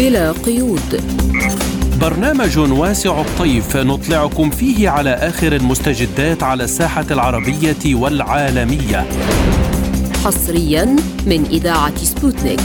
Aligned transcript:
بلا 0.00 0.32
قيود. 0.32 1.02
برنامج 2.00 2.58
واسع 2.58 3.20
الطيف 3.20 3.76
نطلعكم 3.76 4.50
فيه 4.50 4.88
على 4.88 5.10
آخر 5.10 5.52
المستجدات 5.52 6.42
على 6.42 6.64
الساحة 6.64 7.04
العربية 7.10 7.94
والعالمية. 7.94 9.06
حصريا 10.24 10.84
من 11.26 11.44
إذاعة 11.50 11.96
سبوتنيك. 11.96 12.60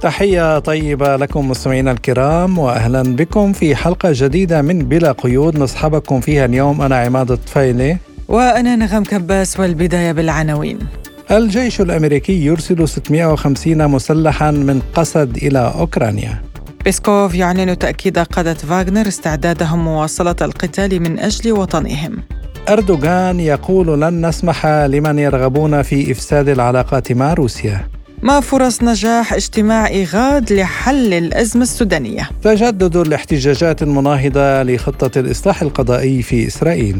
تحية 0.00 0.58
طيبة 0.58 1.16
لكم 1.16 1.48
مستمعينا 1.48 1.92
الكرام 1.92 2.58
وأهلا 2.58 3.02
بكم 3.02 3.52
في 3.52 3.76
حلقة 3.76 4.10
جديدة 4.12 4.62
من 4.62 4.78
بلا 4.78 5.12
قيود. 5.12 5.58
نصحبكم 5.58 6.20
فيها 6.20 6.44
اليوم 6.44 6.82
أنا 6.82 6.96
عماد 6.96 7.30
الطفيلي. 7.30 7.96
وأنا 8.28 8.76
نغم 8.76 9.04
كباس 9.04 9.60
والبداية 9.60 10.12
بالعناوين. 10.12 10.78
الجيش 11.30 11.80
الأمريكي 11.80 12.44
يرسل 12.44 12.88
650 12.88 13.88
مسلحا 13.88 14.50
من 14.50 14.82
قسد 14.94 15.36
إلى 15.36 15.72
أوكرانيا. 15.78 16.42
بيسكوف 16.84 17.34
يعلن 17.34 17.78
تأكيد 17.78 18.18
قادة 18.18 18.54
فاغنر 18.54 19.08
استعدادهم 19.08 19.84
مواصلة 19.84 20.36
القتال 20.42 21.02
من 21.02 21.18
أجل 21.18 21.52
وطنهم. 21.52 22.22
أردوغان 22.68 23.40
يقول 23.40 24.00
لن 24.00 24.26
نسمح 24.26 24.66
لمن 24.66 25.18
يرغبون 25.18 25.82
في 25.82 26.12
إفساد 26.12 26.48
العلاقات 26.48 27.12
مع 27.12 27.34
روسيا. 27.34 27.88
ما 28.22 28.40
فرص 28.40 28.82
نجاح 28.82 29.32
اجتماع 29.32 29.88
إيغاد 29.88 30.52
لحل 30.52 31.14
الأزمة 31.14 31.62
السودانية. 31.62 32.30
تجدد 32.42 32.96
الاحتجاجات 32.96 33.82
المناهضة 33.82 34.62
لخطة 34.62 35.20
الإصلاح 35.20 35.62
القضائي 35.62 36.22
في 36.22 36.46
إسرائيل. 36.46 36.96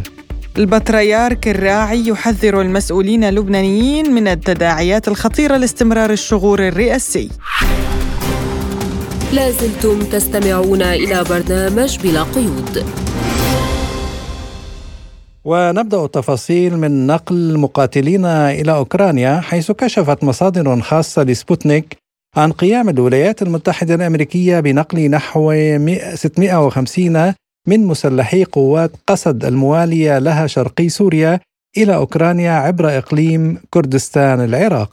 البطريرك 0.59 1.49
الراعي 1.49 2.09
يحذر 2.09 2.61
المسؤولين 2.61 3.25
اللبنانيين 3.25 4.11
من 4.11 4.29
التداعيات 4.29 5.09
الخطيرة 5.09 5.57
لاستمرار 5.57 6.11
الشغور 6.11 6.69
الرئاسي. 6.69 7.29
لازلتم 9.33 9.99
تستمعون 9.99 10.83
إلى 10.83 11.25
برنامج 11.31 11.99
بلا 11.99 12.23
قيود. 12.23 12.85
ونبدأ 15.45 16.05
التفاصيل 16.05 16.77
من 16.77 17.07
نقل 17.07 17.59
مقاتلين 17.59 18.25
إلى 18.25 18.73
أوكرانيا 18.73 19.41
حيث 19.41 19.71
كشفت 19.71 20.25
مصادر 20.25 20.81
خاصة 20.81 21.23
لسبوتنيك 21.23 21.97
عن 22.37 22.53
قيام 22.53 22.89
الولايات 22.89 23.43
المتحدة 23.43 23.95
الأمريكية 23.95 24.61
بنقل 24.61 25.11
نحو 25.11 25.53
650 26.15 27.35
من 27.67 27.87
مسلحي 27.87 28.45
قوات 28.45 28.91
قسد 29.07 29.45
الموالية 29.45 30.19
لها 30.19 30.47
شرقي 30.47 30.89
سوريا 30.89 31.41
إلى 31.77 31.95
أوكرانيا 31.95 32.51
عبر 32.51 32.99
إقليم 32.99 33.61
كردستان 33.71 34.41
العراق. 34.41 34.93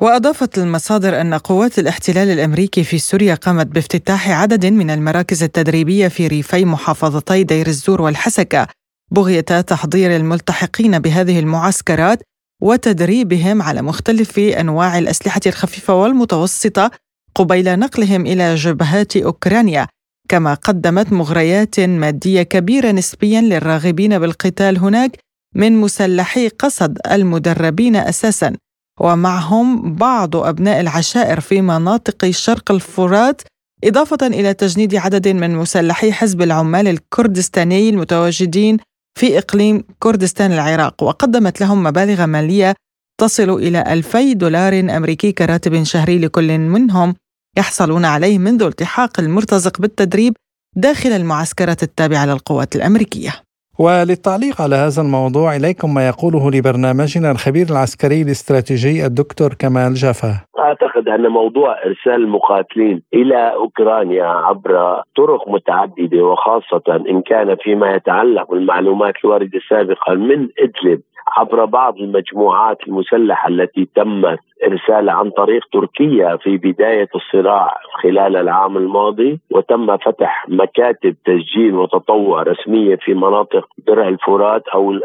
وأضافت 0.00 0.58
المصادر 0.58 1.20
أن 1.20 1.34
قوات 1.34 1.78
الاحتلال 1.78 2.30
الأمريكي 2.30 2.84
في 2.84 2.98
سوريا 2.98 3.34
قامت 3.34 3.66
بافتتاح 3.66 4.30
عدد 4.30 4.66
من 4.66 4.90
المراكز 4.90 5.42
التدريبية 5.42 6.08
في 6.08 6.26
ريفي 6.26 6.64
محافظتي 6.64 7.44
دير 7.44 7.66
الزور 7.66 8.02
والحسكة 8.02 8.66
بغية 9.10 9.40
تحضير 9.40 10.16
الملتحقين 10.16 10.98
بهذه 10.98 11.38
المعسكرات 11.38 12.22
وتدريبهم 12.62 13.62
على 13.62 13.82
مختلف 13.82 14.38
أنواع 14.38 14.98
الأسلحة 14.98 15.40
الخفيفة 15.46 15.94
والمتوسطة 15.94 16.90
قبيل 17.34 17.78
نقلهم 17.78 18.26
إلى 18.26 18.54
جبهات 18.54 19.16
أوكرانيا 19.16 19.86
كما 20.28 20.54
قدمت 20.54 21.12
مغريات 21.12 21.80
مادية 21.80 22.42
كبيرة 22.42 22.90
نسبيا 22.90 23.40
للراغبين 23.40 24.18
بالقتال 24.18 24.78
هناك 24.78 25.18
من 25.54 25.72
مسلحي 25.72 26.48
قصد 26.48 26.98
المدربين 27.10 27.96
أساسا 27.96 28.56
ومعهم 29.00 29.94
بعض 29.94 30.36
أبناء 30.36 30.80
العشائر 30.80 31.40
في 31.40 31.60
مناطق 31.60 32.30
شرق 32.30 32.70
الفرات 32.70 33.42
إضافة 33.84 34.26
إلى 34.26 34.54
تجنيد 34.54 34.94
عدد 34.94 35.28
من 35.28 35.56
مسلحي 35.56 36.12
حزب 36.12 36.42
العمال 36.42 36.88
الكردستاني 36.88 37.88
المتواجدين 37.88 38.76
في 39.18 39.38
إقليم 39.38 39.84
كردستان 39.98 40.52
العراق 40.52 41.02
وقدمت 41.02 41.60
لهم 41.60 41.82
مبالغ 41.82 42.26
مالية 42.26 42.74
تصل 43.20 43.50
إلى 43.50 43.92
2000 43.92 44.32
دولار 44.32 44.80
أمريكي 44.80 45.32
كراتب 45.32 45.82
شهري 45.82 46.18
لكل 46.18 46.58
منهم. 46.58 47.14
يحصلون 47.58 48.04
عليه 48.04 48.38
منذ 48.38 48.62
التحاق 48.62 49.20
المرتزق 49.20 49.80
بالتدريب 49.80 50.32
داخل 50.76 51.10
المعسكرات 51.10 51.82
التابعة 51.82 52.26
للقوات 52.26 52.76
الأمريكية. 52.76 53.30
وللتعليق 53.78 54.60
على 54.60 54.76
هذا 54.76 55.02
الموضوع 55.02 55.56
إليكم 55.56 55.94
ما 55.94 56.08
يقوله 56.08 56.50
لبرنامجنا 56.50 57.30
الخبير 57.30 57.66
العسكري 57.70 58.22
الاستراتيجي 58.22 59.06
الدكتور 59.06 59.54
كمال 59.58 59.94
جافا 59.94 60.40
أعتقد 60.58 61.08
أن 61.08 61.28
موضوع 61.28 61.76
إرسال 61.86 62.22
المقاتلين 62.22 63.02
إلى 63.14 63.52
أوكرانيا 63.54 64.24
عبر 64.24 65.02
طرق 65.16 65.48
متعددة 65.48 66.22
وخاصة 66.22 67.04
إن 67.10 67.22
كان 67.22 67.56
فيما 67.62 67.94
يتعلق 67.94 68.50
بالمعلومات 68.50 69.14
الواردة 69.24 69.60
سابقا 69.68 70.14
من 70.14 70.48
إدلب 70.58 71.00
عبر 71.36 71.64
بعض 71.64 71.96
المجموعات 71.96 72.78
المسلحة 72.88 73.48
التي 73.48 73.88
تم 73.94 74.36
إرسالها 74.64 75.14
عن 75.14 75.30
طريق 75.30 75.64
تركيا 75.72 76.36
في 76.36 76.56
بداية 76.56 77.08
الصراع 77.14 77.78
خلال 78.02 78.36
العام 78.36 78.76
الماضي 78.76 79.40
وتم 79.50 79.96
فتح 79.96 80.46
مكاتب 80.48 81.14
تسجيل 81.24 81.74
وتطوع 81.74 82.42
رسمية 82.42 82.96
في 82.96 83.14
مناطق 83.14 83.68
درع 83.86 84.08
الفرات 84.08 84.62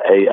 اي 0.10 0.30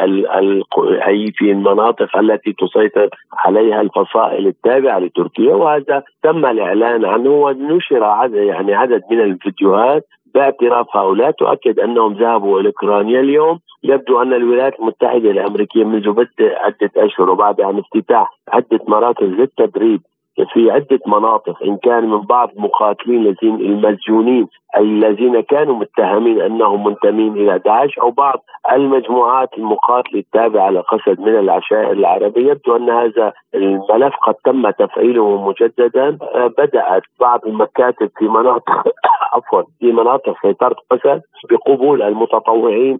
أي 1.06 1.32
في 1.32 1.50
المناطق 1.50 2.16
التي 2.16 2.52
تسيطر 2.52 3.08
عليها 3.32 3.80
الفصائل 3.80 4.46
التابعة 4.46 4.98
لتركيا. 4.98 5.54
وهذا 5.54 6.02
تم 6.22 6.46
الإعلان 6.46 7.04
عنه 7.04 7.30
ونشر 7.30 8.04
عدد 8.04 8.34
يعني 8.34 8.74
عدد 8.74 9.02
من 9.10 9.20
الفيديوهات 9.20 10.06
باعتراف 10.34 10.96
هؤلاء. 10.96 11.30
تؤكد 11.30 11.80
أنهم 11.80 12.12
ذهبوا 12.12 12.60
إلى 12.60 12.68
أوكرانيا 12.68 13.20
اليوم 13.20 13.58
يبدو 13.82 14.22
أن 14.22 14.32
الولايات 14.32 14.80
المتحدة 14.80 15.30
الأمريكية 15.30 15.84
منذ 15.84 16.12
بدء 16.12 16.28
عدة 16.40 16.90
أشهر 16.96 17.30
وبعد 17.30 17.60
عن 17.60 17.78
افتتاح 17.78 18.38
عدة 18.48 18.80
مراكز 18.88 19.26
للتدريب. 19.26 20.02
في 20.44 20.70
عدة 20.70 21.00
مناطق 21.06 21.62
إن 21.62 21.76
كان 21.76 22.10
من 22.10 22.20
بعض 22.20 22.50
المقاتلين 22.56 23.26
الذين 23.26 23.54
المسجونين 23.54 24.48
أي 24.76 24.82
الذين 24.82 25.40
كانوا 25.40 25.76
متهمين 25.76 26.40
أنهم 26.40 26.84
منتمين 26.84 27.32
إلى 27.32 27.58
داعش 27.58 27.98
أو 27.98 28.10
بعض 28.10 28.44
المجموعات 28.72 29.48
المقاتلة 29.58 30.20
التابعة 30.20 30.70
لقسد 30.70 31.20
من 31.20 31.38
العشائر 31.38 31.92
العربية. 31.92 32.50
يبدو 32.50 32.76
أن 32.76 32.90
هذا 32.90 33.32
الملف 33.54 34.14
قد 34.26 34.34
تم 34.34 34.70
تفعيله 34.70 35.48
مجددا. 35.48 36.18
بدأت 36.58 37.02
بعض 37.20 37.40
المكاتب 37.46 38.10
في 38.18 38.28
مناطق 38.28 38.84
عفوا 39.34 39.62
في 39.80 39.92
مناطق 39.92 40.34
سيطرة 40.42 40.76
قسد 40.90 41.22
بقبول 41.50 42.02
المتطوعين 42.02 42.98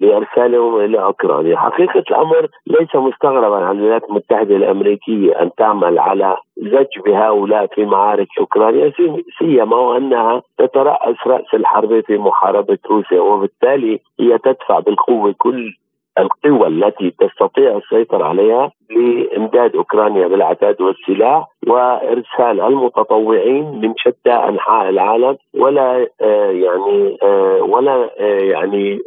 لإرسالهم 0.00 0.80
إلى 0.80 1.02
أوكرانيا، 1.02 1.56
حقيقة 1.56 2.04
الأمر 2.10 2.48
ليس 2.66 2.94
مستغربا 2.94 3.56
عن 3.56 3.78
الولايات 3.78 4.04
المتحدة 4.10 4.56
الأمريكية 4.56 5.42
أن 5.42 5.50
تعمل 5.56 5.98
على 5.98 6.36
زج 6.56 7.00
بهؤلاء 7.06 7.66
في 7.66 7.84
معارك 7.84 8.28
أوكرانيا 8.38 8.92
سيما 9.38 9.76
وأنها 9.76 10.42
تترأس 10.58 11.16
رأس 11.26 11.54
الحرب 11.54 12.00
في 12.00 12.18
محاربة 12.18 12.78
روسيا 12.90 13.20
وبالتالي 13.20 14.00
هي 14.20 14.38
تدفع 14.38 14.78
بالقوة 14.78 15.34
كل 15.38 15.72
القوى 16.18 16.66
التي 16.68 17.10
تستطيع 17.10 17.76
السيطرة 17.76 18.24
عليها 18.24 18.70
لإمداد 18.90 19.76
أوكرانيا 19.76 20.28
بالعتاد 20.28 20.80
والسلاح 20.80 21.46
وإرسال 21.66 22.60
المتطوعين 22.60 23.80
من 23.80 23.94
شتى 23.96 24.30
أنحاء 24.32 24.88
العالم 24.88 25.36
ولا 25.54 26.06
آه 26.20 26.50
يعني 26.50 27.18
آه 27.22 27.62
ولا 27.62 28.10
آه 28.20 28.38
يعني 28.40 28.98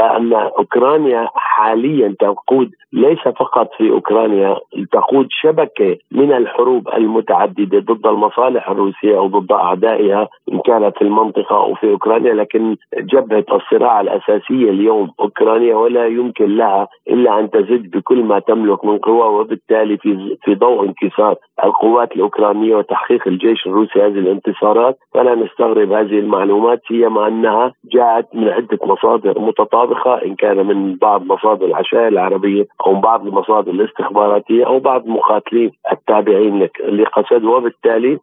ان 0.00 0.32
أوكرانيا 0.32 1.28
حاليا 1.34 2.14
تقود 2.20 2.70
ليس 2.92 3.18
فقط 3.18 3.68
في 3.78 3.90
أوكرانيا 3.90 4.56
تقود 4.92 5.26
شبكة 5.30 5.96
من 6.12 6.32
الحروب 6.32 6.88
المتعددة 6.88 7.78
ضد 7.78 8.06
المصالح 8.06 8.70
الروسية 8.70 9.18
أو 9.18 9.26
ضد 9.26 9.52
أعدائها 9.52 10.28
إن 10.52 10.60
كانت 10.60 10.96
في 10.98 11.02
المنطقة 11.02 11.56
أو 11.56 11.74
في 11.74 11.90
أوكرانيا 11.90 12.34
لكن 12.34 12.76
جبهة 12.98 13.44
الصراع 13.52 14.00
الأساسية 14.00 14.70
اليوم 14.70 15.10
أوكرانيا 15.20 15.74
ولا 15.74 16.06
يمكن 16.06 16.56
لها 16.56 16.88
إلا 17.08 17.40
أن 17.40 17.50
تزد 17.50 17.90
بكل 17.90 18.24
ما 18.24 18.38
تملك 18.38 18.84
من 18.84 18.98
قوى 18.98 19.40
وبالتالي 19.40 19.96
في 19.96 20.36
في 20.44 20.54
ضوء 20.54 20.84
انكسار 20.84 21.36
القوات 21.64 22.12
الأوكرانية 22.12 22.76
وتحقيق 22.76 23.28
الجيش 23.28 23.66
الروسي 23.66 23.98
هذه 23.98 24.18
الانتصارات. 24.18 24.98
فلا 25.14 25.34
نستغرب 25.34 25.92
هذه 25.92 26.18
المعلومات 26.18 26.80
سيما 26.88 27.28
أنها 27.28 27.72
جاءت 27.92 28.34
من 28.34 28.48
عدة 28.48 28.78
مصادر 28.84 29.38
متطابقة 29.38 30.22
إن 30.24 30.34
كان 30.34 30.66
من 30.66 30.96
بعض 30.96 31.22
مصادر 31.26 31.66
العشائر 31.66 32.08
العربية 32.08 32.66
أو 32.86 32.94
بعض 32.94 33.26
المصادر 33.26 33.70
الاستخباراتية 33.70 34.66
أو 34.66 34.78
بعض 34.78 35.04
المقاتلين 35.04 35.70
تابعين 36.06 36.68
لقسد 36.88 37.44
وبالتالي 37.44 38.18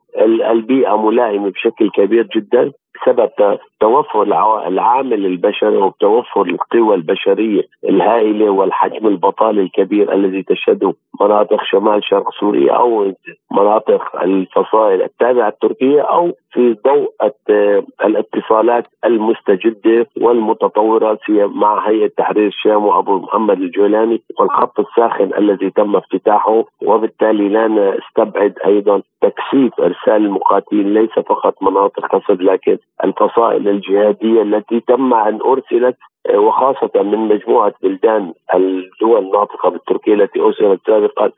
البيئة 0.51 0.97
ملائمة 0.97 1.49
بشكل 1.49 1.89
كبير 1.89 2.27
جدا. 2.35 2.71
بسبب 3.01 3.57
توفر 3.79 4.23
العامل 4.67 5.25
البشري 5.25 5.77
وتوفر 5.77 6.41
القوى 6.41 6.95
البشرية 6.95 7.63
الهائلة 7.89 8.49
والحجم 8.49 9.07
البطالي 9.07 9.61
الكبير 9.61 10.13
الذي 10.13 10.43
تشهده 10.43 10.93
مناطق 11.21 11.63
شمال 11.63 12.03
شرق 12.03 12.31
سوريا 12.39 12.73
أو 12.73 13.13
مناطق 13.51 14.21
الفصائل 14.23 15.01
التابعة 15.01 15.47
التركيه 15.47 16.01
أو 16.01 16.31
في 16.51 16.75
ضوء 16.87 17.13
الاتصالات 18.05 18.85
المستجدة 19.05 20.07
والمتطورة 20.21 21.19
مع 21.29 21.89
هيئة 21.89 22.11
تحرير 22.17 22.47
الشام 22.47 22.85
وأبو 22.85 23.17
محمد 23.17 23.61
الجولاني 23.61 24.21
والخط 24.39 24.79
الساخن 24.79 25.31
الذي 25.37 25.69
تم 25.69 25.95
افتتاحه. 25.95 26.63
وبالتالي 26.81 27.49
لا 27.49 27.67
نستبعد 27.67 28.53
أيضا 28.65 29.01
تكثيف 29.21 29.79
إرسال 29.79 30.25
المقاتلين 30.25 30.93
ليس 30.93 31.11
فقط 31.11 31.63
مناطق 31.63 32.05
قصد 32.15 32.41
لكن 32.41 32.77
الفصائل 33.03 33.67
الجهادية 33.67 34.41
التي 34.41 34.79
تم 34.79 35.13
أن 35.13 35.39
أرسلت 35.45 35.95
آه، 36.29 36.39
وخاصة 36.39 36.91
من 36.95 37.17
مجموعة 37.17 37.73
بلدان 37.83 38.33
الدول 38.55 39.23
الناطقة 39.25 39.69
بالتركية 39.69 40.13
التي 40.13 40.41
أرسلت 40.41 40.79
سابقا 40.87 41.31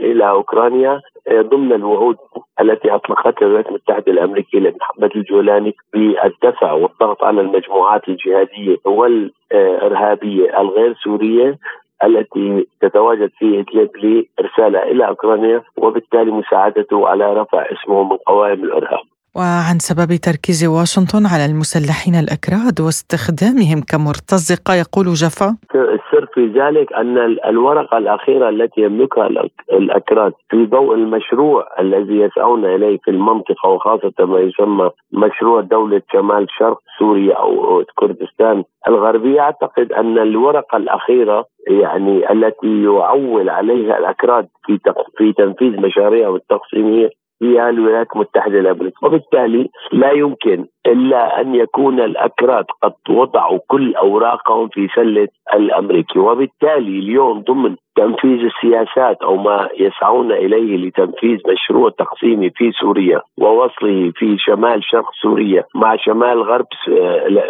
إلى 0.00 0.28
أوكرانيا. 0.28 1.00
ضمن 1.30 1.72
الوعود 1.72 2.16
التي 2.60 2.94
أطلقتها 2.94 3.46
الولايات 3.46 3.68
المتحدة 3.68 4.12
الأمريكية 4.12 4.58
لمحمد 4.58 5.16
الجولاني 5.16 5.74
بالدفع 5.92 6.72
والضغط 6.72 7.24
على 7.24 7.40
المجموعات 7.40 8.08
الجهادية 8.08 8.76
والإرهابية 8.84 10.60
الغير 10.60 10.94
سورية 10.94 11.58
التي 12.04 12.66
تتواجد 12.80 13.30
في 13.38 13.60
إدلب 13.60 13.90
لارسالها 13.96 14.82
إلى 14.82 15.08
أوكرانيا 15.08 15.62
وبالتالي 15.76 16.30
مساعدته 16.30 17.08
على 17.08 17.32
رفع 17.32 17.66
اسمه 17.72 18.02
من 18.04 18.16
قوائم 18.16 18.64
الإرهاب. 18.64 19.04
وعن 19.38 19.78
سبب 19.78 20.10
تركيز 20.28 20.60
واشنطن 20.66 21.26
على 21.32 21.44
المسلحين 21.50 22.14
الأكراد 22.14 22.80
واستخدامهم 22.80 23.78
كمرتزقة 23.90 24.74
يقول 24.74 25.06
جفا. 25.22 25.56
السر 25.74 26.26
في 26.34 26.46
ذلك 26.46 26.92
أن 26.92 27.18
الورقة 27.46 27.98
الأخيرة 27.98 28.48
التي 28.48 28.80
يملكها 28.80 29.26
الأكراد 29.72 30.32
في 30.50 30.66
ضوء 30.66 30.94
المشروع 30.94 31.66
الذي 31.80 32.16
يسعون 32.20 32.64
إليه 32.64 32.98
في 33.04 33.10
المنطقة 33.10 33.68
وخاصة 33.68 34.12
ما 34.20 34.40
يسمى 34.40 34.90
مشروع 35.12 35.60
دولة 35.60 36.02
شمال 36.12 36.46
شرق 36.58 36.80
سوريا 36.98 37.34
أو 37.34 37.84
كردستان 37.94 38.64
الغربية 38.88 39.40
أعتقد 39.40 39.92
أن 39.92 40.18
الورقة 40.18 40.76
الأخيرة 40.76 41.44
يعني 41.68 42.32
التي 42.32 42.82
يعول 42.82 43.50
عليها 43.50 43.98
الأكراد 43.98 44.48
في 44.66 44.78
في 45.16 45.32
تنفيذ 45.32 45.80
مشاريعهم 45.80 46.34
التقسيمية 46.34 47.10
هي 47.42 47.68
الولايات 47.68 48.06
المتحدة 48.14 48.58
الامريكيه، 48.60 49.06
وبالتالي 49.06 49.70
لا 49.92 50.12
يمكن 50.12 50.66
إلا 50.86 51.40
أن 51.40 51.54
يكون 51.54 52.00
الأكراد 52.00 52.64
قد 52.82 52.92
وضعوا 53.08 53.58
كل 53.68 53.94
أوراقهم 53.94 54.68
في 54.68 54.88
سلة 54.94 55.28
الأمريكي، 55.54 56.18
وبالتالي 56.18 56.98
اليوم 56.98 57.40
ضمن 57.40 57.76
تنفيذ 57.96 58.40
السياسات 58.44 59.22
أو 59.22 59.36
ما 59.36 59.68
يسعون 59.78 60.32
إليه 60.32 60.76
لتنفيذ 60.76 61.38
مشروع 61.52 61.90
تقسيمي 61.98 62.50
في 62.50 62.72
سوريا 62.72 63.20
ووصله 63.38 64.12
في 64.16 64.36
شمال 64.38 64.84
شرق 64.84 65.10
سوريا 65.22 65.64
مع 65.74 65.96
شمال 65.96 66.42
غرب 66.42 66.66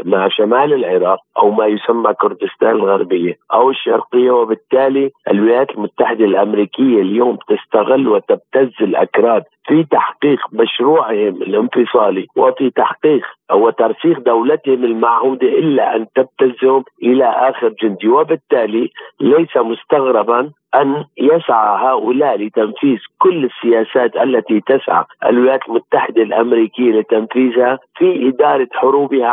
مع 0.04 0.28
شمال 0.28 0.72
العراق 0.72 1.18
أو 1.38 1.50
ما 1.50 1.66
يسمى 1.66 2.14
كردستان 2.14 2.70
الغربية 2.70 3.34
أو 3.54 3.70
الشرقية. 3.70 4.30
وبالتالي 4.30 5.10
الولايات 5.30 5.70
المتحدة 5.70 6.24
الأمريكية 6.24 7.02
اليوم 7.02 7.38
تستغل 7.48 8.08
وتبتز 8.08 8.72
الأكراد 8.80 9.42
في 9.66 9.84
تحقيق 9.84 10.40
مشروعهم 10.52 11.42
الانفصالي 11.42 12.26
وفي 12.36 12.70
تحقيق 12.70 13.25
safe 13.26 13.45
وترسيخ 13.52 14.18
دولتهم 14.18 14.84
المعهودة 14.84 15.48
إلا 15.48 15.96
أن 15.96 16.06
تبتزهم 16.14 16.84
إلى 17.02 17.24
آخر 17.24 17.68
جندي 17.82 18.08
وبالتالي 18.08 18.90
ليس 19.20 19.56
مستغربا 19.56 20.50
أن 20.74 21.04
يسعى 21.18 21.78
هؤلاء 21.88 22.36
لتنفيذ 22.36 22.98
كل 23.18 23.44
السياسات 23.44 24.16
التي 24.16 24.60
تسعى 24.60 25.04
الولايات 25.26 25.60
المتحدة 25.68 26.22
الأمريكية 26.22 26.92
لتنفيذها 26.92 27.78
في 27.96 28.28
إدارة 28.28 28.68
حروبها 28.72 29.28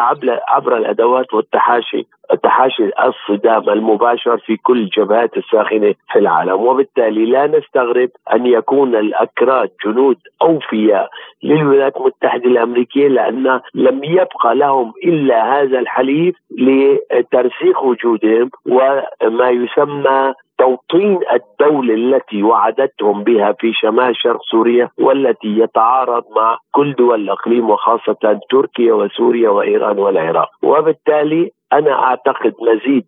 عبر, 0.47 0.77
الأدوات 0.77 1.33
والتحاشي 1.33 2.05
تحاشي 2.43 2.83
الصدام 3.05 3.69
المباشر 3.69 4.37
في 4.37 4.57
كل 4.57 4.77
الجبهات 4.81 5.37
الساخنة 5.37 5.95
في 6.11 6.19
العالم. 6.19 6.61
وبالتالي 6.61 7.25
لا 7.25 7.47
نستغرب 7.47 8.09
أن 8.33 8.45
يكون 8.45 8.95
الأكراد 8.95 9.69
جنود 9.85 10.17
أوفياء 10.41 11.09
للولايات 11.43 11.97
المتحدة 11.97 12.45
الأمريكية 12.45 13.07
لأن 13.07 13.61
لم 13.75 14.02
يبقى 14.03 14.55
لهم 14.55 14.93
إلا 15.03 15.61
هذا 15.61 15.79
الحليف 15.79 16.35
لترسيخ 16.59 17.83
وجودهم 17.83 18.49
وما 18.65 19.49
يسمى 19.49 20.33
توطين 20.57 21.19
الدولة 21.33 21.93
التي 21.93 22.43
وعدتهم 22.43 23.23
بها 23.23 23.51
في 23.59 23.73
شمال 23.73 24.15
شرق 24.17 24.39
سوريا 24.51 24.89
والتي 24.97 25.47
يتعارض 25.59 26.23
مع 26.35 26.57
كل 26.71 26.93
دول 26.93 27.21
الإقليم 27.21 27.69
وخاصة 27.69 28.39
تركيا 28.49 28.93
وسوريا 28.93 29.49
وإيران 29.49 29.99
والعراق. 29.99 30.49
وبالتالي 30.63 31.51
أنا 31.73 31.91
أعتقد 32.03 32.53
مزيد 32.61 33.05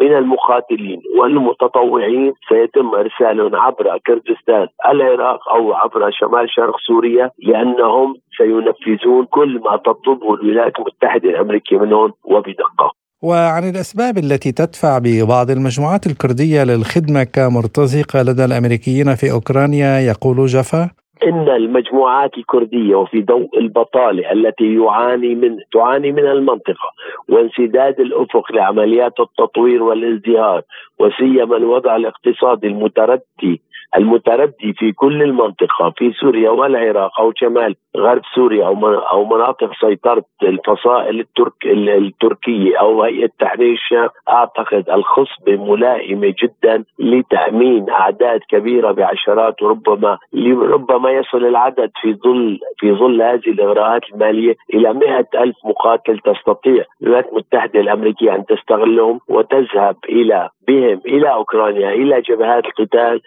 من 0.00 0.16
المقاتلين 0.16 1.02
والمتطوعين 1.18 2.32
سيتم 2.48 2.88
ارسالهم 2.94 3.56
عبر 3.56 3.98
كردستان 4.06 4.66
العراق 4.86 5.48
أو 5.48 5.74
عبر 5.74 6.10
شمال 6.10 6.46
شرق 6.50 6.76
سوريا 6.86 7.30
لأنهم 7.38 8.14
سينفذون 8.38 9.26
كل 9.26 9.60
ما 9.64 9.76
تطلبه 9.76 10.34
الولايات 10.34 10.72
المتحدة 10.78 11.30
الأمريكية 11.30 11.78
منهم 11.78 12.12
وبدقة. 12.24 12.92
وعن 13.22 13.68
الأسباب 13.68 14.18
التي 14.18 14.52
تدفع 14.52 14.98
ببعض 14.98 15.50
المجموعات 15.50 16.06
الكردية 16.06 16.64
للخدمة 16.64 17.24
كمرتزقة 17.24 18.22
لدى 18.22 18.44
الأمريكيين 18.44 19.14
في 19.14 19.32
أوكرانيا 19.32 20.00
يقول 20.00 20.46
جفا 20.46 20.90
إن 21.26 21.48
المجموعات 21.48 22.38
الكردية 22.38 22.94
وفي 22.94 23.22
ضوء 23.22 23.58
البطالة 23.58 24.32
التي 24.32 24.74
يعاني 24.74 25.34
من 25.34 25.56
تعاني 25.72 26.12
من 26.12 26.26
المنطقة 26.26 26.92
وانسداد 27.28 28.00
الأفق 28.00 28.52
لعمليات 28.52 29.20
التطوير 29.20 29.82
والازدهار 29.82 30.62
وسيما 30.98 31.56
الوضع 31.56 31.96
الاقتصادي 31.96 32.66
المتردي 32.66 33.60
المتردي 33.96 34.72
في 34.72 34.92
كل 34.92 35.22
المنطقة 35.22 35.92
في 35.96 36.12
سوريا 36.12 36.50
والعراق 36.50 37.20
أو 37.20 37.32
شمال 37.36 37.74
غرب 37.96 38.22
سوريا 38.34 38.66
أو 38.66 38.88
أو 38.94 39.24
مناطق 39.24 39.70
سيطرة 39.80 40.24
الفصائل 40.42 41.20
الترك 41.20 41.52
التركية 41.66 42.76
أو 42.80 43.02
هيئة 43.02 43.30
تحرير 43.38 43.72
الشام 43.72 44.08
أعتقد 44.28 44.90
الخصبه 44.90 45.56
ملائمه 45.56 46.34
جدا 46.42 46.84
لتأمين 46.98 47.90
أعداد 47.90 48.40
كبيرة 48.48 48.92
بعشرات 48.92 49.62
وربما 49.62 50.18
ربما 50.62 51.10
يصل 51.10 51.44
العدد 51.44 51.90
في 52.00 52.14
ظل 52.14 52.58
في 52.78 52.92
ظل 52.92 53.22
هذه 53.22 53.50
الإغراءات 53.50 54.02
المالية 54.14 54.54
إلى 54.74 54.92
مئة 54.92 55.26
ألف 55.34 55.56
مقاتل 55.64 56.18
تستطيع 56.18 56.84
الولايات 57.02 57.28
المتحدة 57.28 57.80
الأمريكية 57.80 58.34
أن 58.34 58.44
تستغلهم 58.46 59.20
وتذهب 59.28 59.96
إلى 60.08 60.48
بهم 60.68 61.00
إلى 61.06 61.32
أوكرانيا 61.32 61.90
إلى 61.90 62.20
جبهات 62.20 62.64
القتال 62.66 63.20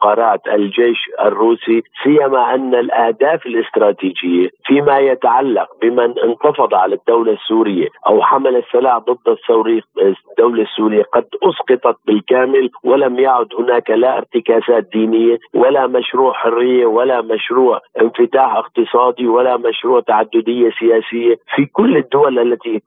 لمقارعه 0.00 0.40
الجيش 0.54 0.98
الروسي 1.20 1.82
سيما 2.04 2.54
أن 2.54 2.74
الأهداف 2.74 3.46
الاستراتيجية 3.46 4.48
فيما 4.64 4.98
يتعلق 4.98 5.68
بمن 5.82 6.18
انتفض 6.18 6.74
على 6.74 6.94
الدولة 6.94 7.32
السورية 7.32 7.88
أو 8.06 8.22
حمل 8.22 8.56
السلاح 8.56 8.98
ضد 8.98 9.36
الدولة 10.30 10.62
السورية 10.62 11.02
قد 11.02 11.24
أسقطت 11.42 11.96
بالكامل 12.06 12.70
ولم 12.84 13.18
يعد 13.18 13.46
هناك 13.58 13.90
لا 13.90 14.16
ارتكاسات 14.18 14.88
دينية 14.92 15.38
ولا 15.54 15.86
مشروع 15.86 16.32
حرية 16.32 16.86
ولا 16.86 17.20
مشروع 17.20 17.80
انفتاح 18.00 18.56
اقتصادي 18.56 19.26
ولا 19.26 19.56
مشروع 19.56 20.00
تعددية 20.00 20.70
سياسية. 20.78 21.36
في 21.56 21.66
كل 21.72 21.96
الدول 21.96 22.38
التي 22.38 22.82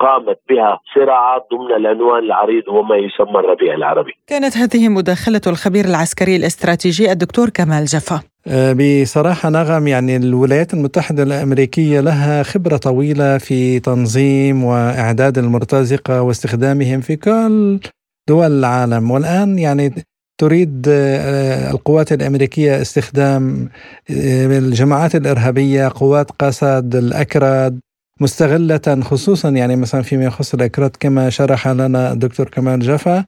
قامت 0.00 0.38
بها 0.48 0.80
صراعات 0.94 1.46
ضمن 1.52 1.72
العنوان 1.72 2.22
العريض 2.24 2.68
وما 2.68 2.96
يسمى 2.96 3.38
الربيع 3.40 3.74
العربي. 3.74 4.12
كانت 4.26 4.56
هذه 4.56 4.88
مداخلة 4.88 5.40
الخبير 5.46 5.84
العسكري 5.84 6.36
الاستراتيجي 6.52 7.12
الدكتور 7.12 7.50
كمال 7.50 7.84
جفا. 7.84 8.20
أه، 8.46 8.72
بصراحة 8.72 9.50
نغم 9.50 9.86
يعني 9.88 10.16
الولايات 10.16 10.74
المتحدة 10.74 11.22
الأمريكية 11.22 12.00
لها 12.00 12.42
خبرة 12.42 12.76
طويلة 12.76 13.38
في 13.38 13.80
تنظيم 13.80 14.64
وإعداد 14.64 15.38
المرتزقة 15.38 16.22
واستخدامهم 16.22 17.00
في 17.00 17.16
كل 17.16 17.80
دول 18.28 18.58
العالم. 18.58 19.10
والآن 19.10 19.58
يعني 19.58 19.94
تريد 20.40 20.86
أه، 20.88 21.70
القوات 21.70 22.12
الأمريكية 22.12 22.82
استخدام 22.82 23.68
الجماعات 24.10 25.14
الإرهابية 25.14 25.92
قوات 25.94 26.30
قسد 26.30 26.96
الأكراد 26.96 27.80
مستغلة 28.20 29.00
خصوصا 29.02 29.48
يعني 29.48 29.76
مثلا 29.76 30.02
فيما 30.02 30.24
يخص 30.24 30.54
الأكراد 30.54 30.90
كما 31.00 31.30
شرح 31.30 31.68
لنا 31.68 32.12
الدكتور 32.12 32.48
كمال 32.48 32.80
جفا. 32.80 33.24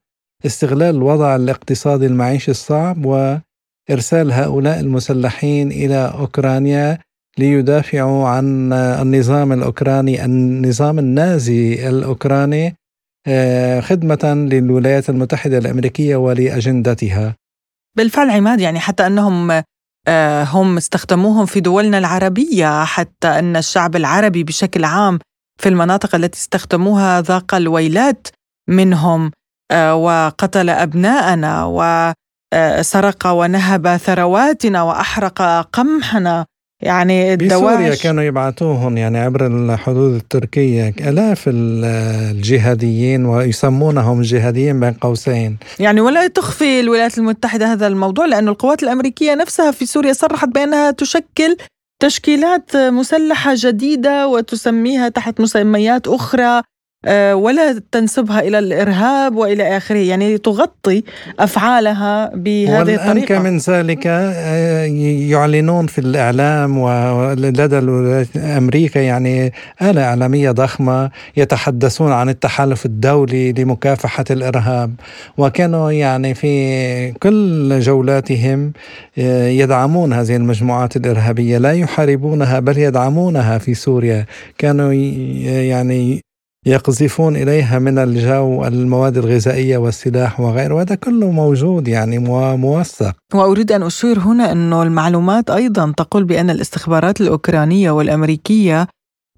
استغلال 0.47 0.97
الوضع 0.97 1.37
الاقتصادي 1.37 2.07
المعيشي 2.07 2.51
الصعب 2.51 3.07
إرسال 3.91 4.33
هؤلاء 4.33 4.81
المسلحين 4.81 5.73
إلى 5.73 6.13
أوكرانيا 6.19 6.99
ليدافعوا 7.39 8.29
عن 8.29 8.73
النظام 8.73 9.53
الأوكراني 9.53 10.25
النظام 10.25 10.99
النازي 10.99 11.89
الأوكراني 11.89 12.77
آه، 13.27 13.81
خدمة 13.81 14.49
للولايات 14.51 15.11
المتحدة 15.11 15.59
الأمريكية 15.59 16.17
ولأجندتها. 16.17 17.37
بالفعل 17.97 18.31
عماد 18.31 18.61
يعني 18.61 18.81
حتى 18.81 19.07
أنهم 19.07 19.63
آه، 20.09 20.45
هم 20.45 20.77
استخدموهم 20.77 21.47
في 21.47 21.61
دولنا 21.61 21.99
العربية 21.99 22.85
حتى 22.85 23.29
أن 23.29 23.57
الشعب 23.57 23.97
العربي 23.97 24.45
بشكل 24.45 24.85
عام 24.85 25.19
في 25.61 25.69
المناطق 25.69 26.15
التي 26.15 26.39
استخدموها 26.39 27.21
ذاق 27.21 27.55
الويلات 27.55 28.29
منهم. 28.69 29.31
وقتل 29.73 30.71
أبناءنا 30.71 31.65
وسرق 31.65 33.27
ونهب 33.27 33.97
ثرواتنا 33.97 34.83
وأحرق 34.83 35.43
قمحنا. 35.73 36.47
يعني 36.83 37.37
بسوريا 37.37 37.95
كانوا 37.95 38.23
يبعثوهم 38.23 38.97
يعني 38.97 39.19
عبر 39.19 39.47
الحدود 39.47 40.15
التركية. 40.15 40.95
آلاف 41.01 41.45
الجهاديين 41.47 43.27
ويسمونهم 43.27 44.23
جهاديين 44.23 44.81
بين 44.81 44.93
قوسين. 44.93 45.59
يعني 45.79 46.01
ولا 46.01 46.27
تخفي 46.27 46.81
الولايات 46.81 47.19
المتحدة 47.19 47.73
هذا 47.73 47.87
الموضوع 47.87 48.27
لأن 48.27 48.49
القوات 48.49 48.83
الأمريكية 48.83 49.35
نفسها 49.35 49.71
في 49.71 49.87
سوريا 49.87 50.13
صرحت 50.13 50.49
بأنها 50.49 50.91
تشكل 50.91 51.57
تشكيلات 52.03 52.77
مسلحة 52.77 53.53
جديدة 53.57 54.29
وتسميها 54.29 55.09
تحت 55.09 55.41
مسميات 55.41 56.09
أخرى. 56.09 56.43
آه، 56.43 56.63
ولا 57.35 57.83
تنسبها 57.93 58.41
إلى 58.41 58.59
الإرهاب 58.59 59.37
وإلى 59.37 59.77
آخره. 59.77 59.99
يعني 59.99 60.39
تغطي 60.39 61.03
أفعالها 61.39 62.31
بهذه 62.35 62.95
الطريقة. 62.95 63.39
من 63.39 63.59
ذلك 63.59 64.07
آه، 64.07 64.85
يعلنون 65.31 65.87
في 65.87 65.99
الإعلام 65.99 66.79
ولدى 66.79 67.79
أمريكا 68.37 68.99
يعني 68.99 69.53
آلة 69.83 70.05
إعلامية 70.05 70.51
ضخمة 70.51 71.11
يتحدثون 71.37 72.13
عن 72.13 72.29
التحالف 72.29 72.87
الدولي 72.87 73.53
لمكافحة 73.53 74.25
الإرهاب. 74.31 74.95
وكانوا 75.39 75.93
يعني 75.93 76.35
في 76.35 77.13
كل 77.13 77.81
جولاتهم 77.81 78.73
آه، 79.19 79.49
يدعمون 79.49 80.13
هذه 80.13 80.37
المجموعات 80.37 80.97
الإرهابية. 80.97 81.59
لا 81.59 81.73
يحاربونها 81.73 82.61
بل 82.61 82.79
يدعمونها 82.79 83.59
في 83.59 83.75
سوريا. 83.75 84.27
كانوا 84.59 84.93
يعني 84.93 86.24
يقذفون 86.67 87.37
إليها 87.37 87.79
من 87.79 87.99
الجو 87.99 88.65
المواد 88.65 89.17
الغذائية 89.17 89.79
والسلاح 89.79 90.41
وغيره. 90.41 90.75
وهذا 90.75 90.95
كله 90.95 91.31
موجود 91.31 91.89
يعني 91.89 92.19
موثق. 92.57 93.17
وأريد 93.35 93.73
أن 93.73 93.83
أشير 93.83 94.19
هنا 94.19 94.53
أنه 94.53 94.83
المعلومات 94.83 95.51
أيضا 95.51 95.93
تقول 95.97 96.25
بأن 96.25 96.51
الاستخبارات 96.51 97.21
الأوكرانية 97.21 97.91
والأمريكية 97.91 98.89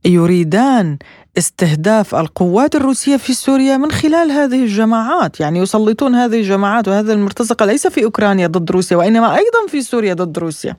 يريدان 0.04 0.98
استهداف 1.38 2.14
القوات 2.14 2.74
الروسية 2.74 3.16
في 3.16 3.32
سوريا 3.34 3.76
من 3.76 3.90
خلال 3.90 4.30
هذه 4.30 4.62
الجماعات. 4.62 5.40
يعني 5.40 5.58
يسلطون 5.58 6.14
هذه 6.14 6.40
الجماعات 6.40 6.88
وهذه 6.88 7.12
المرتزقة 7.12 7.66
ليس 7.66 7.86
في 7.86 8.04
أوكرانيا 8.04 8.46
ضد 8.46 8.70
روسيا 8.70 8.96
وإنما 8.96 9.36
أيضا 9.36 9.66
في 9.68 9.82
سوريا 9.82 10.14
ضد 10.14 10.38
روسيا. 10.38 10.76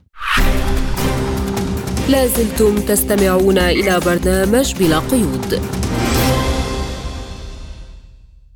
لازلتم 2.09 2.75
تستمعون 2.75 3.57
إلى 3.57 3.99
برنامج 4.05 4.75
بلا 4.79 4.99
قيود. 4.99 5.61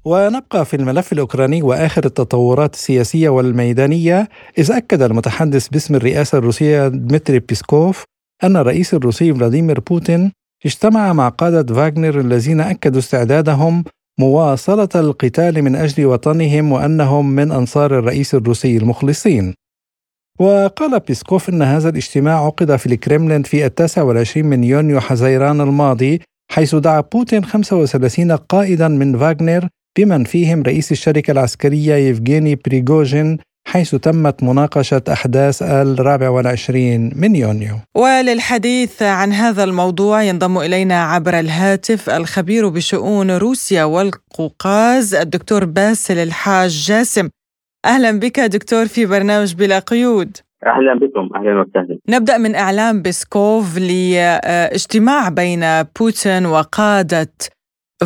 ونبقى 0.06 0.66
في 0.66 0.76
الملف 0.76 1.14
الأوكراني 1.14 1.62
وآخر 1.62 2.06
التطورات 2.06 2.74
السياسية 2.74 3.30
والميدانية 3.30 4.30
إذ 4.58 4.72
أكد 4.72 5.02
المتحدث 5.02 5.68
باسم 5.68 5.96
الرئاسة 5.96 6.38
الروسية 6.38 6.88
دمتري 6.88 7.40
بيسكوف 7.40 8.04
أن 8.44 8.56
الرئيس 8.58 8.94
الروسي 8.94 9.34
فلاديمير 9.34 9.80
بوتين 9.80 10.32
اجتمع 10.66 11.14
مع 11.14 11.30
قادة 11.30 11.76
فاغنر 11.76 12.20
الذين 12.20 12.62
أكدوا 12.62 13.00
استعدادهم 13.00 13.84
مواصلة 14.20 14.90
القتال 14.96 15.62
من 15.62 15.76
أجل 15.76 16.06
وطنهم 16.06 16.72
وأنهم 16.72 17.30
من 17.30 17.52
أنصار 17.52 18.00
الرئيس 18.00 18.36
الروسي 18.36 18.78
المخلصين. 18.78 19.54
وقال 20.40 21.00
بيسكوف 21.00 21.50
أن 21.50 21.62
هذا 21.62 21.90
الاجتماع 21.90 22.46
عقد 22.46 22.76
في 22.76 22.86
الكرملين 22.86 23.44
في 23.44 23.66
التاسع 23.66 24.02
والعشرين 24.02 24.46
من 24.46 24.64
يونيو 24.64 25.00
حزيران 25.00 25.62
الماضي 25.62 26.22
حيث 26.52 26.76
دعا 26.76 27.02
بوتين 27.02 27.46
35 27.46 28.32
قائدا 28.32 28.88
من 28.88 29.18
فاغنر 29.20 29.68
بمن 29.98 30.24
فيهم 30.24 30.64
رئيس 30.64 30.92
الشركة 30.92 31.32
العسكرية 31.32 31.96
يفغيني 31.96 32.56
بريغوجين 32.56 33.38
حيث 33.68 33.96
تمت 33.96 34.44
مناقشة 34.44 35.02
أحداث 35.12 35.62
الرابع 35.62 36.30
والعشرين 36.30 37.12
من 37.16 37.36
يونيو. 37.36 37.76
وللحديث 37.96 39.02
عن 39.02 39.34
هذا 39.34 39.64
الموضوع 39.64 40.24
ينضم 40.24 40.58
إلينا 40.58 41.04
عبر 41.04 41.40
الهاتف 41.40 42.10
الخبير 42.10 42.70
بشؤون 42.70 43.32
روسيا 43.32 43.84
والقوقاز 43.84 45.16
الدكتور 45.16 45.66
باسل 45.66 46.18
الحاج 46.18 46.70
جاسم. 46.88 47.30
أهلا 47.86 48.20
بك 48.20 48.40
دكتور 48.40 48.88
في 48.88 49.06
برنامج 49.06 49.54
بلا 49.54 49.80
قيود. 49.80 50.38
أهلا 50.66 50.94
بكم. 50.94 51.36
أهلا 51.36 51.62
وسهلا. 51.62 52.00
نبدأ 52.10 52.38
من 52.38 52.56
إعلام 52.56 53.02
بيسكوف 53.02 53.78
لاجتماع 53.78 55.30
بين 55.30 55.84
بوتين 56.00 56.46
وقادة 56.46 57.34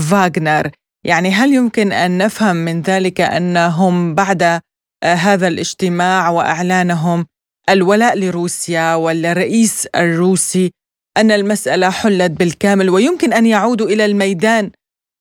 فاغنر. 0.09 0.69
يعني 1.05 1.29
هل 1.29 1.53
يمكن 1.53 1.91
أن 1.91 2.17
نفهم 2.17 2.55
من 2.55 2.81
ذلك 2.81 3.21
أنهم 3.21 4.15
بعد 4.15 4.41
آه، 4.43 5.15
هذا 5.27 5.47
الاجتماع 5.47 6.29
وإعلانهم 6.29 7.25
الولاء 7.69 8.13
لروسيا 8.19 8.95
والرئيس 8.95 9.89
الروسي 9.95 10.71
أن 11.17 11.31
المسألة 11.31 11.89
حلت 11.89 12.39
بالكامل 12.39 12.89
ويمكن 12.89 13.33
أن 13.33 13.45
يعودوا 13.45 13.87
إلى 13.87 14.05
الميدان 14.05 14.65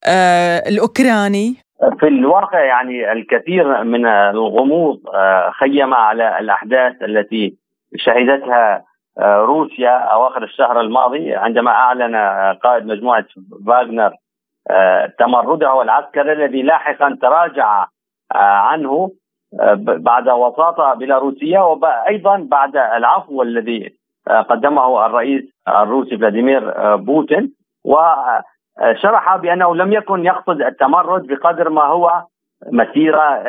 آه، 0.07 0.59
الأوكراني؟ 0.69 1.55
في 2.00 2.09
الواقع 2.09 2.61
يعني 2.61 3.12
الكثير 3.12 3.85
من 3.85 4.07
الغموض 4.07 4.99
آه، 5.14 5.50
خيم 5.50 5.95
على 5.95 6.38
الأحداث 6.38 7.03
التي 7.03 7.57
شهدتها 7.97 8.85
روسيا 9.21 9.97
أواخر 9.99 10.45
الشهر 10.45 10.81
الماضي 10.81 11.35
عندما 11.35 11.71
أعلن 11.71 12.17
قائد 12.62 12.87
مجموعة 12.87 13.25
فاغنر 13.67 14.12
تمرده 15.18 15.83
العسكري 15.83 16.33
الذي 16.33 16.62
لاحقا 16.62 17.18
تراجع 17.23 17.87
آه، 18.35 18.38
عنه 18.38 19.11
آه، 19.61 19.75
بعد 19.78 20.28
وساطة 20.28 20.94
بيلاروسية 20.94 21.59
وأيضا 21.59 22.47
بعد 22.50 22.76
العفو 22.76 23.42
الذي 23.42 23.94
قدمه 24.49 25.06
الرئيس 25.06 25.42
الروسي 25.68 26.18
فلاديمير 26.18 26.97
بوتين. 26.97 27.52
وشرح 27.85 29.37
بأنه 29.37 29.76
لم 29.76 29.92
يكن 29.92 30.25
يقصد 30.25 30.62
التمرد 30.62 31.26
بقدر 31.26 31.68
ما 31.68 31.85
هو 31.85 32.23
مسيرة 32.73 33.42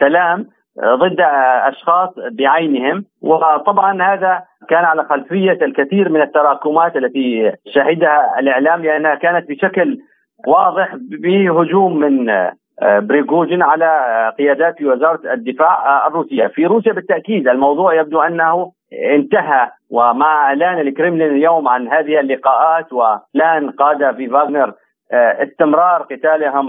سلام 0.00 0.46
ضد 0.80 1.20
أشخاص 1.68 2.10
بعينهم. 2.32 3.04
وطبعا 3.22 4.02
هذا 4.02 4.42
كان 4.68 4.84
على 4.84 5.04
خلفية 5.04 5.58
الكثير 5.62 6.08
من 6.08 6.22
التراكمات 6.22 6.96
التي 6.96 7.52
شهدها 7.74 8.38
الإعلام 8.38 8.82
لأنها 8.82 9.14
كانت 9.14 9.48
بشكل 9.48 9.98
واضح 10.46 10.94
بهجوم 10.94 11.98
من 11.98 12.30
آه، 12.82 12.98
بريغوجين 12.98 13.62
على 13.62 13.84
آه، 13.84 14.30
قيادات 14.30 14.82
وزارة 14.82 15.32
الدفاع 15.32 16.04
آه، 16.04 16.06
الروسية، 16.08 16.46
في 16.46 16.66
روسيا 16.66 16.92
بالتأكيد 16.92 17.48
الموضوع 17.48 17.94
يبدو 17.94 18.20
أنه 18.20 18.72
انتهى 19.14 19.70
ومع 19.90 20.44
اعلان 20.44 20.78
الكرملين 20.78 21.30
اليوم 21.30 21.68
عن 21.68 21.88
هذه 21.88 22.20
اللقاءات 22.20 22.92
واعلان 22.92 23.70
قاده 23.70 24.12
في 24.12 24.28
فاغنر 24.28 24.72
استمرار 25.12 26.02
قتالهم 26.02 26.66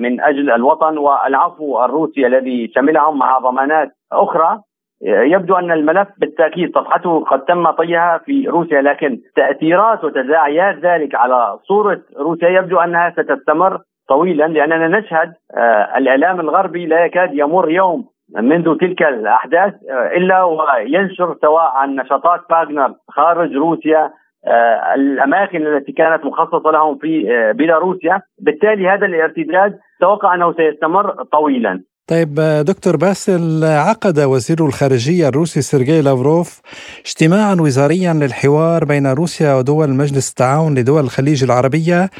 من 0.00 0.20
أجل 0.20 0.50
الوطن 0.50 0.98
والعفو 0.98 1.84
الروسي 1.84 2.26
الذي 2.26 2.72
شملهم 2.74 3.18
مع 3.18 3.38
ضمانات 3.38 3.90
أخرى. 4.12 4.60
يبدو 5.02 5.54
أن 5.54 5.72
الملف 5.72 6.08
بالتأكيد 6.18 6.74
صفحته 6.74 7.24
قد 7.24 7.44
تم 7.44 7.70
طيها 7.70 8.18
في 8.18 8.48
روسيا 8.48 8.82
لكن 8.82 9.20
تأثيرات 9.36 10.04
وتداعيات 10.04 10.78
ذلك 10.78 11.14
على 11.14 11.58
صورة 11.62 12.00
روسيا 12.18 12.48
يبدو 12.48 12.78
أنها 12.78 13.10
ستستمر 13.10 13.80
طويلا 14.08 14.44
لأننا 14.44 14.98
نشهد 14.98 15.32
آه، 15.56 15.98
الإعلام 15.98 16.40
الغربي 16.40 16.86
لا 16.86 17.04
يكاد 17.04 17.30
يمر 17.32 17.70
يوم 17.70 18.04
منذ 18.36 18.76
تلك 18.78 19.02
الأحداث 19.02 19.74
آه، 19.90 20.16
إلا 20.16 20.42
وينشر 20.42 21.36
سواء 21.40 21.72
عن 21.76 21.96
نشاطات 21.96 22.40
باغنر 22.50 22.94
خارج 23.08 23.52
روسيا 23.52 24.10
آه، 24.46 24.94
الأماكن 24.94 25.66
التي 25.66 25.92
كانت 25.92 26.24
مخصصة 26.24 26.70
لهم 26.70 26.98
في 26.98 27.52
بيلاروسيا. 27.52 28.22
بالتالي 28.38 28.88
هذا 28.88 29.06
الارتداد 29.06 29.78
توقع 30.00 30.34
أنه 30.34 30.52
سيستمر 30.52 31.24
طويلا. 31.24 31.82
طيب 32.10 32.34
دكتور 32.66 32.96
باسل 32.96 33.64
عقد 33.64 34.18
وزير 34.20 34.66
الخارجية 34.66 35.28
الروسي 35.28 35.60
سيرجي 35.60 36.02
لافروف 36.02 36.60
اجتماعا 37.06 37.54
وزاريا 37.60 38.12
للحوار 38.12 38.84
بين 38.84 39.06
روسيا 39.06 39.54
ودول 39.54 39.90
مجلس 39.90 40.30
التعاون 40.30 40.74
لدول 40.78 41.04
الخليج 41.04 41.44
العربية 41.44 42.10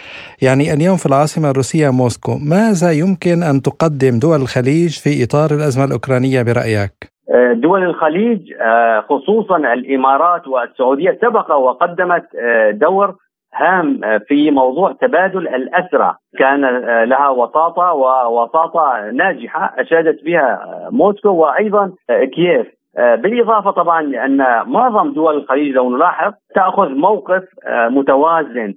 يعني 0.42 0.72
اليوم 0.74 0.96
في 0.96 1.06
العاصمة 1.06 1.50
الروسية 1.50 1.90
موسكو 1.90 2.32
ماذا 2.38 2.90
يمكن 2.92 3.42
أن 3.42 3.62
تقدم 3.62 4.18
دول 4.18 4.40
الخليج 4.42 4.92
في 5.02 5.24
إطار 5.24 5.50
الأزمة 5.50 5.84
الأوكرانية 5.84 6.42
برأيك؟ 6.42 6.94
دول 7.54 7.82
الخليج 7.82 8.40
خصوصا 9.08 9.56
الإمارات 9.56 10.48
والسعودية 10.48 11.18
سبق 11.22 11.50
وقدمت 11.52 12.24
دور 12.72 13.14
هام 13.54 14.00
في 14.28 14.50
موضوع 14.50 14.92
تبادل 14.92 15.48
الاسرى 15.48 16.14
كان 16.38 16.60
لها 17.04 17.28
وساطه 17.28 17.92
ووساطه 17.92 19.10
ناجحة 19.12 19.74
أشادت 19.78 20.24
بها 20.24 20.60
موسكو 20.90 21.28
وأيضا 21.28 21.92
كييف. 22.08 22.66
بالإضافة 22.96 23.70
طبعا 23.70 24.02
لأن 24.02 24.36
معظم 24.66 25.12
دول 25.12 25.36
الخليج 25.36 25.74
لو 25.74 25.96
نلاحظ 25.96 26.32
تأخذ 26.54 26.88
موقف 26.88 27.42
متوازن 27.68 28.74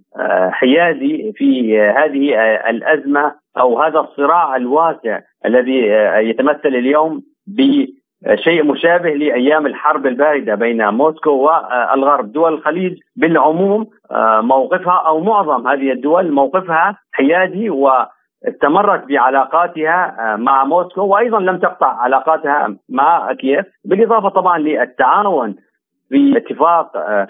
حيادي 0.50 1.34
في 1.36 1.80
هذه 1.82 2.36
الأزمة 2.70 3.34
أو 3.60 3.82
هذا 3.82 4.00
الصراع 4.00 4.56
الواسع 4.56 5.20
الذي 5.46 5.80
يتمثل 6.30 6.68
اليوم 6.70 7.22
شيء 8.36 8.64
مشابه 8.64 9.10
لأيام 9.10 9.66
الحرب 9.66 10.06
الباردة 10.06 10.56
بين 10.56 10.88
موسكو 10.88 11.30
والغرب، 11.32 12.32
دول 12.32 12.54
الخليج 12.54 13.00
بالعموم 13.16 13.88
آه، 14.12 14.42
موقفها 14.42 15.04
أو 15.08 15.20
معظم 15.20 15.68
هذه 15.68 15.92
الدول 15.92 16.32
موقفها 16.32 16.98
حيادي 17.12 17.70
واستمرت 17.70 19.08
بعلاقاتها 19.08 20.16
آه، 20.20 20.36
مع 20.36 20.66
موسكو 20.66 21.02
وأيضا 21.02 21.40
لم 21.40 21.58
تقطع 21.58 21.88
علاقاتها 21.88 22.76
مع 22.90 23.34
كييف، 23.34 23.66
بالإضافة 23.86 24.30
طبعا 24.30 24.58
للتعاون 24.58 25.56
في 26.10 26.38
اتفاق 26.38 26.98
آه، 26.98 27.28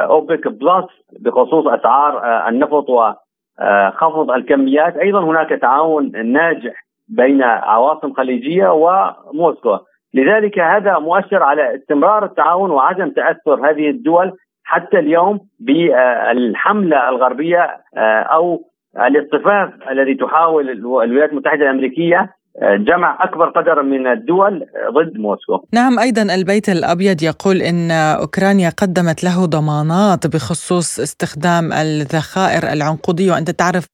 أوبك 0.00 0.48
بلس 0.48 0.86
بخصوص 1.20 1.66
أسعار 1.66 2.48
النفط 2.48 2.86
وخفض 2.90 4.30
الكميات، 4.30 4.96
أيضا 4.96 5.20
هناك 5.24 5.48
تعاون 5.48 6.32
ناجح 6.32 6.84
بين 7.08 7.42
عواصم 7.42 8.12
خليجية 8.12 8.68
وموسكو. 8.68 9.78
لذلك 10.14 10.58
هذا 10.58 10.98
مؤشر 10.98 11.42
على 11.42 11.76
استمرار 11.76 12.24
التعاون 12.24 12.70
وعدم 12.70 13.10
تأثر 13.10 13.70
هذه 13.70 13.90
الدول 13.90 14.32
حتى 14.64 14.98
اليوم 14.98 15.40
بالحملة 15.60 17.08
الغربية 17.08 17.62
آه، 17.96 18.20
أو 18.20 18.64
الاصطفاف 18.96 19.70
الذي 19.90 20.14
تحاول 20.14 20.70
الولايات 20.70 21.30
المتحدة 21.30 21.62
الأمريكية 21.62 22.38
آه، 22.62 22.76
جمع 22.76 23.18
أكبر 23.24 23.48
قدر 23.48 23.82
من 23.82 24.06
الدول 24.06 24.66
ضد 24.90 25.18
موسكو. 25.18 25.64
نعم 25.74 25.98
أيضا 25.98 26.22
البيت 26.34 26.68
الأبيض 26.68 27.22
يقول 27.22 27.56
إن 27.56 27.90
أوكرانيا 27.90 28.70
قدمت 28.70 29.24
له 29.24 29.46
ضمانات 29.46 30.26
بخصوص 30.26 31.00
استخدام 31.00 31.72
الذخائر 31.72 32.72
العنقودية 32.72 33.32
وأنت 33.32 33.50
تعرف 33.50 33.86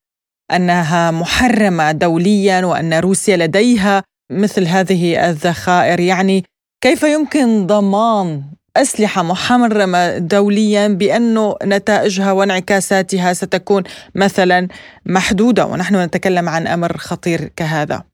أنها 0.57 1.11
محرمة 1.11 1.93
دوليا 1.93 2.67
وأن 2.67 3.01
روسيا 3.01 3.37
لديها 3.37 4.03
مثل 4.31 4.63
هذه 4.67 5.31
الذخائر. 5.31 6.01
يعني 6.01 6.43
كيف 6.81 7.03
يمكن 7.03 7.67
ضمان 7.67 8.43
أسلحة 8.77 9.23
محرمة 9.23 10.19
دوليا 10.19 10.89
بأنه 10.99 11.55
نتائجها 11.65 12.33
وانعكاساتها 12.33 13.33
ستكون 13.33 13.83
مثلا 14.15 14.69
محدودة؟ 15.07 15.67
ونحن 15.67 15.95
نتكلم 16.05 16.49
عن 16.49 16.67
أمر 16.67 16.93
خطير 16.93 17.39
كهذا. 17.57 18.05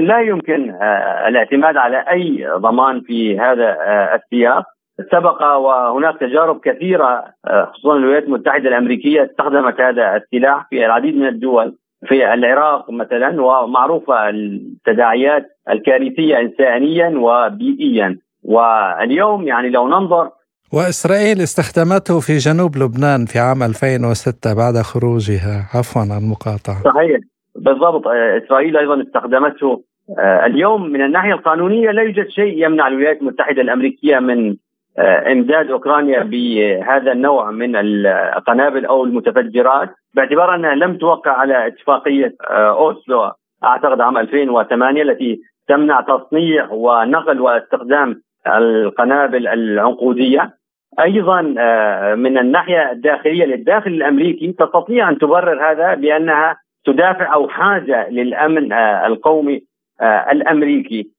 لا 0.00 0.20
يمكن 0.20 0.70
آه، 0.70 1.28
الاعتماد 1.28 1.76
على 1.76 2.04
أي 2.10 2.46
ضمان 2.56 3.00
في 3.00 3.38
هذا 3.38 3.68
آه، 3.68 4.14
السياق. 4.14 4.64
سبق 5.12 5.42
وهناك 5.42 6.20
تجارب 6.20 6.60
كثيرة 6.60 7.24
آه، 7.46 7.70
خصوصا 7.72 7.96
الولايات 7.96 8.24
المتحدة 8.24 8.68
الأمريكية 8.68 9.24
استخدمت 9.24 9.80
هذا 9.80 10.16
السلاح 10.16 10.66
في 10.70 10.86
العديد 10.86 11.16
من 11.16 11.28
الدول. 11.28 11.76
في 12.06 12.34
العراق 12.34 12.90
مثلا 12.90 13.42
ومعروفة 13.42 14.28
التداعيات 14.28 15.46
الكارثية 15.70 16.38
إنسانيا 16.40 17.08
وبيئيا. 17.18 18.18
واليوم 18.42 19.48
يعني 19.48 19.70
لو 19.70 19.88
ننظر 19.88 20.30
وإسرائيل 20.72 21.40
استخدمته 21.40 22.20
في 22.20 22.36
جنوب 22.36 22.76
لبنان 22.76 23.24
في 23.24 23.38
عام 23.38 23.62
2006 23.62 24.54
بعد 24.54 24.74
خروجها. 24.74 25.68
عفوا 25.74 26.02
عن 26.02 26.10
المقاطعة. 26.10 26.82
صحيح. 26.84 27.18
بالضبط. 27.56 28.06
إسرائيل 28.44 28.76
أيضا 28.76 29.02
استخدمته. 29.02 29.82
اليوم 30.18 30.82
من 30.82 31.04
الناحية 31.04 31.32
القانونية 31.32 31.90
لا 31.90 32.02
يوجد 32.02 32.28
شيء 32.28 32.64
يمنع 32.66 32.88
الولايات 32.88 33.20
المتحدة 33.20 33.62
الأمريكية 33.62 34.18
من 34.18 34.56
آه، 34.98 35.32
إمداد 35.32 35.70
أوكرانيا 35.70 36.22
بهذا 36.22 37.12
النوع 37.12 37.50
من 37.50 37.76
القنابل 37.76 38.86
أو 38.86 39.04
المتفجرات. 39.04 39.88
باعتبار 40.18 40.54
أنها 40.54 40.74
لم 40.74 40.96
توقع 40.96 41.30
على 41.30 41.66
اتفاقية 41.66 42.34
أوسلو 42.50 43.32
أعتقد 43.64 44.00
عام 44.00 44.18
2008 44.18 45.02
التي 45.02 45.40
تمنع 45.68 46.00
تصنيع 46.00 46.68
ونقل 46.70 47.40
واستخدام 47.40 48.22
القنابل 48.46 49.48
العنقودية. 49.48 50.58
أيضا 51.00 51.54
آه، 51.58 52.14
من 52.14 52.38
الناحية 52.38 52.92
الداخلية 52.92 53.44
للداخل 53.44 53.90
الأمريكي 53.90 54.52
تستطيع 54.52 55.10
أن 55.10 55.18
تبرر 55.18 55.70
هذا 55.70 55.94
بأنها 55.94 56.56
تدافع 56.84 57.34
أو 57.34 57.48
حاجة 57.48 58.08
للأمن 58.10 58.72
آه، 58.72 59.06
القومي 59.06 59.62
آه، 60.00 60.32
الأمريكي. 60.32 61.10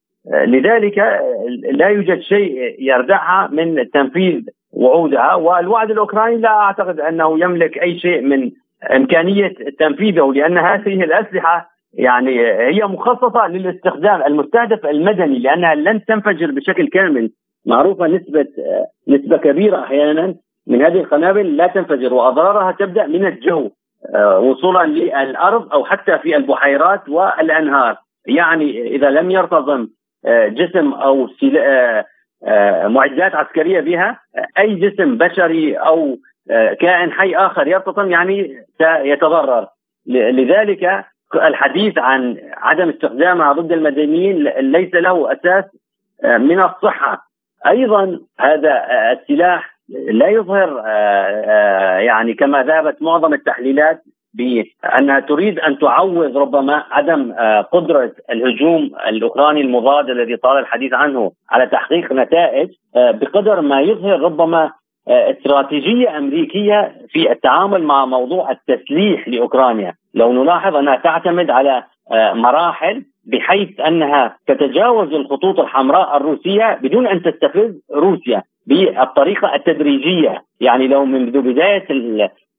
لذلك 0.47 0.97
لا 1.71 1.87
يوجد 1.87 2.19
شيء 2.19 2.75
يردعها 2.79 3.49
من 3.51 3.89
تنفيذ 3.89 4.41
وعودها. 4.73 5.35
والوعد 5.35 5.91
الأوكراني 5.91 6.37
لا 6.37 6.49
أعتقد 6.49 6.99
أنه 6.99 7.39
يملك 7.39 7.77
أي 7.77 7.99
شيء 7.99 8.21
من 8.21 8.51
إمكانية 8.95 9.53
تنفيذه 9.79 10.31
لأن 10.35 10.57
هذه 10.57 11.03
الأسلحة 11.03 11.69
يعني 11.93 12.39
هي 12.41 12.83
مخصصة 12.83 13.47
للاستخدام 13.47 14.21
المستهدف 14.21 14.85
المدني 14.85 15.39
لأنها 15.39 15.75
لن 15.75 16.05
تنفجر 16.05 16.51
بشكل 16.51 16.87
كامل. 16.87 17.31
معروفة 17.65 18.07
نسبة 18.07 18.45
نسبة 19.07 19.37
كبيرة 19.37 19.83
أحيانا 19.83 20.35
من 20.67 20.81
هذه 20.81 20.99
القنابل 20.99 21.57
لا 21.57 21.67
تنفجر 21.67 22.13
وأضرارها 22.13 22.71
تبدأ 22.71 23.07
من 23.07 23.25
الجو 23.25 23.69
آه، 24.15 24.39
وصولا 24.39 24.85
للأرض 24.85 25.73
أو 25.73 25.85
حتى 25.85 26.17
في 26.17 26.35
البحيرات 26.35 27.09
والأنهار. 27.09 27.97
يعني 28.27 28.95
إذا 28.95 29.09
لم 29.09 29.31
يرتطم 29.31 29.87
آه، 30.25 30.47
جسم 30.47 30.93
أو 30.93 31.27
آه، 32.47 32.87
معدات 32.87 33.35
عسكرية 33.35 33.81
بها 33.81 34.19
أي 34.57 34.75
جسم 34.75 35.17
بشري 35.17 35.75
أو 35.75 36.17
كائن 36.79 37.11
حي 37.11 37.35
آخر 37.35 37.67
يرتطم 37.67 38.11
يعني 38.11 38.65
سيتضرر. 38.77 39.67
لذلك 40.07 41.05
الحديث 41.35 41.97
عن 41.97 42.37
عدم 42.57 42.89
استخدامها 42.89 43.53
ضد 43.53 43.71
المدنيين 43.71 44.43
ليس 44.59 44.93
له 44.93 45.31
أساس 45.33 45.65
آه، 46.23 46.37
من 46.37 46.59
الصحة. 46.59 47.29
أيضا 47.67 48.19
هذا 48.39 48.71
آه، 48.71 49.11
السلاح 49.11 49.79
لا 49.89 50.27
يظهر 50.27 50.83
آه، 50.85 51.97
يعني 51.97 52.33
كما 52.33 52.63
ذهبت 52.63 53.01
معظم 53.01 53.33
التحليلات 53.33 54.03
بأنها 54.33 55.19
تريد 55.19 55.59
أن 55.59 55.79
تعوض 55.79 56.37
ربما 56.37 56.83
عدم 56.91 57.33
قدرة 57.71 58.11
الهجوم 58.29 58.91
الأوكراني 59.07 59.61
المضاد 59.61 60.09
الذي 60.09 60.37
طال 60.37 60.57
الحديث 60.57 60.93
عنه 60.93 61.31
على 61.49 61.67
تحقيق 61.67 62.13
نتائج 62.13 62.69
بقدر 62.95 63.61
ما 63.61 63.81
يظهر 63.81 64.19
ربما 64.19 64.71
استراتيجية 65.09 66.17
أمريكية 66.17 66.95
في 67.09 67.31
التعامل 67.31 67.83
مع 67.83 68.05
موضوع 68.05 68.51
التسليح 68.51 69.27
لأوكرانيا، 69.27 69.93
لو 70.13 70.43
نلاحظ 70.43 70.75
أنها 70.75 70.95
تعتمد 70.95 71.49
على 71.49 71.83
آه، 72.11 72.33
مراحل 72.33 73.03
بحيث 73.25 73.79
أنها 73.79 74.37
تتجاوز 74.47 75.13
الخطوط 75.13 75.59
الحمراء 75.59 76.17
الروسية 76.17 76.79
بدون 76.81 77.07
أن 77.07 77.21
تستفز 77.21 77.81
روسيا 77.93 78.43
بالطريقة 78.67 79.55
التدريجية، 79.55 80.43
يعني 80.61 80.87
لو 80.87 81.05
منذ 81.05 81.41
بداية 81.41 81.85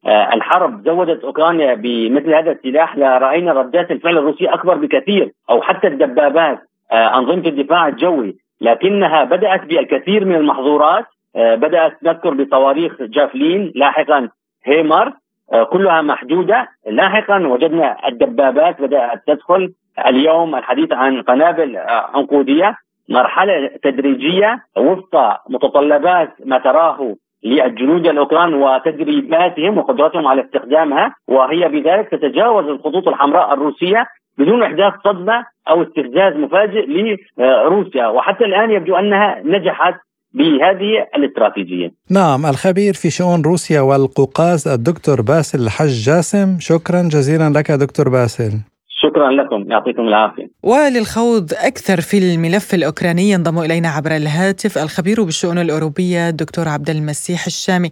آه، 0.07 0.35
الحرب 0.35 0.85
زودت 0.85 1.25
أوكرانيا 1.25 1.75
بمثل 1.75 2.35
هذا 2.35 2.53
السلاح 2.53 2.99
لرأينا 2.99 3.53
ردات 3.53 3.91
الفعل 3.91 4.19
الروسيه 4.19 4.55
أكبر 4.55 4.75
بكثير 4.75 5.31
أو 5.51 5.63
حتى 5.63 5.87
الدبابات 5.87 6.59
آه، 6.93 7.19
أنظمة 7.19 7.47
الدفاع 7.47 7.89
الجوي، 7.89 8.37
لكنها 8.61 9.25
بدأت 9.25 9.65
بالكثير 9.65 10.25
من 10.25 10.35
المحظورات 10.35 11.05
آه، 11.37 11.55
بدأت 11.55 12.03
نذكر 12.03 12.35
بصواريخ 12.35 13.03
جافلين 13.03 13.73
لاحقا 13.75 14.29
هيمر 14.65 15.13
آه، 15.53 15.65
كلها 15.65 16.03
محدودة. 16.03 16.69
لاحقا 16.87 17.47
وجدنا 17.47 18.09
الدبابات 18.09 18.81
بدأت 18.83 19.23
تدخل 19.27 19.73
اليوم 20.07 20.55
الحديث 20.55 20.93
عن 20.93 21.23
قنابل 21.23 21.77
آه، 21.77 22.11
عنقودية 22.15 22.77
مرحلة 23.09 23.71
تدريجية 23.83 24.65
وفق 24.77 25.41
متطلبات 25.49 26.31
ما 26.45 26.59
تراه 26.59 27.17
للجنود 27.45 28.07
الأوكران 28.07 28.55
وتدريباتهم 28.55 29.79
وقدرتهم 29.79 30.27
على 30.27 30.45
استخدامها 30.45 31.15
وهي 31.29 31.69
بذلك 31.69 32.09
تتجاوز 32.09 32.65
الخطوط 32.65 33.09
الحمراء 33.09 33.55
الروسية 33.55 34.07
بدون 34.39 34.63
إحداث 34.63 34.93
صدمة 35.05 35.45
أو 35.69 35.83
استفزاز 35.83 36.37
مفاجئ 36.37 37.13
لروسيا. 37.39 38.07
وحتى 38.07 38.45
الآن 38.45 38.71
يبدو 38.71 38.97
أنها 38.97 39.43
نجحت 39.45 39.95
بهذه 40.35 41.07
الاستراتيجية. 41.17 41.93
نعم 42.11 42.47
الخبير 42.47 42.95
في 42.95 43.11
شؤون 43.11 43.43
روسيا 43.43 43.81
والقوقاز 43.81 44.69
الدكتور 44.69 45.23
باسل 45.23 45.61
الحج 45.61 45.89
جاسم 45.89 46.57
شكرا 46.61 47.03
جزيلا 47.03 47.49
لك 47.59 47.71
دكتور 47.71 48.09
باسل. 48.09 48.53
شكرا 48.89 49.31
لكم 49.31 49.71
يعطيكم 49.71 50.03
العافية. 50.03 50.51
وللخوض 50.63 51.53
أكثر 51.55 52.01
في 52.01 52.19
الملف 52.19 52.75
الأوكراني 52.75 53.31
ينضم 53.31 53.59
إلينا 53.59 53.89
عبر 53.89 54.17
الهاتف 54.17 54.79
الخبير 54.79 55.23
بالشؤون 55.23 55.59
الأوروبية 55.59 56.29
الدكتور 56.29 56.69
عبد 56.69 56.91
المسيح 56.91 57.47
الشامي. 57.47 57.91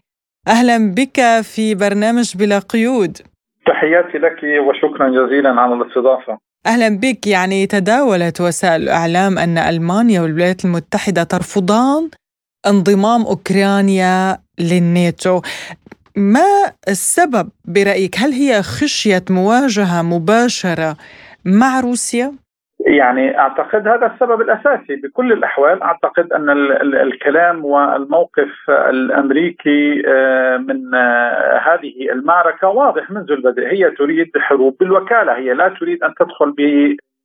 أهلا 0.49 0.95
بك 0.95 1.21
في 1.43 1.75
برنامج 1.75 2.37
بلا 2.37 2.59
قيود. 2.59 3.19
تحياتي 3.67 4.19
لك 4.19 4.41
وشكرا 4.69 5.09
جزيلا 5.09 5.51
على 5.61 5.75
الاستضافة. 5.75 6.39
أهلا 6.67 6.89
بك 6.89 7.27
يعني 7.27 7.67
تداولت 7.67 8.41
وسائل 8.41 8.83
الإعلام 8.83 9.39
أن 9.39 9.59
ألمانيا 9.59 10.21
والولايات 10.21 10.65
المتحدة 10.65 11.23
ترفضان 11.23 12.09
انضمام 12.67 13.23
أوكرانيا 13.27 14.39
للناتو. 14.61 15.41
ما 16.17 16.51
السبب 16.89 17.49
برأيك؟ 17.65 18.15
هل 18.19 18.33
هي 18.33 18.63
خشية 18.63 19.25
مواجهة 19.31 20.03
مباشرة 20.03 20.97
مع 21.45 21.81
روسيا؟ 21.81 22.33
يعني 22.87 23.39
أعتقد 23.39 23.89
هذا 23.89 24.07
السبب 24.07 24.41
الأساسي. 24.41 24.97
بكل 24.97 25.33
الأحوال 25.33 25.83
أعتقد 25.83 26.33
أن 26.33 26.51
الكلام 27.03 27.65
والموقف 27.65 28.71
الأمريكي 28.71 30.03
آه، 30.09 30.57
من 30.57 30.95
آه، 30.95 31.59
هذه 31.59 32.13
المعركة 32.13 32.69
واضح 32.69 33.11
منذ 33.11 33.31
البدء. 33.31 33.67
هي 33.67 33.91
تريد 33.91 34.31
حروب 34.39 34.77
بالوكالة. 34.81 35.37
هي 35.37 35.55
لا 35.55 35.69
تريد 35.69 36.03
أن 36.03 36.15
تدخل 36.15 36.55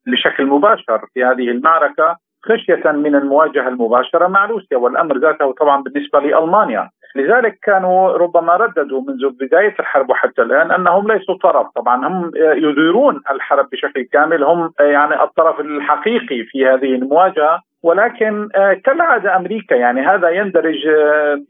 بشكل 0.07 0.45
مباشر 0.45 1.05
في 1.13 1.23
هذه 1.23 1.49
المعركة. 1.49 2.17
خشية 2.45 2.91
من 2.91 3.15
المواجهة 3.15 3.67
المباشرة 3.67 4.27
مع 4.27 4.45
روسيا 4.45 4.77
والأمر 4.77 5.17
ذاته 5.17 5.51
طبعا 5.51 5.83
بالنسبة 5.83 6.19
لألمانيا. 6.19 6.89
لذلك 7.15 7.59
كانوا 7.63 8.11
ربما 8.11 8.55
رددوا 8.55 9.01
منذ 9.01 9.29
بداية 9.29 9.75
الحرب 9.79 10.09
وحتى 10.09 10.41
الآن 10.41 10.71
أنهم 10.71 11.11
ليسوا 11.11 11.37
طرف، 11.37 11.67
طبعا 11.75 12.07
هم 12.07 12.31
يديرون 12.35 13.21
الحرب 13.31 13.69
بشكل 13.71 14.01
كامل، 14.01 14.43
هم 14.43 14.71
يعني 14.79 15.23
الطرف 15.23 15.59
الحقيقي 15.59 16.43
في 16.43 16.65
هذه 16.65 16.95
المواجهة. 16.95 17.59
ولكن 17.83 18.49
كالعادة 18.85 19.35
أمريكا 19.35 19.75
يعني 19.75 20.01
هذا 20.01 20.29
يندرج 20.29 20.87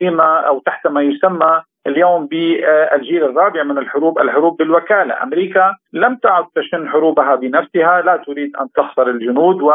بما 0.02 0.40
أو 0.40 0.60
تحت 0.60 0.88
ما 0.88 1.02
يسمى 1.02 1.62
اليوم 1.88 2.28
بالجيل 2.28 3.24
الرابع 3.24 3.64
من 3.64 3.78
الحروب 3.78 4.20
الحروب 4.20 4.58
بالوكالة، 4.58 5.24
أمريكا 5.24 5.76
لم 5.94 6.16
تعد 6.16 6.46
تشن 6.56 6.90
حروبها 6.90 7.36
بنفسها، 7.36 8.02
لا 8.02 8.18
تريد 8.18 8.56
أن 8.62 8.68
تخسر 8.76 9.10
الجنود 9.10 9.62
و 9.62 9.74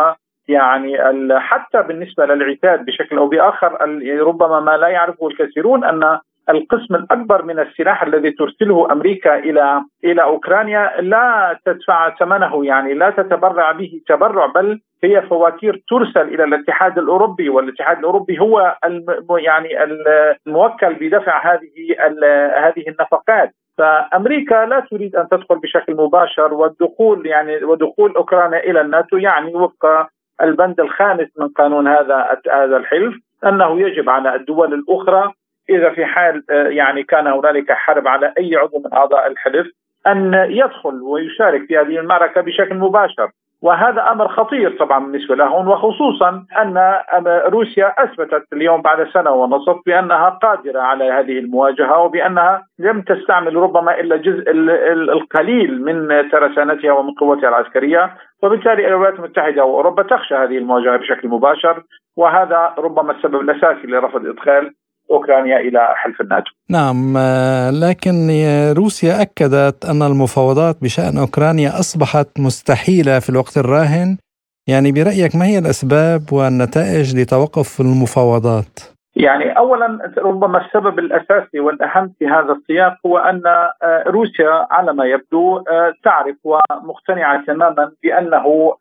يعني 0.48 0.98
حتى 1.38 1.82
بالنسبة 1.82 2.26
للعتاد 2.26 2.84
بشكل 2.84 3.18
أو 3.18 3.28
بآخر 3.28 3.78
ربما 4.20 4.60
ما 4.60 4.76
لا 4.76 4.88
يعرفه 4.88 5.26
الكثيرون 5.28 5.84
أن 5.84 6.18
القسم 6.50 6.94
الأكبر 6.94 7.44
من 7.44 7.58
السلاح 7.58 8.02
الذي 8.02 8.30
ترسله 8.30 8.92
أمريكا 8.92 9.38
إلى 9.38 9.82
إلى 10.04 10.22
أوكرانيا 10.22 11.00
لا 11.00 11.58
تدفع 11.64 12.14
ثمنه 12.14 12.66
يعني 12.66 12.94
لا 12.94 13.10
تتبرع 13.10 13.72
به 13.72 14.00
تبرع 14.08 14.46
بل 14.46 14.80
هي 15.04 15.22
فواتير 15.22 15.82
ترسل 15.88 16.34
إلى 16.34 16.44
الاتحاد 16.44 16.98
الأوروبي 16.98 17.48
والاتحاد 17.48 17.98
الأوروبي 17.98 18.38
هو 18.40 18.76
يعني 19.38 19.68
الموكل 20.46 20.94
بدفع 20.94 21.54
هذه 21.54 21.96
هذه 22.56 22.84
النفقات. 22.88 23.50
فأمريكا 23.78 24.66
لا 24.66 24.80
تريد 24.90 25.16
أن 25.16 25.28
تدخل 25.28 25.58
بشكل 25.58 25.94
مباشر 25.94 26.54
والدخول 26.54 27.26
يعني 27.26 27.64
ودخول 27.64 28.14
أوكرانيا 28.16 28.58
إلى 28.58 28.80
الناتو 28.80 29.16
يعني 29.16 29.54
وفق 29.54 30.08
البند 30.42 30.80
الخامس 30.80 31.28
من 31.38 31.48
قانون 31.48 31.88
هذا 31.88 32.38
هذا 32.52 32.76
الحلف 32.76 33.14
أنه 33.46 33.80
يجب 33.80 34.10
على 34.10 34.34
الدول 34.34 34.74
الأخرى 34.74 35.32
إذا 35.70 35.90
في 35.90 36.06
حال 36.06 36.44
آه، 36.50 36.68
يعني 36.68 37.02
كان 37.02 37.26
هنالك 37.26 37.72
حرب 37.72 38.08
على 38.08 38.32
أي 38.38 38.56
عضو 38.56 38.78
من 38.78 38.92
أعضاء 38.92 39.26
الحلف 39.26 39.66
أن 40.06 40.34
يدخل 40.34 41.02
ويشارك 41.02 41.66
في 41.66 41.78
هذه 41.78 41.98
المعركة 41.98 42.40
بشكل 42.40 42.74
مباشر. 42.74 43.30
وهذا 43.62 44.12
أمر 44.12 44.28
خطير 44.28 44.76
طبعا 44.78 44.98
بالنسبة 44.98 45.34
لهم 45.34 45.68
وخصوصا 45.68 46.44
أن 46.58 46.94
روسيا 47.46 47.94
أثبتت 48.04 48.52
اليوم 48.52 48.82
بعد 48.82 49.08
سنة 49.08 49.30
ونصف 49.30 49.76
بأنها 49.86 50.28
قادرة 50.28 50.80
على 50.80 51.04
هذه 51.04 51.38
المواجهة 51.38 51.98
وبأنها 51.98 52.62
لم 52.78 53.02
تستعمل 53.02 53.56
ربما 53.56 54.00
إلا 54.00 54.14
الجزء 54.14 54.50
القليل 55.12 55.84
من 55.84 56.30
ترسانتها 56.30 56.92
ومن 56.92 57.10
قوتها 57.14 57.48
العسكرية. 57.48 58.14
وبالتالي 58.42 58.86
الولايات 58.88 59.18
المتحدة 59.18 59.64
وأوروبا 59.64 60.02
تخشى 60.02 60.34
هذه 60.34 60.58
المواجهة 60.58 60.96
بشكل 60.96 61.28
مباشر 61.28 61.82
وهذا 62.16 62.74
ربما 62.78 63.12
السبب 63.12 63.40
الأساسي 63.40 63.86
لرفض 63.86 64.26
ادخال 64.26 64.72
أوكرانيا 65.10 65.56
إلى 65.56 65.88
حلف 65.94 66.20
الناتو. 66.20 66.50
نعم 66.70 67.18
لكن 67.84 68.14
روسيا 68.76 69.22
أكدت 69.22 69.84
أن 69.84 70.02
المفاوضات 70.02 70.76
بشأن 70.82 71.18
أوكرانيا 71.18 71.68
أصبحت 71.68 72.28
مستحيلة 72.38 73.18
في 73.18 73.30
الوقت 73.30 73.56
الراهن. 73.56 74.16
يعني 74.68 74.92
برأيك 74.92 75.36
ما 75.36 75.46
هي 75.46 75.58
الأسباب 75.58 76.32
والنتائج 76.32 77.16
لتوقف 77.16 77.80
المفاوضات؟ 77.80 78.98
يعني 79.16 79.58
اولا 79.58 80.12
ربما 80.18 80.66
السبب 80.66 80.98
الأساسي 80.98 81.60
والأهم 81.60 82.12
في 82.18 82.26
هذا 82.26 82.52
السياق 82.52 82.96
هو 83.06 83.18
أن 83.18 83.42
روسيا 84.06 84.66
على 84.70 84.92
ما 84.94 85.04
يبدو 85.04 85.62
تعرف 86.04 86.36
ومقتنعة 86.44 87.44
تماما 87.46 87.92
بأنه 88.02 88.74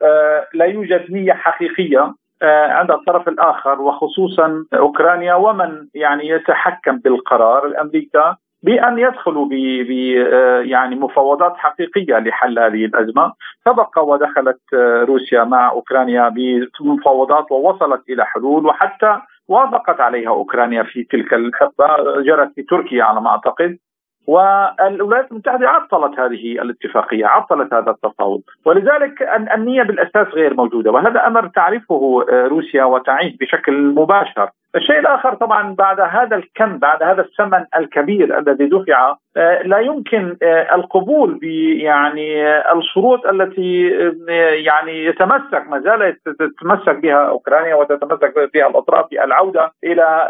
لا 0.53 0.65
يوجد 0.65 1.11
نية 1.11 1.33
حقيقية 1.33 1.99
آه، 1.99 2.13
عند 2.43 2.91
الطرف 2.91 3.27
الآخر 3.27 3.81
وخصوصا 3.81 4.65
أوكرانيا 4.73 5.33
ومن 5.33 5.87
يعني 5.93 6.27
يتحكم 6.29 6.97
بالقرار 6.97 7.65
الأمريكا 7.65 8.37
بأن 8.63 8.99
يدخلوا 8.99 9.45
ب 9.45 9.53
آه، 10.33 10.59
يعني 10.59 10.95
مفاوضات 10.95 11.57
حقيقية 11.57 12.19
لحل 12.19 12.59
هذه 12.59 12.85
الأزمة. 12.85 13.33
سبق 13.65 13.99
ودخلت 13.99 14.59
آه، 14.73 15.03
روسيا 15.03 15.43
مع 15.43 15.71
أوكرانيا 15.71 16.29
بمفاوضات 16.29 17.51
ووصلت 17.51 18.09
إلى 18.09 18.25
حلول 18.25 18.65
وحتى 18.65 19.19
وافقت 19.47 20.01
عليها 20.01 20.29
أوكرانيا 20.29 20.83
في 20.83 21.03
تلك 21.03 21.33
الحقبة 21.33 22.21
جرت 22.21 22.53
في 22.55 22.63
تركيا 22.63 23.03
على 23.03 23.21
ما 23.21 23.29
أعتقد. 23.29 23.77
والولايات 24.27 25.31
المتحدة 25.31 25.69
عطلت 25.69 26.19
هذه 26.19 26.61
الاتفاقية، 26.61 27.25
عطلت 27.25 27.73
هذا 27.73 27.91
التفاوض، 27.91 28.41
ولذلك 28.65 29.29
النية 29.55 29.83
بالأساس 29.83 30.27
غير 30.33 30.53
موجودة، 30.53 30.91
وهذا 30.91 31.27
أمر 31.27 31.47
تعرفه 31.47 32.25
آه، 32.31 32.47
روسيا 32.47 32.83
وتعيش 32.83 33.35
بشكل 33.37 33.73
مباشر. 33.73 34.49
الشيء 34.75 34.99
الآخر 34.99 35.35
طبعا 35.35 35.75
بعد 35.75 35.99
هذا 35.99 36.35
الكم 36.35 36.77
بعد 36.77 37.03
هذا 37.03 37.21
الثمن 37.21 37.65
الكبير 37.77 38.39
الذي 38.39 38.65
دفع 38.65 39.15
آه، 39.37 39.61
لا 39.61 39.79
يمكن 39.79 40.37
آه، 40.43 40.75
القبول 40.75 41.39
يعني 41.81 42.47
الشروط 42.71 43.25
التي 43.25 43.89
يعني 44.65 45.05
يتمسك 45.05 45.63
ما 45.69 45.79
زالت 45.79 46.19
تتمسك 46.25 46.95
بها 46.95 47.29
أوكرانيا 47.29 47.75
وتتمسك 47.75 48.33
بها 48.53 48.67
الأطراف 48.67 49.05
العودة 49.11 49.71
إلى 49.83 50.29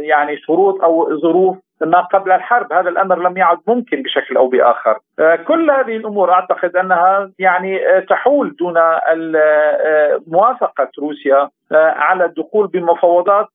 يعني 0.00 0.36
شروط 0.36 0.82
أو 0.82 1.20
ظروف 1.20 1.56
ما 1.84 2.00
قبل 2.00 2.32
الحرب 2.32 2.72
هذا 2.72 2.88
الأمر 2.88 3.18
لم 3.28 3.36
يعد 3.36 3.58
ممكن 3.66 4.02
بشكل 4.02 4.36
أو 4.36 4.48
بآخر. 4.48 4.98
آه، 5.18 5.36
كل 5.36 5.70
هذه 5.70 5.96
الأمور 5.96 6.32
أعتقد 6.32 6.76
أنها 6.76 7.30
يعني 7.38 7.88
آه، 7.88 8.00
تحول 8.00 8.56
دون 8.58 8.76
آه، 8.76 10.20
موافقة 10.26 10.88
روسيا 10.98 11.48
على 11.72 12.24
الدخول 12.24 12.66
بمفاوضات 12.66 13.48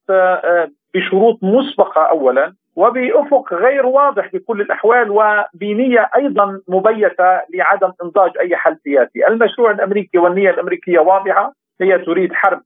بشروط 0.96 1.40
مسبقة 1.42 2.02
اولا 2.02 2.54
وبأفق 2.76 3.54
غير 3.54 3.86
واضح 3.86 4.30
بكل 4.34 4.62
الأحوال 4.62 5.10
وبنية 5.10 6.10
أيضا 6.16 6.62
مبيتة 6.68 7.42
لعدم 7.54 7.92
إنضاج 8.04 8.32
أي 8.40 8.56
حل 8.56 8.78
سياسي، 8.84 9.28
المشروع 9.28 9.72
الأمريكي 9.72 10.18
والنية 10.18 10.50
الأمريكية 10.50 11.00
واضحة 11.00 11.54
هي 11.82 12.00
تريد 12.00 12.34
حرب 12.34 12.62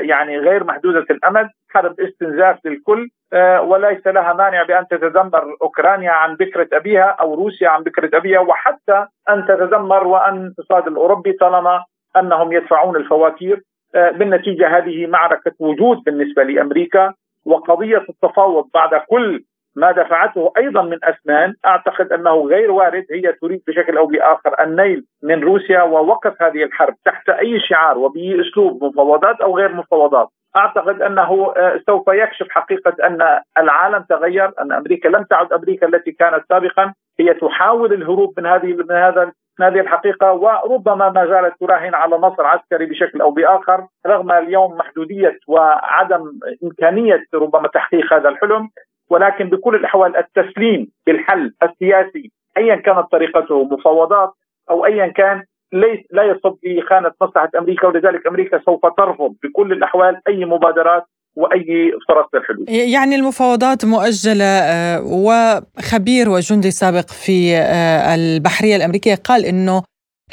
يعني 0.00 0.38
غير 0.38 0.64
محدودة 0.64 1.06
الأمد، 1.10 1.48
حرب 1.76 2.00
استنزاف 2.00 2.66
للكل 2.66 3.08
آه، 3.32 3.62
وليس 3.62 4.06
لها 4.06 4.32
مانع 4.32 4.62
بأن 4.62 4.86
تتذمر 4.88 5.56
أوكرانيا 5.62 6.10
عن 6.10 6.34
بكرة 6.36 6.68
أبيها 6.72 7.16
أو 7.20 7.34
روسيا 7.34 7.68
عن 7.68 7.82
بكرة 7.82 8.18
أبيها 8.18 8.40
وحتى 8.40 9.06
أن 9.28 9.46
تتذمر 9.46 10.06
وأن 10.06 10.36
الاقتصاد 10.36 10.86
الأوروبي 10.86 11.32
طالما 11.32 11.84
أنهم 12.16 12.52
يدفعون 12.52 12.96
الفواتير 12.96 13.62
آه، 13.94 14.10
بالنتيجة 14.10 14.78
هذه 14.78 15.06
معركة 15.06 15.52
وجود 15.58 16.02
بالنسبة 16.06 16.42
لأمريكا 16.42 17.14
وقضية 17.44 18.04
التفاوض 18.08 18.64
بعد 18.74 19.00
كل 19.08 19.44
ما 19.76 19.92
دفعته 19.92 20.52
أيضا 20.56 20.82
من 20.82 20.98
اثمان 21.04 21.54
أعتقد 21.66 22.12
أنه 22.12 22.46
غير 22.46 22.70
وارد 22.70 23.04
هي 23.10 23.32
تريد 23.32 23.62
بشكل 23.68 23.96
أو 23.96 24.06
بآخر 24.06 24.64
النيل 24.64 25.04
من 25.22 25.44
روسيا 25.44 25.82
ووقف 25.82 26.42
هذه 26.42 26.64
الحرب 26.64 26.94
تحت 27.04 27.28
أي 27.28 27.60
شعار 27.60 27.98
وباسلوب 27.98 28.84
مفاوضات 28.84 29.40
أو 29.40 29.56
غير 29.56 29.74
مفاوضات. 29.74 30.28
أعتقد 30.56 31.02
أنه 31.02 31.52
آه، 31.56 31.80
سوف 31.86 32.08
يكشف 32.08 32.46
حقيقة 32.50 33.06
أن 33.06 33.40
العالم 33.58 34.04
تغير 34.08 34.52
أن 34.60 34.72
أمريكا 34.72 35.08
لم 35.08 35.22
تعد 35.22 35.52
أمريكا 35.52 35.86
التي 35.86 36.12
كانت 36.12 36.44
سابقا. 36.48 36.94
هي 37.20 37.34
تحاول 37.34 37.92
الهروب 37.92 38.40
من 38.40 38.46
هذه 38.46 38.74
من 38.74 38.90
هذا 38.90 39.32
من 39.58 39.66
هذه 39.66 39.80
الحقيقة 39.80 40.32
وربما 40.32 41.08
ما 41.10 41.26
زالت 41.26 41.54
تراهن 41.60 41.94
على 41.94 42.16
نصر 42.16 42.46
عسكري 42.46 42.86
بشكل 42.86 43.20
أو 43.20 43.30
بآخر 43.30 43.86
رغم 44.06 44.32
اليوم 44.32 44.76
محدودية 44.76 45.38
وعدم 45.48 46.32
إمكانية 46.64 47.24
ربما 47.34 47.68
تحقيق 47.68 48.12
هذا 48.12 48.28
الحلم. 48.28 48.68
ولكن 49.10 49.48
بكل 49.48 49.74
الأحوال 49.74 50.16
التسليم 50.16 50.88
بالحل 51.06 51.54
السياسي 51.62 52.30
أيا 52.56 52.76
كانت 52.76 53.06
طريقته 53.12 53.64
مفاوضات 53.64 54.32
أو 54.70 54.86
أيا 54.86 55.06
كان 55.06 55.42
ليس 55.72 56.00
لا 56.10 56.22
يصب 56.22 56.56
في 56.60 56.82
خانة 56.90 57.12
مصلحة 57.20 57.50
أمريكا 57.58 57.86
ولذلك 57.86 58.26
أمريكا 58.26 58.60
سوف 58.66 58.80
ترفض 58.96 59.34
بكل 59.42 59.72
الأحوال 59.72 60.20
أي 60.28 60.44
مبادرات 60.44 61.04
وأي 61.36 61.92
فرص 62.08 62.26
للحلول. 62.34 62.64
يعني 62.68 63.14
المفاوضات 63.14 63.84
مؤجلة 63.84 64.44
آه، 64.44 65.02
وخبير 65.02 66.28
وجندي 66.28 66.70
سابق 66.70 67.10
في 67.10 67.56
آه، 67.56 68.14
البحرية 68.14 68.76
الأمريكية 68.76 69.14
قال 69.14 69.44
إنه 69.44 69.82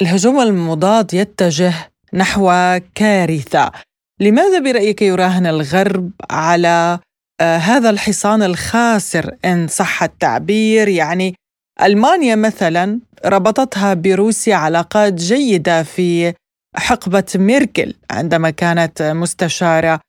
الهجوم 0.02 0.40
المضاد 0.40 1.14
يتجه 1.14 1.72
نحو 2.14 2.52
كارثة. 2.94 3.70
لماذا 4.20 4.58
برأيك 4.58 5.02
يراهن 5.02 5.46
الغرب 5.46 6.10
على 6.30 6.98
آه، 7.40 7.56
هذا 7.56 7.90
الحصان 7.90 8.42
الخاسر 8.42 9.30
إن 9.44 9.66
صح 9.66 10.02
التعبير 10.02 10.88
يعني 10.88 11.34
ألمانيا 11.82 12.34
مثلا 12.34 13.00
ربطتها 13.24 13.94
بروسيا 13.94 14.54
علاقات 14.54 15.14
جيدة 15.14 15.82
في 15.82 16.32
حقبة 16.76 17.24
ميركل 17.34 17.94
عندما 18.10 18.50
كانت 18.50 19.02
مستشارة. 19.02 20.00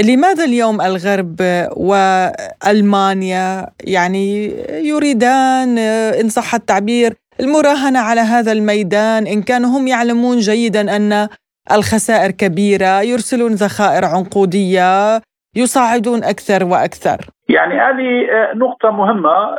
لماذا 0.00 0.44
اليوم 0.44 0.80
الغرب 0.80 1.36
وألمانيا 1.76 3.66
يعني 3.80 4.44
يريدان 4.88 5.78
إن 5.78 6.28
صح 6.28 6.54
التعبير 6.54 7.14
المراهنة 7.40 7.98
على 7.98 8.20
هذا 8.20 8.52
الميدان 8.52 9.26
إن 9.26 9.42
كانوا 9.42 9.78
هم 9.78 9.88
يعلمون 9.88 10.38
جيدا 10.38 10.96
أن 10.96 11.28
الخسائر 11.72 12.30
كبيرة 12.30 13.02
يرسلون 13.02 13.54
ذخائر 13.54 14.04
عنقودية 14.04 15.22
يصعدون 15.56 16.24
أكثر 16.24 16.64
وأكثر. 16.64 17.18
يعني 17.48 17.80
هذه 17.80 18.28
نقطة 18.54 18.90
مهمة 18.90 19.56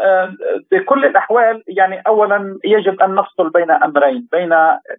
بكل 0.72 1.06
الأحوال 1.06 1.64
يعني 1.68 2.02
أولا 2.08 2.60
يجب 2.64 3.02
أن 3.02 3.16
نفصل 3.16 3.50
بين 3.50 3.72
أمرين. 3.72 4.28
بين 4.32 4.50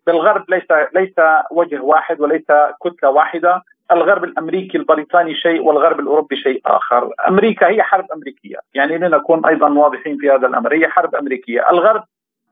بالغرب 0.07 0.45
ليس 0.51 0.71
ليس 0.95 1.15
وجه 1.51 1.81
واحد 1.81 2.21
وليس 2.21 2.47
كتلة 2.85 3.11
واحدة. 3.11 3.63
الغرب 3.93 4.25
الأمريكي 4.25 4.79
البريطاني 4.79 5.35
شيء 5.35 5.63
والغرب 5.63 6.01
الأوروبي 6.01 6.37
شيء 6.37 6.61
آخر، 6.67 7.11
أمريكا 7.29 7.69
هي 7.69 7.83
حرب 7.83 8.05
أمريكية، 8.15 8.57
يعني 8.75 8.99
لنكون 8.99 9.47
أيضا 9.47 9.69
واضحين 9.69 10.17
في 10.17 10.31
هذا 10.31 10.47
الأمر، 10.47 10.75
هي 10.75 10.89
حرب 10.89 11.15
أمريكية، 11.15 11.71
الغرب 11.71 12.03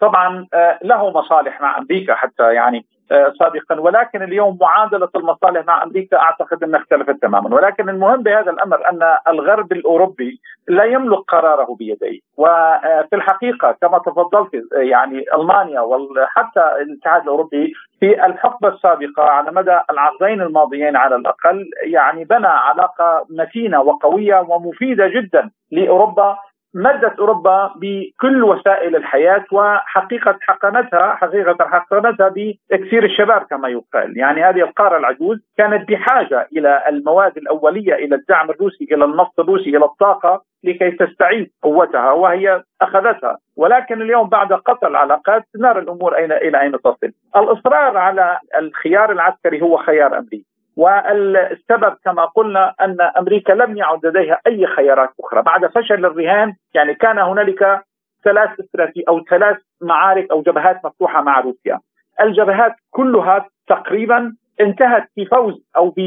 طبعا 0.00 0.46
آه، 0.54 0.78
له 0.82 1.10
مصالح 1.10 1.60
مع 1.60 1.78
أمريكا 1.78 2.14
حتى 2.14 2.54
يعني 2.54 2.78
آه، 2.78 2.91
سابقا. 3.38 3.80
ولكن 3.80 4.22
اليوم 4.22 4.58
معادلة 4.60 5.08
المصالح 5.16 5.66
مع 5.66 5.82
أمريكا 5.82 6.16
أعتقد 6.16 6.62
أنها 6.64 6.80
اختلفت 6.80 7.22
تماما. 7.22 7.54
ولكن 7.54 7.88
المهم 7.88 8.22
بهذا 8.22 8.50
الأمر 8.50 8.88
أن 8.90 9.16
الغرب 9.28 9.72
الأوروبي 9.72 10.40
لا 10.68 10.84
يملك 10.84 11.18
قراره 11.18 11.76
بيديه. 11.78 12.20
وفي 12.36 13.12
الحقيقة 13.12 13.76
كما 13.80 13.98
تفضلت 13.98 14.50
يعني 14.72 15.24
ألمانيا 15.34 15.80
وحتى 15.80 16.82
الاتحاد 16.82 17.22
الأوروبي 17.22 17.72
في 18.00 18.26
الحقبة 18.26 18.68
السابقة 18.68 19.22
على 19.22 19.50
مدى 19.52 19.78
العقدين 19.90 20.40
الماضيين 20.40 20.96
على 20.96 21.16
الأقل 21.16 21.70
يعني 21.82 22.24
بنى 22.24 22.46
علاقة 22.46 23.26
متينة 23.30 23.80
وقوية 23.80 24.46
ومفيدة 24.48 25.08
جدا 25.08 25.50
لأوروبا 25.70 26.36
مدت 26.74 27.18
أوروبا 27.18 27.74
بكل 27.76 28.44
وسائل 28.44 28.96
الحياة 28.96 29.44
وحقيقة 29.52 30.38
حقنتها 30.40 31.14
حقيقة 31.14 31.68
حقنتها 31.68 32.28
باكسير 32.28 33.04
الشباب 33.04 33.42
كما 33.42 33.68
يقال، 33.68 34.18
يعني 34.18 34.44
هذه 34.44 34.60
القارة 34.60 34.98
العجوز 34.98 35.38
كانت 35.58 35.88
بحاجة 35.88 36.48
إلى 36.56 36.82
المواد 36.88 37.36
الأولية 37.36 37.94
إلى 37.94 38.14
الدعم 38.14 38.50
الروسي 38.50 38.88
إلى 38.92 39.04
النفط 39.04 39.40
الروسي 39.40 39.76
إلى 39.76 39.84
الطاقة 39.84 40.42
لكي 40.64 40.90
تستعيد 40.90 41.50
قوتها 41.62 42.12
وهي 42.12 42.62
أخذتها، 42.82 43.38
ولكن 43.56 44.02
اليوم 44.02 44.28
بعد 44.28 44.52
قطع 44.52 44.88
العلاقات 44.88 45.42
نرى 45.56 45.78
الأمور 45.78 46.16
اين 46.16 46.32
إلى 46.32 46.60
أين 46.60 46.72
تصل. 46.72 47.12
الإصرار 47.36 47.96
على 47.96 48.38
الخيار 48.58 49.12
العسكري 49.12 49.62
هو 49.62 49.76
خيار 49.76 50.18
أمريكي. 50.18 50.51
والسبب 50.76 51.96
كما 52.04 52.24
قلنا 52.24 52.74
أن 52.80 52.96
أمريكا 53.00 53.52
لم 53.52 53.76
يعد 53.76 54.06
لديها 54.06 54.38
أي 54.46 54.66
خيارات 54.66 55.10
أخرى. 55.20 55.42
بعد 55.42 55.66
فشل 55.66 56.04
الرهان 56.04 56.54
يعني 56.74 56.94
كان 56.94 57.18
هنالك 57.18 57.80
ثلاث 58.24 58.60
استراتيجي 58.60 59.04
أو 59.08 59.24
ثلاث 59.24 59.56
معارك 59.82 60.30
أو 60.30 60.42
جبهات 60.42 60.84
مفتوحة 60.84 61.22
مع 61.22 61.40
روسيا. 61.40 61.78
الجبهات 62.20 62.74
كلها 62.90 63.46
تقريبا 63.68 64.32
انتهت 64.60 65.08
بفوز 65.16 65.64
أو 65.76 65.90
ب 65.90 65.98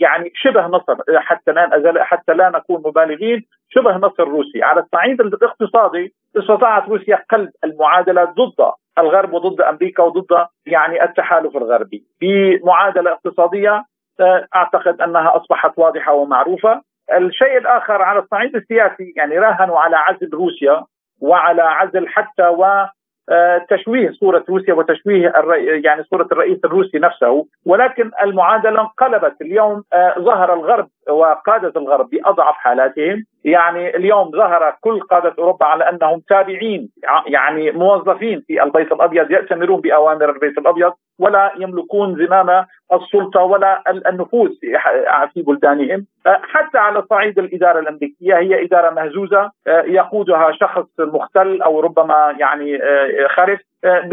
يعني 0.00 0.30
شبه 0.34 0.66
نصر 0.66 0.96
حتى 1.16 1.52
لا 1.52 2.04
حتى 2.04 2.34
لا 2.34 2.50
نكون 2.50 2.82
مبالغين 2.86 3.44
شبه 3.68 3.96
نصر 3.96 4.24
روسي 4.24 4.62
على 4.62 4.80
الصعيد 4.80 5.20
الاقتصادي 5.20 6.14
استطاعت 6.36 6.88
روسيا 6.88 7.24
قلب 7.30 7.50
المعادلة 7.64 8.24
ضد 8.24 8.72
الغرب 8.98 9.32
وضد 9.32 9.60
أمريكا 9.60 10.02
وضد 10.02 10.46
يعني 10.66 11.04
التحالف 11.04 11.56
الغربي. 11.56 12.02
بمعادلة 12.20 13.12
اقتصادية 13.12 13.84
أعتقد 14.54 15.00
أنها 15.00 15.36
أصبحت 15.36 15.72
واضحة 15.76 16.12
ومعروفة. 16.12 16.82
الشيء 17.16 17.58
الآخر 17.58 18.02
على 18.02 18.18
الصعيد 18.18 18.56
السياسي 18.56 19.12
يعني 19.16 19.38
راهنوا 19.38 19.78
على 19.78 19.96
عزل 19.96 20.30
روسيا 20.34 20.84
وعلى 21.20 21.62
عزل 21.62 22.08
حتى 22.08 22.42
و 22.42 22.86
تشويه 23.68 24.10
صورة 24.10 24.44
روسيا 24.48 24.74
وتشويه 24.74 25.32
يعني 25.84 26.02
صورة 26.04 26.28
الرئيس 26.32 26.58
الروسي 26.64 26.98
نفسه. 26.98 27.46
ولكن 27.66 28.10
المعادلة 28.22 28.80
انقلبت. 28.80 29.40
اليوم 29.42 29.82
آه، 29.92 30.14
ظهر 30.18 30.54
الغرب 30.54 30.88
وقادة 31.08 31.72
الغرب 31.76 32.10
بأضعف 32.10 32.54
حالاتهم. 32.54 33.24
يعني 33.46 33.96
اليوم 33.96 34.30
ظهر 34.30 34.76
كل 34.80 35.00
قادة 35.00 35.34
أوروبا 35.38 35.66
على 35.66 35.88
أنهم 35.88 36.22
تابعين 36.28 36.88
يعني 37.26 37.70
موظفين 37.70 38.44
في 38.46 38.62
البيت 38.62 38.92
الأبيض 38.92 39.30
يأتمرون 39.30 39.80
بأوامر 39.80 40.30
البيت 40.30 40.58
الأبيض 40.58 40.92
ولا 41.18 41.52
يملكون 41.58 42.26
زمام 42.26 42.66
السلطة 42.92 43.42
ولا 43.42 43.82
النفوذ 43.90 44.50
في 45.34 45.42
بلدانهم. 45.42 46.06
حتى 46.26 46.78
على 46.78 47.02
صعيد 47.10 47.38
الإدارة 47.38 47.78
الأمريكية 47.78 48.38
هي 48.38 48.64
إدارة 48.64 48.90
مهزوزة 48.90 49.50
يقودها 49.68 50.52
شخص 50.52 50.86
مختل 50.98 51.62
أو 51.62 51.80
ربما 51.80 52.34
يعني 52.38 52.78
خرف. 53.28 53.60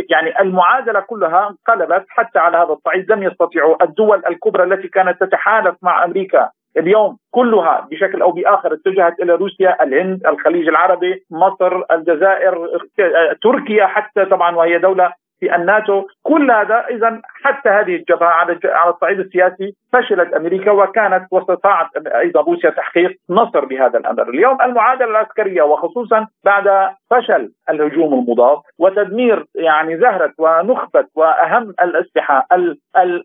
يعني 0.10 0.42
المعادلة 0.42 1.00
كلها 1.00 1.50
انقلبت 1.50 2.06
حتى 2.10 2.40
على 2.40 2.58
هذا 2.58 2.74
الصعيد 2.74 3.12
لم 3.12 3.24
يستطيعوا 3.24 3.84
الدول 3.84 4.22
الكبرى 4.30 4.64
التي 4.64 4.88
كانت 4.88 5.24
تتحالف 5.24 5.76
مع 5.82 6.04
أمريكا 6.06 6.50
اليوم 6.78 7.18
كلها 7.32 7.88
بشكل 7.92 8.22
أو 8.22 8.32
بآخر 8.32 8.74
اتجهت 8.74 9.20
إلى 9.20 9.36
روسيا، 9.36 9.84
الهند، 9.84 10.26
الخليج 10.28 10.68
العربي، 10.68 11.26
مصر، 11.32 11.82
الجزائر، 11.92 12.68
تركيا 13.44 13.86
حتى 13.86 14.26
طبعا 14.26 14.56
وهي 14.56 14.78
دولة 14.78 15.14
في 15.40 15.56
الناتو. 15.56 16.04
كل 16.24 16.52
هذا 16.52 16.86
اذا 16.90 17.22
حتى 17.44 17.70
هذه 17.70 17.96
الجبهة 17.96 18.28
على 18.28 18.60
على 18.66 18.94
الصعيد 18.94 19.20
السياسي 19.20 19.76
فشلت 19.94 20.34
أمريكا 20.34 20.72
وكانت 20.72 21.28
واستطاعت 21.32 21.88
أيضا 22.08 22.42
روسيا 22.42 22.70
تحقيق 22.70 23.18
نصر 23.30 23.66
بهذا 23.66 24.00
الأمر، 24.00 24.30
اليوم 24.30 24.62
المعادلة 24.62 25.10
العسكرية 25.10 25.62
وخصوصا 25.62 26.28
بعد 26.46 26.94
فشل 27.10 27.52
الهجوم 27.70 28.14
المضاد 28.14 28.58
وتدمير 28.80 29.46
يعني 29.56 29.98
زهرة 29.98 30.34
ونخبة 30.38 31.06
وأهم 31.16 31.74
الأسلحة 31.84 32.48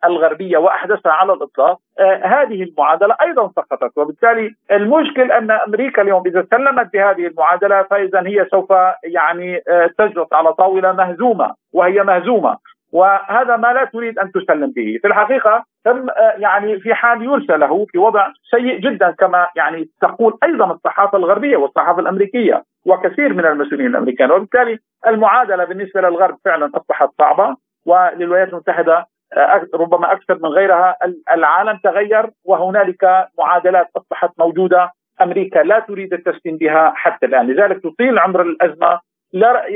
الغربية 0.05 0.59
وأحدثها 0.59 1.13
على 1.13 1.33
الإطلاق، 1.33 1.79
آه 2.01 2.21
هذه 2.25 2.63
المعادلة 2.63 3.17
أيضا 3.23 3.49
سقطت. 3.57 3.99
وبالتالي 3.99 4.51
المشكل 4.71 5.33
أن 5.33 5.51
أمريكا 5.51 6.03
اليوم 6.03 6.23
إذا 6.27 6.47
سلمت 6.51 6.93
بهذه 6.93 7.27
المعادلة 7.27 7.83
فاذا 7.83 8.23
هي 8.27 8.47
سوف 8.51 8.73
يعني 9.05 9.63
آه 9.69 9.91
تجلس 9.99 10.33
على 10.33 10.53
طاولة 10.53 10.93
مهزومة 10.93 11.55
وهي 11.73 12.03
مهزومة. 12.03 12.57
وهذا 12.93 13.57
ما 13.57 13.73
لا 13.73 13.85
تريد 13.85 14.19
أن 14.19 14.33
تسلم 14.33 14.73
به، 14.77 14.99
في 15.03 15.09
الحقيقة 15.09 15.65
تم 15.85 16.07
يعني 16.37 16.81
في 16.81 16.95
حال 16.95 17.23
يرسى 17.23 17.57
له 17.57 17.87
في 17.93 17.99
وضع 17.99 18.29
سيء 18.51 18.79
جدا 18.79 19.11
كما 19.11 19.49
يعني 19.57 19.89
تقول 20.01 20.39
أيضا 20.45 20.73
الصحافة 20.73 21.19
الغربية 21.19 21.57
والصحافة 21.57 22.01
الأمريكية 22.01 22.65
وكثير 22.87 23.35
من 23.35 23.47
المسؤولين 23.47 23.87
الامريكان، 23.87 24.31
وبالتالي 24.31 24.79
المعادلة 25.07 25.65
بالنسبة 25.65 26.01
للغرب 26.01 26.37
فعلا 26.45 26.71
أصبحت 26.77 27.09
صعبة 27.19 27.57
وللولايات 27.87 28.49
المتحدة 28.49 29.07
ربما 29.75 30.13
أكثر 30.13 30.35
من 30.35 30.49
غيرها 30.49 30.97
العالم 31.35 31.79
تغير 31.85 32.31
وهنالك 32.45 33.29
معادلات 33.39 33.89
أصبحت 33.97 34.31
موجودة. 34.39 34.91
أمريكا 35.23 35.59
لا 35.59 35.79
تريد 35.79 36.13
التسليم 36.13 36.57
بها 36.57 36.93
حتى 36.97 37.27
الآن، 37.27 37.47
لذلك 37.47 37.83
تطيل 37.83 38.19
عمر 38.19 38.43
الأزمة 38.43 39.01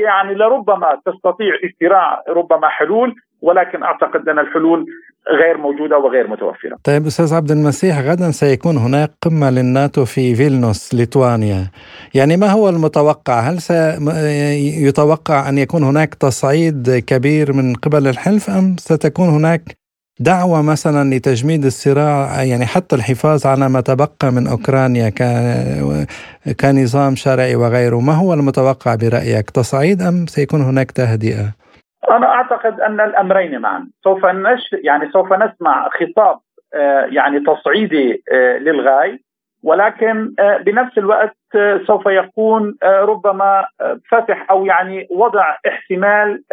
يعني 0.05 0.35
لربما 0.35 0.99
تستطيع 1.05 1.53
اختراع 1.63 2.23
ربما 2.29 2.67
حلول 2.67 3.15
ولكن 3.41 3.83
أعتقد 3.83 4.29
أن 4.29 4.39
الحلول 4.39 4.85
غير 5.31 5.57
موجودة 5.57 5.97
وغير 5.97 6.27
متوفرة. 6.27 6.77
طيب 6.83 7.05
أستاذ 7.05 7.35
عبد 7.35 7.51
المسيح 7.51 7.99
غدا 7.99 8.31
سيكون 8.31 8.77
هناك 8.77 9.11
قمة 9.21 9.49
للناتو 9.49 10.05
في 10.05 10.35
فيلنوس 10.35 10.93
ليتوانيا. 10.95 11.67
يعني 12.15 12.37
ما 12.37 12.47
هو 12.51 12.69
المتوقع؟ 12.69 13.39
هل 13.39 13.59
سيتوقع 13.59 15.49
أن 15.49 15.57
يكون 15.57 15.83
هناك 15.83 16.13
تصعيد 16.13 17.03
كبير 17.07 17.53
من 17.53 17.75
قبل 17.75 18.07
الحلف 18.07 18.49
أم 18.49 18.75
ستكون 18.79 19.29
هناك 19.29 19.61
دعوة 20.19 20.61
مثلا 20.71 21.15
لتجميد 21.15 21.65
الصراع 21.65 22.43
يعني 22.43 22.65
حتى 22.65 22.95
الحفاظ 22.95 23.47
على 23.47 23.69
ما 23.69 23.81
تبقى 23.81 24.31
من 24.35 24.47
أوكرانيا 24.47 25.09
كنظام 26.61 27.15
شرعي 27.15 27.55
وغيره 27.55 27.99
ما 27.99 28.13
هو 28.13 28.33
المتوقع 28.33 28.95
برأيك 28.95 29.49
تصعيد 29.49 30.01
أم 30.01 30.25
سيكون 30.25 30.61
هناك 30.61 30.91
تهدئة؟ 30.91 31.45
أنا 32.11 32.27
أعتقد 32.27 32.79
أن 32.79 33.01
الأمرين 33.01 33.59
معا 33.59 33.87
سوف 34.03 34.25
نش 34.25 34.61
يعني 34.83 35.11
سوف 35.11 35.33
نسمع 35.33 35.89
خطاب 35.89 36.39
آه، 36.75 37.07
يعني 37.11 37.39
تصعيدي 37.39 38.23
آه، 38.31 38.57
للغاية 38.57 39.19
ولكن 39.63 40.33
آه، 40.39 40.57
بنفس 40.57 40.97
الوقت 40.97 41.37
سوف 41.87 42.05
يكون 42.05 42.75
ربما 42.83 43.65
فتح 44.11 44.51
أو 44.51 44.65
يعني 44.65 45.07
وضع 45.11 45.55
احتمال 45.67 46.43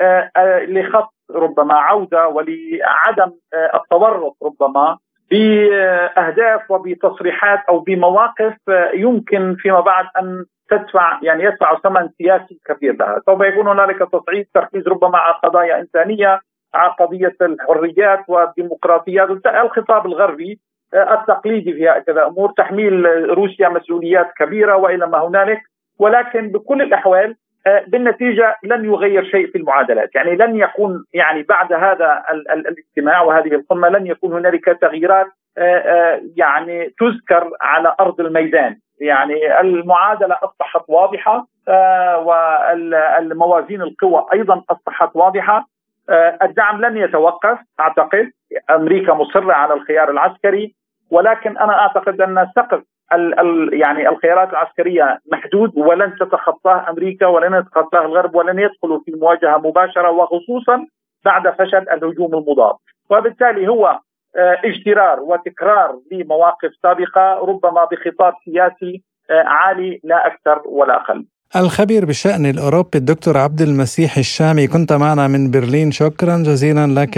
لخط 0.69 1.15
ربما 1.35 1.75
عودة 1.75 2.29
ولعدم 2.29 3.33
التورط 3.75 4.37
ربما 4.43 4.99
بأهداف 5.31 6.71
وبتصريحات 6.71 7.59
أو 7.69 7.79
بمواقف 7.79 8.57
يمكن 8.95 9.57
فيما 9.59 9.81
بعد 9.81 10.07
أن 10.19 10.45
تدفع 10.71 11.19
يعني 11.23 11.45
يدفع 11.45 11.79
ثمن 11.79 12.09
سياسي 12.19 12.61
كبير 12.67 12.97
لها، 12.97 13.21
سوف 13.27 13.41
يكون 13.41 13.69
هنالك 13.69 13.99
تصعيد 14.13 14.47
تركيز 14.55 14.89
ربما 14.89 15.19
على 15.19 15.35
قضايا 15.43 15.81
إنسانية، 15.81 16.41
على 16.75 16.93
قضية 16.99 17.37
الحريات 17.43 18.25
والديمقراطيات، 18.29 19.29
الخطاب 19.47 20.07
الغربي 20.07 20.61
التقليدي 20.95 21.73
في 21.73 21.89
هكذا 21.89 22.27
امور، 22.27 22.53
تحميل 22.57 23.05
روسيا 23.31 23.69
مسؤوليات 23.69 24.33
كبيرة 24.39 24.77
وإلى 24.77 25.07
ما 25.07 25.27
هنالك، 25.27 25.61
ولكن 25.99 26.49
بكل 26.49 26.83
الأحوال 26.83 27.37
بالنتيجة 27.87 28.57
لن 28.63 28.85
يغير 28.85 29.25
شيء 29.25 29.51
في 29.53 29.59
المعادلات، 29.59 30.15
يعني 30.15 30.37
لن 30.37 30.57
يكون 30.57 31.05
يعني 31.15 31.43
بعد 31.43 31.73
هذا 31.73 32.23
الاجتماع 32.53 33.23
وهذه 33.23 33.55
القمة 33.55 33.89
لن 33.89 34.07
يكون 34.07 34.33
هنالك 34.33 34.79
تغييرات 34.81 35.27
يعني 36.37 36.95
تذكر 36.99 37.51
على 37.61 37.95
أرض 38.01 38.21
الميدان، 38.21 38.77
يعني 39.01 39.61
المعادلة 39.61 40.37
أصبحت 40.43 40.85
واضحة 40.89 41.47
آه، 41.69 42.19
والموازين 42.19 43.83
القوى 43.83 44.27
أيضا 44.33 44.63
أصبحت 44.71 45.11
واضحة. 45.15 45.67
آه، 46.11 46.39
الدعم 46.43 46.81
لن 46.81 46.97
يتوقف 46.97 47.59
أعتقد. 47.81 48.31
أمريكا 48.71 49.15
مصرة 49.15 49.53
على 49.53 49.75
الخيار 49.75 50.11
العسكري 50.11 50.75
ولكن 51.11 51.59
أنا 51.59 51.81
أعتقد 51.81 52.21
أن 52.21 52.49
سقف 52.57 52.83
ال 53.13 53.41
ال 53.41 53.81
يعني 53.81 54.09
الخيارات 54.09 54.51
العسكرية 54.51 55.19
محدود 55.33 55.73
ولن 55.77 56.15
تتخطاه 56.21 56.91
أمريكا 56.91 57.27
ولن 57.27 57.55
يتخطاه 57.55 58.05
الغرب 58.05 58.35
ولن 58.35 58.59
يدخلوا 58.59 59.01
في 59.05 59.13
مواجهة 59.13 59.59
مباشرة 59.59 60.11
وخصوصا 60.11 60.87
بعد 61.25 61.55
فشل 61.59 61.85
الهجوم 61.93 62.35
المضاد. 62.35 62.75
وبالتالي 63.11 63.69
هو 63.69 63.99
آه، 64.37 64.57
اجترار 64.65 65.21
وتكرار 65.21 65.99
لمواقف 66.13 66.71
سابقة 66.83 67.33
ربما 67.33 67.85
بخطاب 67.85 68.35
سياسي 68.45 69.03
آه، 69.31 69.45
عالي 69.47 70.01
لا 70.05 70.27
أكثر 70.27 70.63
ولا 70.67 70.97
أقل. 70.97 71.25
الخبير 71.57 72.05
بالشأن 72.05 72.47
الأوروبي 72.47 72.99
الدكتور 72.99 73.37
عبد 73.37 73.61
المسيح 73.61 74.17
الشامي 74.17 74.67
كنت 74.67 74.93
معنا 74.93 75.29
من 75.29 75.51
برلين. 75.51 75.91
شكرا 75.91 76.37
جزيلا 76.37 76.87
لك. 77.01 77.15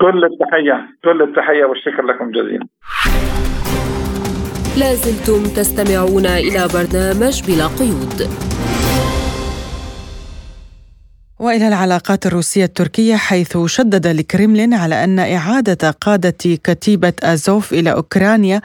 كل 0.00 0.24
التحية 0.24 0.88
كل 1.04 1.22
التحية 1.22 1.64
والشكر 1.64 2.02
لكم 2.02 2.30
جزيلا. 2.30 2.66
لازلتم 4.76 5.44
تستمعون 5.44 6.26
إلى 6.26 6.68
برنامج 6.68 7.42
بلا 7.42 7.66
قيود. 7.66 8.28
وإلى 11.38 11.68
العلاقات 11.68 12.26
الروسية 12.26 12.64
التركية 12.64 13.16
حيث 13.16 13.58
شدد 13.66 14.06
الكرملين 14.06 14.74
على 14.74 15.04
أن 15.04 15.18
إعادة 15.18 15.90
قادة 15.90 16.36
كتيبة 16.64 17.12
أزوف 17.22 17.72
إلى 17.72 17.92
أوكرانيا 17.92 18.60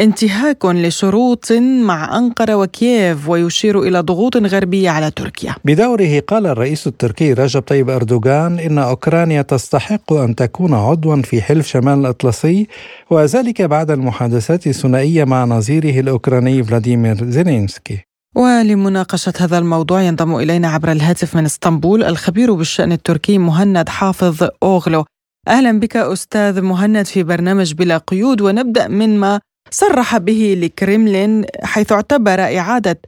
انتهاك 0.00 0.64
لشروط 0.64 1.52
مع 1.82 2.18
أنقرة 2.18 2.54
وكييف 2.54 3.28
ويشير 3.28 3.82
إلى 3.82 4.00
ضغوط 4.00 4.36
غربية 4.36 4.90
على 4.90 5.10
تركيا. 5.10 5.54
بدوره 5.64 6.20
قال 6.28 6.46
الرئيس 6.46 6.86
التركي 6.86 7.32
رجب 7.32 7.62
طيب 7.62 7.90
أردوغان 7.90 8.58
إن 8.58 8.78
أوكرانيا 8.78 9.42
تستحق 9.42 10.12
أن 10.12 10.34
تكون 10.34 10.74
عضوا 10.74 11.22
في 11.22 11.42
حلف 11.42 11.66
شمال 11.66 11.98
الأطلسي 11.98 12.66
وذلك 13.10 13.62
بعد 13.62 13.90
المحادثات 13.90 14.66
الثنائية 14.66 15.24
مع 15.24 15.44
نظيره 15.44 16.00
الأوكراني 16.00 16.64
فلاديمير 16.64 17.30
زيلينسكي. 17.30 17.98
ولمناقشة 18.34 19.32
هذا 19.40 19.58
الموضوع 19.58 20.02
ينضم 20.02 20.36
إلينا 20.36 20.68
عبر 20.68 20.92
الهاتف 20.92 21.36
من 21.36 21.44
إسطنبول 21.44 22.04
الخبير 22.04 22.52
بالشأن 22.52 22.92
التركي 22.92 23.38
مهند 23.38 23.88
حافظ 23.88 24.48
أوغلو 24.62 25.04
أهلا 25.48 25.80
بك 25.80 25.96
أستاذ 25.96 26.60
مهند 26.60 27.06
في 27.06 27.22
برنامج 27.22 27.74
بلا 27.74 27.98
قيود 27.98 28.40
ونبدأ 28.40 28.88
من 28.88 29.20
ما 29.20 29.40
صرح 29.70 30.16
به 30.16 30.52
الكريملين 30.52 31.44
حيث 31.62 31.92
اعتبر 31.92 32.40
إعادة 32.40 33.00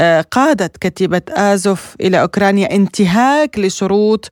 آه، 0.00 0.20
قادة 0.20 0.70
كتيبة 0.80 1.22
آزوف 1.30 1.94
إلى 2.00 2.20
أوكرانيا 2.20 2.74
انتهاك 2.74 3.58
لشروط 3.58 4.28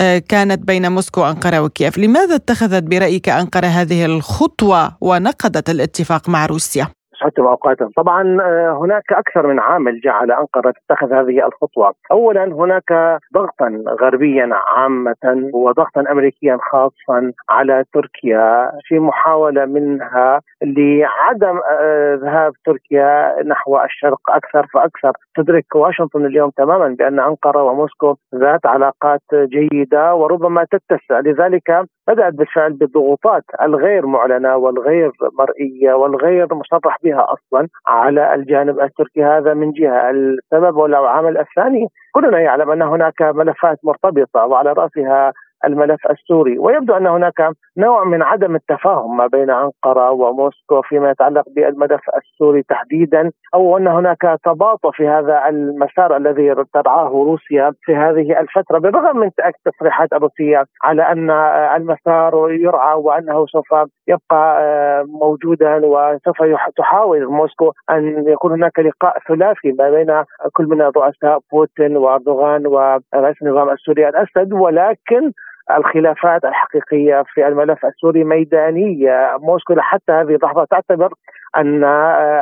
آه، 0.00 0.18
كانت 0.18 0.62
بين 0.62 0.92
موسكو 0.92 1.20
وأنقرة 1.20 1.60
وكييف 1.60 1.98
لماذا 1.98 2.34
اتخذت 2.34 2.82
برأيك 2.82 3.28
أنقرة 3.28 3.66
هذه 3.66 4.04
الخطوة 4.04 4.96
ونقضت 5.00 5.70
الاتفاق 5.70 6.28
مع 6.28 6.46
روسيا؟ 6.46 6.88
صحتهم 7.24 7.46
واوقاتهم، 7.46 7.90
طبعا 7.96 8.38
آه، 8.40 8.78
هناك 8.82 9.12
أكثر 9.12 9.46
من 9.46 9.60
عامل 9.60 10.00
جعل 10.00 10.30
أنقرة 10.32 10.74
تتخذ 10.88 11.12
هذه 11.12 11.46
الخطوة، 11.46 11.92
اولا 12.10 12.44
هناك 12.44 13.18
ضغطا 13.34 13.84
غربيا 14.00 14.50
عامة 14.76 15.50
وضغطا 15.54 16.04
امريكيا 16.10 16.58
خاصا 16.70 17.32
على 17.50 17.84
تركيا 17.94 18.70
في 18.84 18.98
محاولة 18.98 19.64
منها 19.64 20.40
لعدم 20.62 21.60
آه، 21.70 22.14
ذهاب 22.14 22.52
تركيا 22.66 23.42
نحو 23.42 23.78
الشرق 23.84 24.30
أكثر 24.30 24.66
فأكثر، 24.74 25.12
تدرك 25.36 25.64
واشنطن 25.74 26.26
اليوم 26.26 26.50
تماما 26.50 26.88
بأن 26.98 27.20
أنقرة 27.20 27.62
وموسكو 27.62 28.14
ذات 28.34 28.66
علاقات 28.66 29.20
جيدة 29.34 30.14
وربما 30.14 30.64
تتسع، 30.64 31.20
لذلك 31.20 31.86
بدات 32.08 32.34
بالفعل 32.34 32.72
بالضغوطات 32.72 33.42
الغير 33.62 34.06
معلنة 34.06 34.56
والغير 34.56 35.10
مرئية 35.38 35.94
والغير 35.94 36.54
مصرح 36.54 36.96
بها 37.04 37.26
أصلا 37.32 37.68
على 37.86 38.34
الجانب 38.34 38.80
التركي. 38.80 39.24
هذا 39.24 39.54
من 39.54 39.72
جهة، 39.72 40.10
السبب. 40.10 40.76
والعامل 40.76 41.38
الثاني 41.38 41.86
كلنا 42.12 42.40
يعلم 42.40 42.70
أن 42.70 42.82
هناك 42.82 43.22
ملفات 43.22 43.78
مرتبطة 43.84 44.46
وعلى 44.46 44.72
رأسها 44.72 45.32
الملف 45.66 46.06
السوري. 46.10 46.58
ويبدو 46.58 46.94
أن 46.94 47.06
هناك 47.06 47.50
نوع 47.76 48.04
من 48.04 48.22
عدم 48.22 48.54
التفاهم 48.54 49.16
ما 49.16 49.26
بين 49.26 49.50
أنقرة 49.50 50.10
وموسكو 50.10 50.82
فيما 50.82 51.10
يتعلق 51.10 51.44
بالملف 51.56 52.00
السوري 52.16 52.62
تحديدا 52.62 53.30
أو 53.54 53.76
أن 53.76 53.88
هناك 53.88 54.38
تباطؤ 54.44 54.90
في 54.90 55.08
هذا 55.08 55.48
المسار 55.48 56.16
الذي 56.16 56.54
ترعاه 56.74 57.08
روسيا 57.08 57.72
في 57.82 57.96
هذه 57.96 58.40
الفترة. 58.40 58.78
بالرغم 58.78 59.16
من 59.16 59.30
التصريحات 59.46 60.12
الروسيه 60.12 60.64
على 60.84 61.02
أن 61.02 61.30
المسار 61.76 62.50
يرعى 62.50 62.94
وأنه 62.94 63.46
سوف 63.46 63.74
يبقى 64.08 64.62
آه، 64.62 65.04
موجودا 65.08 65.80
وسوف 65.84 66.36
تحاول 66.76 67.26
موسكو 67.26 67.72
أن 67.90 68.28
يكون 68.28 68.52
هناك 68.52 68.78
لقاء 68.78 69.18
ثلاثي 69.28 69.72
ما 69.78 69.90
بين 69.90 70.24
كل 70.52 70.66
من 70.66 70.82
رؤساء 70.82 71.38
بوتين 71.52 71.96
وأردوغان 71.96 72.66
ورئيس 72.66 73.42
النظام 73.42 73.70
السوري 73.70 74.08
الأسد. 74.08 74.52
ولكن 74.52 75.32
الخلافات 75.70 76.44
الحقيقية 76.44 77.24
في 77.34 77.48
الملف 77.48 77.86
السوري 77.86 78.24
ميدانية. 78.24 79.36
موسكو 79.40 79.74
حتى 79.78 80.12
هذه 80.12 80.34
اللحظة 80.34 80.64
تعتبر 80.64 81.12
أن 81.56 81.84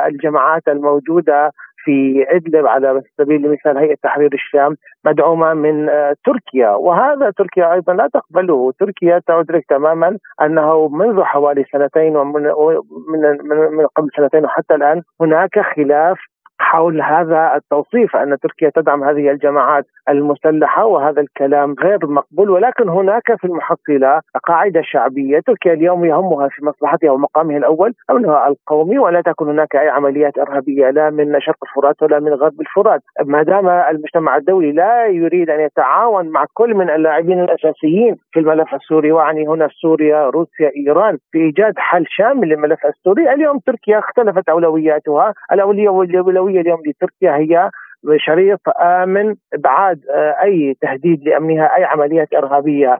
الجماعات 0.07 0.67
الموجودة 0.67 1.51
في 1.85 2.25
إدلب 2.29 2.67
على 2.67 3.01
سبيل 3.17 3.45
المثال 3.45 3.77
هيئة 3.77 3.95
تحرير 4.03 4.33
الشام 4.33 4.75
مدعومة 5.05 5.53
من 5.53 5.89
تركيا. 6.25 6.69
وهذا 6.69 7.31
تركيا 7.37 7.73
أيضا 7.73 7.93
لا 7.93 8.09
تقبله، 8.13 8.71
تركيا 8.79 9.21
تدرك 9.27 9.65
تماما 9.69 10.17
أنه 10.41 10.87
منذ 10.87 11.23
حوالي 11.23 11.63
سنتين 11.71 12.17
ومن 12.17 12.43
من 13.09 13.21
من 13.77 13.85
قبل 13.95 14.09
سنتين 14.17 14.45
وحتى 14.45 14.75
الآن 14.75 15.01
هناك 15.21 15.59
خلاف 15.59 16.17
حول 16.59 17.01
هذا 17.01 17.55
التوصيف 17.55 18.15
أن 18.15 18.37
تركيا 18.39 18.71
تدعم 18.75 19.03
هذه 19.03 19.31
الجماعات 19.31 19.85
المسلحة 20.09 20.85
وهذا 20.85 21.21
الكلام 21.21 21.75
غير 21.83 22.07
مقبول 22.07 22.49
ولكن 22.49 22.89
هناك 22.89 23.35
في 23.39 23.47
المحصلة 23.47 24.21
قاعدة 24.47 24.81
شعبية. 24.83 25.39
تركيا 25.39 25.73
اليوم 25.73 26.05
يهمها 26.05 26.47
في 26.47 26.65
مصلحتها 26.65 27.11
ومقامها 27.11 27.57
الأول 27.57 27.93
أمنها 28.11 28.47
القومي 28.47 28.99
ولا 28.99 29.21
تكون 29.21 29.49
هناك 29.49 29.75
أي 29.75 29.89
عمليات 29.89 30.37
إرهابية 30.37 30.89
لا 30.89 31.09
من 31.09 31.39
شرق 31.39 31.57
الفرات 31.63 32.03
ولا 32.03 32.19
من 32.19 32.33
غرب 32.33 32.61
الفرات. 32.61 33.01
ما 33.25 33.43
دام 33.43 33.69
المجتمع 33.69 34.37
الدولي 34.37 34.71
لا 34.71 35.05
يريد 35.05 35.49
أن 35.49 35.59
يتعاون 35.59 36.29
مع 36.29 36.45
كل 36.53 36.75
من 36.75 36.89
اللاعبين 36.89 37.39
الأساسيين 37.39 38.15
في 38.31 38.39
الملف 38.39 38.75
السوري 38.75 39.11
واعني 39.11 39.47
هنا 39.47 39.67
سوريا 39.81 40.29
روسيا 40.29 40.71
إيران 40.75 41.17
في 41.31 41.37
إيجاد 41.37 41.73
حل 41.77 42.05
شامل 42.07 42.47
للملف 42.49 42.85
السوري. 42.85 43.33
اليوم 43.33 43.59
تركيا 43.59 43.99
اختلفت 43.99 44.49
أولوياتها 44.49 45.33
الاولويه 45.51 45.89
الاولويه 46.43 46.61
اليوم 46.61 46.81
لتركيا 46.87 47.35
هي 47.35 47.69
شريط 48.17 48.59
آمن 48.81 49.35
ابعاد 49.53 49.99
آه، 50.09 50.35
أي 50.43 50.77
تهديد 50.81 51.23
لأمنها 51.23 51.75
أي 51.77 51.83
عمليات 51.83 52.33
إرهابية 52.33 52.99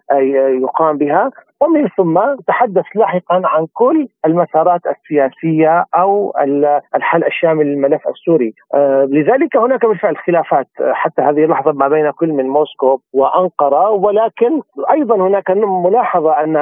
يقام 0.61 0.97
بها. 0.97 1.31
ومن 1.63 1.87
ثم 1.97 2.19
تحدث 2.47 2.85
لاحقا 2.95 3.41
عن 3.45 3.67
كل 3.73 4.07
المسارات 4.25 4.81
السياسية 4.87 5.85
أو 5.95 6.33
الحل 6.95 7.23
الشامل 7.23 7.65
للملف 7.65 8.07
السوري. 8.07 8.53
آه، 8.73 9.07
لذلك 9.11 9.57
هناك 9.57 9.85
بالفعل 9.85 10.17
خلافات 10.17 10.67
حتى 10.91 11.21
هذه 11.21 11.43
اللحظه 11.43 11.71
ما 11.71 11.87
بين 11.87 12.11
كل 12.11 12.31
من 12.31 12.47
موسكو 12.47 12.99
وأنقرة. 13.13 13.89
ولكن 13.89 14.61
أيضا 14.91 15.15
هناك 15.15 15.51
ملاحظة 15.85 16.31
أن 16.43 16.53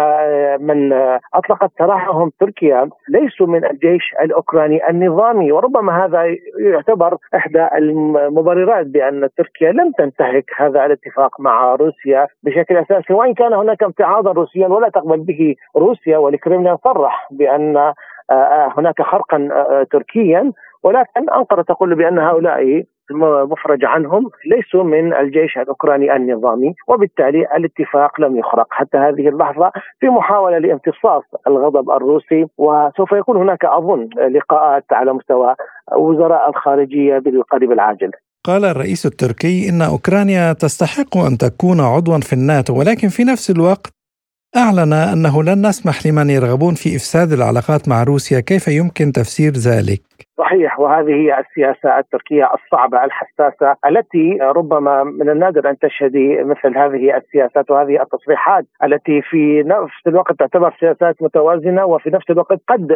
من 0.61 0.93
أطلقت 1.33 1.71
سراحهم 1.77 2.31
تركيا 2.39 2.89
ليسوا 3.09 3.47
من 3.47 3.65
الجيش 3.65 4.03
الأوكراني 4.21 4.89
النظامي. 4.89 5.51
وربما 5.51 6.05
هذا 6.05 6.35
يعتبر 6.59 7.17
إحدى 7.35 7.67
المبررات 7.77 8.85
بأن 8.87 9.29
تركيا 9.37 9.71
لم 9.71 9.91
تنتهك 9.97 10.45
هذا 10.57 10.85
الاتفاق 10.85 11.39
مع 11.39 11.75
روسيا 11.75 12.27
بشكل 12.43 12.77
أساسي. 12.77 13.13
وإن 13.13 13.33
كان 13.33 13.53
هناك 13.53 13.83
امتعاضا 13.83 14.31
روسيا 14.31 14.67
ولا 14.67 14.90
تقبل 14.91 15.17
به 15.17 15.55
روسيا 15.75 16.17
والكرملين 16.17 16.77
صرح 16.83 17.27
بأن 17.31 17.77
آه، 17.77 17.93
آه، 18.31 18.73
هناك 18.77 19.01
خرقا 19.01 19.49
آه، 19.51 19.87
تركيا 19.91 20.51
ولكن 20.83 21.29
أنقرة 21.29 21.61
تقول 21.61 21.95
بأن 21.95 22.19
هؤلاء 22.19 22.83
مفرج 23.51 23.85
عنهم 23.85 24.29
ليسوا 24.45 24.83
من 24.83 25.13
الجيش 25.13 25.57
الأوكراني 25.57 26.15
النظامي 26.15 26.73
وبالتالي 26.87 27.47
الاتفاق 27.57 28.21
لم 28.21 28.37
يخرق 28.37 28.67
حتى 28.69 28.97
هذه 28.97 29.29
اللحظة 29.29 29.71
في 29.99 30.09
محاولة 30.09 30.57
لامتصاص 30.57 31.23
الغضب 31.47 31.91
الروسي 31.91 32.45
وسوف 32.57 33.11
يكون 33.11 33.37
هناك 33.37 33.65
أظن 33.65 34.09
لقاءات 34.31 34.85
على 34.91 35.13
مستوى 35.13 35.55
وزراء 35.97 36.49
الخارجية 36.49 37.17
بالقريب 37.19 37.71
العاجل. 37.71 38.11
قال 38.43 38.65
الرئيس 38.65 39.05
التركي 39.05 39.69
إن 39.69 39.81
أوكرانيا 39.81 40.53
تستحق 40.53 41.17
أن 41.17 41.37
تكون 41.37 41.79
عضوا 41.79 42.19
في 42.19 42.33
الناتو 42.33 42.79
ولكن 42.79 43.07
في 43.07 43.23
نفس 43.23 43.51
الوقت 43.51 44.00
أعلن 44.55 44.93
أنه 44.93 45.43
لن 45.43 45.67
نسمح 45.67 46.05
لمن 46.05 46.29
يرغبون 46.29 46.75
في 46.75 46.95
إفساد 46.95 47.33
العلاقات 47.33 47.87
مع 47.89 48.03
روسيا، 48.03 48.39
كيف 48.39 48.67
يمكن 48.67 49.11
تفسير 49.11 49.57
ذلك؟ 49.57 50.01
صحيح 50.37 50.79
وهذه 50.79 51.11
هي 51.11 51.39
السياسة 51.39 51.99
التركية 51.99 52.49
الصعبة 52.53 53.03
الحساسة 53.03 53.75
التي 53.85 54.37
ربما 54.41 55.03
من 55.03 55.29
النادر 55.29 55.69
أن 55.69 55.77
تشهدي 55.79 56.43
مثل 56.43 56.77
هذه 56.77 57.17
السياسات 57.17 57.71
وهذه 57.71 58.01
التصريحات 58.01 58.65
التي 58.83 59.21
في 59.21 59.63
نفس 59.63 60.07
الوقت 60.07 60.39
تعتبر 60.39 60.75
سياسات 60.79 61.15
متوازنة 61.21 61.85
وفي 61.85 62.09
نفس 62.09 62.29
الوقت 62.29 62.59
قد 62.67 62.91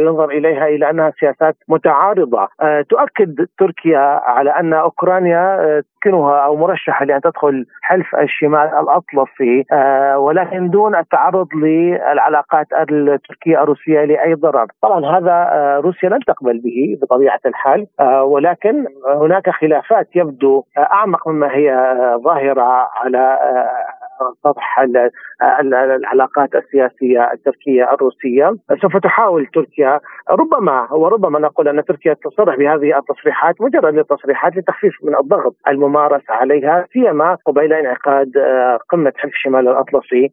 ينظر 0.00 0.30
إليها 0.30 0.66
إلى 0.66 0.90
أنها 0.90 1.12
سياسات 1.20 1.56
متعارضة. 1.68 2.48
آه، 2.62 2.82
تؤكد 2.82 3.46
تركيا 3.58 3.98
على 4.24 4.50
أن 4.50 4.72
أوكرانيا 4.72 5.60
آه، 5.60 5.82
يمكنها 6.06 6.38
أو 6.38 6.56
مرشحة 6.56 7.04
لأن 7.04 7.20
تدخل 7.20 7.66
حلف 7.82 8.16
الشمال 8.16 8.68
الأطلسي 8.68 9.64
آه، 9.72 10.18
ولكن 10.18 10.70
دون 10.70 10.96
التعرض 10.96 11.48
للعلاقات 11.54 12.66
التركية 12.90 13.62
الروسية 13.62 14.04
لأي 14.04 14.34
ضرر، 14.34 14.66
طبعا 14.82 15.18
هذا 15.18 15.46
روسيا 15.84 16.08
لن 16.08 16.18
تقبل 16.36 16.58
به 16.58 16.98
بطبيعة 17.02 17.40
الحال. 17.46 17.86
آه، 18.00 18.24
ولكن 18.24 18.84
هناك 19.06 19.50
خلافات 19.50 20.08
يبدو 20.16 20.64
أعمق 20.78 21.28
مما 21.28 21.54
هي 21.54 21.70
ظاهرة 22.24 22.88
على 22.94 23.38
سطح 24.44 24.86
العلاقات 25.60 26.54
السياسية 26.54 27.32
التركية 27.32 27.92
الروسية. 27.92 28.56
سوف 28.82 28.96
تحاول 28.96 29.46
تركيا 29.46 30.00
ربما 30.30 30.92
وربما 30.92 31.38
نقول 31.38 31.68
أن 31.68 31.84
تركيا 31.84 32.14
تصرح 32.14 32.56
بهذه 32.56 32.98
التصريحات 32.98 33.54
مجرد 33.60 33.98
التصريحات 33.98 34.56
لتخفيف 34.56 34.94
من 35.02 35.16
الضغط 35.16 35.54
الممارس 35.68 36.22
عليها 36.30 36.86
سيما 36.92 37.36
قبيل 37.46 37.72
انعقاد 37.72 38.36
آه، 38.36 38.78
قمة 38.88 39.12
حلف 39.16 39.32
الشمال 39.32 39.68
الأطلسي. 39.68 40.24
آه، 40.24 40.30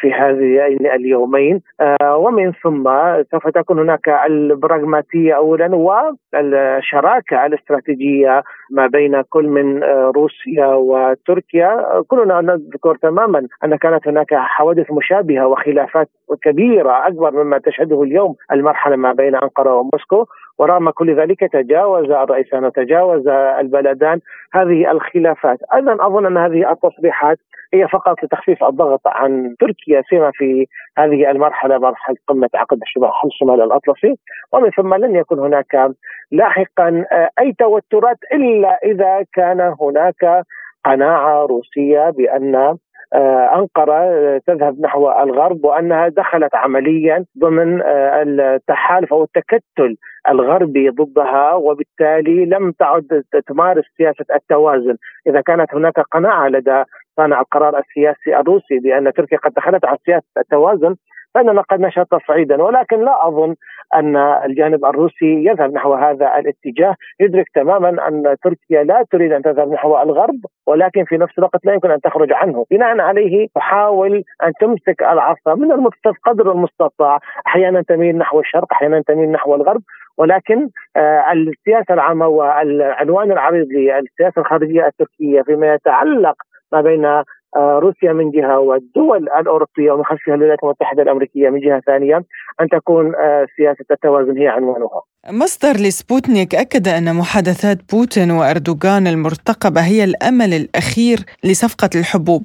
في 0.00 0.12
هذه 0.12 0.66
اليومين. 0.94 1.60
آه، 1.80 2.16
ومن 2.16 2.52
ثم 2.52 2.90
سوف 3.30 3.48
تكون 3.48 3.78
هناك 3.78 4.08
البراغماتية 4.08 5.36
اولا 5.36 5.74
والشراكة 5.74 7.46
الاستراتيجية 7.46 8.42
ما 8.70 8.86
بين 8.86 9.22
كل 9.22 9.48
من 9.48 9.82
روسيا 10.16 10.66
وتركيا. 10.66 12.02
كلنا 12.08 12.40
نذكر 12.40 12.94
تماما 12.94 13.46
أن 13.64 13.76
كانت 13.76 14.08
هناك 14.08 14.34
حوادث 14.34 14.90
مشابهة 14.90 15.46
وخلافات 15.46 16.08
كبيرة 16.42 17.06
أكبر 17.06 17.44
مما 17.44 17.58
تشهده 17.58 18.02
اليوم 18.02 18.34
المرحلة 18.52 18.96
ما 18.96 19.12
بين 19.12 19.34
أنقرة 19.34 19.74
وموسكو. 19.74 20.26
ورغم 20.60 20.90
كل 20.90 21.16
ذلك 21.16 21.40
تجاوز 21.40 22.10
الرئيسان 22.10 22.64
وتجاوز 22.64 23.28
البلدان 23.28 24.20
هذه 24.52 24.90
الخلافات. 24.90 25.58
أيضا 25.74 26.06
أظن 26.06 26.26
أن 26.26 26.36
هذه 26.36 26.72
التصريحات 26.72 27.38
هي 27.74 27.88
فقط 27.88 28.24
لتخفيف 28.24 28.64
الضغط 28.64 29.00
عن 29.06 29.54
تركيا 29.60 30.02
سيما 30.10 30.30
في 30.34 30.66
هذه 30.98 31.30
المرحلة 31.30 31.78
مرحلة 31.78 32.16
قمة 32.28 32.48
عقد 32.54 32.78
الشمال 33.26 33.62
الأطلسي. 33.62 34.14
ومن 34.52 34.70
ثم 34.70 34.94
لن 34.94 35.16
يكون 35.16 35.38
هناك 35.38 35.90
لاحقا 36.32 37.04
أي 37.40 37.52
توترات 37.58 38.18
إلا 38.32 38.78
إذا 38.84 39.24
كان 39.34 39.74
هناك 39.80 40.44
قناعة 40.84 41.46
روسية 41.46 42.10
بأن 42.10 42.54
آه، 42.54 42.78
أنقرة 43.14 44.38
تذهب 44.46 44.80
نحو 44.80 45.10
الغرب 45.10 45.64
وأنها 45.64 46.08
دخلت 46.08 46.54
عمليا 46.54 47.24
ضمن 47.38 47.82
آه، 47.82 48.22
التحالف 48.22 49.12
أو 49.12 49.22
التكتل 49.22 49.96
الغربي 50.28 50.88
ضدها 50.88 51.54
وبالتالي 51.54 52.44
لم 52.44 52.72
تعد 52.72 53.22
تمارس 53.46 53.84
سياسة 53.96 54.24
التوازن. 54.34 54.96
إذا 55.26 55.40
كانت 55.40 55.74
هناك 55.74 56.00
قناعة 56.00 56.48
لدى 56.48 56.82
صانع 57.16 57.40
القرار 57.40 57.78
السياسي 57.78 58.40
الروسي 58.40 58.78
بأن 58.78 59.12
تركيا 59.12 59.38
قد 59.38 59.52
دخلت 59.52 59.84
على 59.84 59.98
سياسة 60.06 60.26
التوازن 60.38 60.94
فاننا 61.34 61.60
قد 61.60 61.80
نشهد 61.80 62.06
تصعيدا 62.06 62.62
ولكن 62.62 63.04
لا 63.04 63.28
أظن 63.28 63.54
أن 63.94 64.16
الجانب 64.16 64.84
الروسي 64.84 65.44
يذهب 65.44 65.72
نحو 65.72 65.94
هذا 65.94 66.38
الاتجاه. 66.38 66.94
يدرك 67.20 67.46
تماما 67.54 68.08
أن 68.08 68.36
تركيا 68.42 68.82
لا 68.82 69.04
تريد 69.10 69.32
أن 69.32 69.42
تذهب 69.42 69.72
نحو 69.72 70.02
الغرب 70.02 70.40
ولكن 70.66 71.04
في 71.04 71.16
نفس 71.16 71.38
الوقت 71.38 71.66
لا 71.66 71.72
يمكن 71.72 71.90
أن 71.90 72.00
تخرج 72.00 72.32
عنه. 72.32 72.66
بناء 72.70 73.00
عليه 73.00 73.48
تحاول 73.54 74.24
أن 74.42 74.52
تمسك 74.60 75.02
العصا 75.02 75.54
من 75.54 75.88
قدر 76.24 76.52
المستطاع. 76.52 77.18
أحيانا 77.46 77.82
تميل 77.82 78.18
نحو 78.18 78.40
الشرق 78.40 78.72
أحيانا 78.72 79.02
تميل 79.06 79.32
نحو 79.32 79.54
الغرب 79.54 79.82
ولكن 80.18 80.68
آه 80.96 81.32
السياسة 81.32 81.94
العامة 81.94 82.26
والعنوان 82.26 83.32
العريض 83.32 83.66
للسياسة 83.66 84.40
الخارجية 84.40 84.86
التركية 84.86 85.42
فيما 85.42 85.74
يتعلق 85.74 86.34
ما 86.72 86.80
بين 86.80 87.22
روسيا 87.56 88.12
من 88.12 88.30
جهة 88.30 88.58
والدول 88.58 89.28
الأوروبية 89.40 89.92
ومن 89.92 90.04
خلفها 90.04 90.34
الولايات 90.34 90.58
المتحدة 90.62 91.02
الأمريكية 91.02 91.48
من 91.48 91.60
جهة 91.60 91.80
ثانية 91.80 92.16
أن 92.60 92.68
تكون 92.68 93.14
آه، 93.14 93.46
سياسة 93.56 93.84
التوازن 93.90 94.38
هي 94.38 94.48
عنوانها. 94.48 95.02
مصدر 95.30 95.72
لسبوتنيك 95.72 96.54
أكد 96.54 96.88
أن 96.88 97.16
محادثات 97.16 97.78
بوتين 97.92 98.30
وأردوغان 98.30 99.06
المرتقبة 99.06 99.80
هي 99.80 100.04
الأمل 100.04 100.52
الأخير 100.54 101.18
لصفقة 101.44 101.90
الحبوب. 101.94 102.42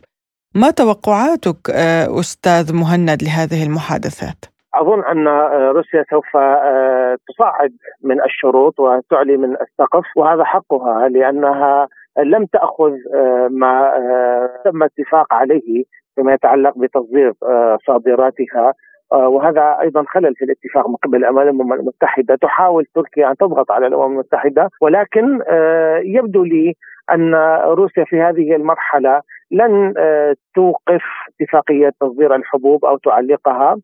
ما 0.55 0.71
توقعاتك 0.71 1.69
آه، 1.69 2.19
أستاذ 2.19 2.75
مهند 2.75 3.23
لهذه 3.23 3.63
المحادثات؟ 3.67 4.45
أظن 4.75 5.03
أن 5.03 5.27
روسيا 5.75 6.05
سوف 6.09 6.25
تصعد 7.27 7.73
من 8.03 8.23
الشروط 8.23 8.79
وتعلي 8.79 9.37
من 9.37 9.51
السقف 9.53 10.05
وهذا 10.15 10.43
حقها 10.43 11.09
لأنها 11.09 11.87
لم 12.23 12.45
تأخذ 12.45 12.93
آه، 13.15 13.47
ما 13.51 13.97
آه، 13.97 14.49
تم 14.65 14.83
اتفاق 14.83 15.33
عليه 15.33 15.83
فيما 16.15 16.33
يتعلق 16.33 16.77
بتصدير 16.77 17.33
آه، 17.43 17.77
صادراتها. 17.87 18.73
وهذا 19.11 19.77
أيضا 19.81 20.03
خلل 20.07 20.35
في 20.35 20.45
الاتفاق 20.45 20.89
من 20.89 20.95
قبل 20.95 21.17
الأمم 21.17 21.73
المتحدة. 21.73 22.35
تحاول 22.35 22.85
تركيا 22.95 23.31
أن 23.31 23.35
تضغط 23.35 23.71
على 23.71 23.87
الأمم 23.87 24.11
المتحدة 24.11 24.69
ولكن 24.81 25.39
يبدو 26.03 26.43
لي 26.43 26.73
أن 27.11 27.35
روسيا 27.65 28.03
في 28.03 28.21
هذه 28.21 28.55
المرحلة 28.55 29.21
لن 29.51 29.93
توقف 30.55 31.03
اتفاقية 31.41 31.91
تصدير 32.01 32.35
الحبوب 32.35 32.85
أو 32.85 32.97
تعلقها 32.97 33.77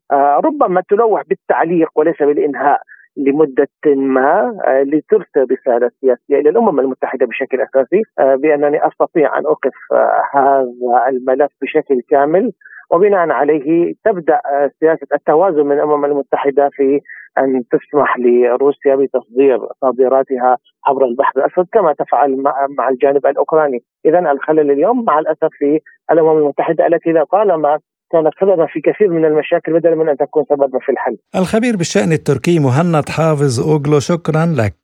ربما 0.46 0.84
تلوح 0.90 1.22
بالتعليق 1.30 1.90
وليس 1.96 2.18
بالإنهاء. 2.20 2.82
لمدة 3.18 3.68
ما 3.86 4.58
آه، 4.68 4.84
لترسل 4.84 5.48
رسالة 5.52 5.92
سياسية 6.02 6.40
إلى 6.40 6.50
الأمم 6.50 6.80
المتحدة 6.80 7.26
بشكل 7.26 7.62
أساسي 7.62 8.02
آه، 8.20 8.36
بأنني 8.36 8.88
أستطيع 8.88 9.38
أن 9.38 9.46
أوقف 9.46 9.74
آه، 9.92 10.24
هذا 10.34 11.10
الملف 11.10 11.52
بشكل 11.62 12.02
كامل. 12.10 12.52
وبناء 12.92 13.30
عليه 13.30 13.94
تبدأ 14.06 14.40
سياسة 14.80 15.08
التوازن 15.14 15.66
من 15.66 15.72
الأمم 15.72 16.06
المتحدة 16.06 16.70
في 16.74 17.00
أن 17.38 17.64
تسمح 17.72 18.18
لروسيا 18.18 18.96
بتصدير 18.96 19.60
صادراتها 19.82 20.58
عبر 20.88 21.06
البحر 21.06 21.32
الأسود 21.38 21.68
كما 21.74 21.94
تفعل 21.94 22.44
مع 22.78 22.90
الجانب 22.90 23.26
الأوكراني، 23.26 23.80
اذا 24.06 24.20
الخلل 24.20 24.72
اليوم 24.72 25.06
مع 25.06 25.20
الأسف 25.20 25.50
في 25.52 25.80
الأمم 26.12 26.38
المتحدة 26.38 26.88
التي 26.88 27.14
طالما 27.32 27.80
كانت 28.12 28.34
سببا 28.42 28.66
في 28.74 28.82
كثير 28.82 29.10
من 29.10 29.26
المشاكل 29.26 29.74
بدلا 29.80 29.96
من 29.96 30.10
أن 30.10 30.18
تكون 30.18 30.44
سببا 30.50 30.80
في 30.86 30.92
الحل. 30.92 31.18
الخبير 31.36 31.76
بالشأن 31.76 32.12
التركي 32.12 32.60
مهند 32.60 33.10
حافظ 33.10 33.60
أوغلو 33.60 34.00
شكرا 34.00 34.46
لك. 34.46 34.76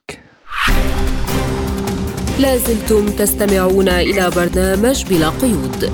لازلتم 2.39 3.05
تستمعون 3.05 3.89
إلى 3.89 4.29
برنامج 4.35 5.05
بلا 5.09 5.29
قيود. 5.29 5.91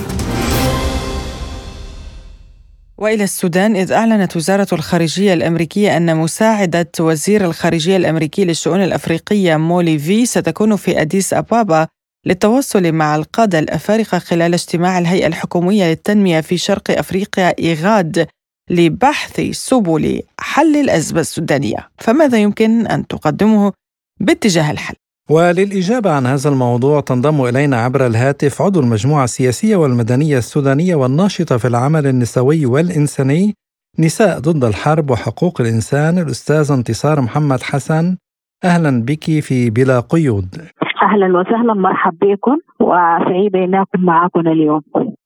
وإلى 2.97 3.23
السودان 3.23 3.75
إذ 3.75 3.91
أعلنت 3.91 4.35
وزارة 4.35 4.67
الخارجية 4.73 5.33
الأمريكية 5.33 5.97
أن 5.97 6.17
مساعدة 6.17 6.91
وزير 6.99 7.45
الخارجية 7.45 7.97
الأمريكي 7.97 8.45
للشؤون 8.45 8.83
الأفريقية 8.83 9.57
مولي 9.57 9.99
في 9.99 10.25
ستكون 10.25 10.75
في 10.75 11.01
أديس 11.01 11.33
أبابا 11.33 11.87
للتواصل 12.25 12.91
مع 12.91 13.15
القادة 13.15 13.59
الأفارقة 13.59 14.19
خلال 14.19 14.53
اجتماع 14.53 14.99
الهيئة 14.99 15.27
الحكومية 15.27 15.85
للتنمية 15.85 16.41
في 16.41 16.57
شرق 16.57 16.91
أفريقيا 16.91 17.53
إيغاد 17.59 18.27
لبحث 18.69 19.41
سبل 19.51 20.21
حل 20.39 20.75
الأزمة 20.75 21.19
السودانية، 21.19 21.89
فماذا 21.97 22.37
يمكن 22.37 22.87
أن 22.87 23.07
تقدمه 23.07 23.71
باتجاه 24.19 24.71
الحل؟ 24.71 24.95
وللإجابة 25.29 26.11
عن 26.11 26.25
هذا 26.25 26.49
الموضوع 26.49 27.01
تنضم 27.01 27.45
إلينا 27.45 27.81
عبر 27.81 28.05
الهاتف 28.07 28.61
عضو 28.61 28.79
المجموعة 28.79 29.23
السياسية 29.23 29.75
والمدنية 29.75 30.37
السودانية 30.37 30.95
والناشطة 30.95 31.57
في 31.57 31.67
العمل 31.67 32.07
النسوي 32.07 32.65
والإنساني 32.65 33.53
نساء 33.99 34.39
ضد 34.39 34.63
الحرب 34.63 35.11
وحقوق 35.11 35.61
الإنسان 35.61 36.17
الأستاذة 36.17 36.73
انتصار 36.73 37.21
محمد 37.21 37.63
حسن. 37.63 38.17
أهلا 38.63 39.01
بك 39.01 39.39
في 39.39 39.69
بلا 39.69 39.99
قيود. 39.99 40.67
أهلا 41.03 41.39
وسهلا 41.39 41.73
مرحب 41.73 42.13
بكم 42.21 42.57
وسعيدة 42.79 43.63
أن 43.63 43.75
أكون 43.75 44.01
معكم 44.05 44.39
اليوم. 44.39 44.81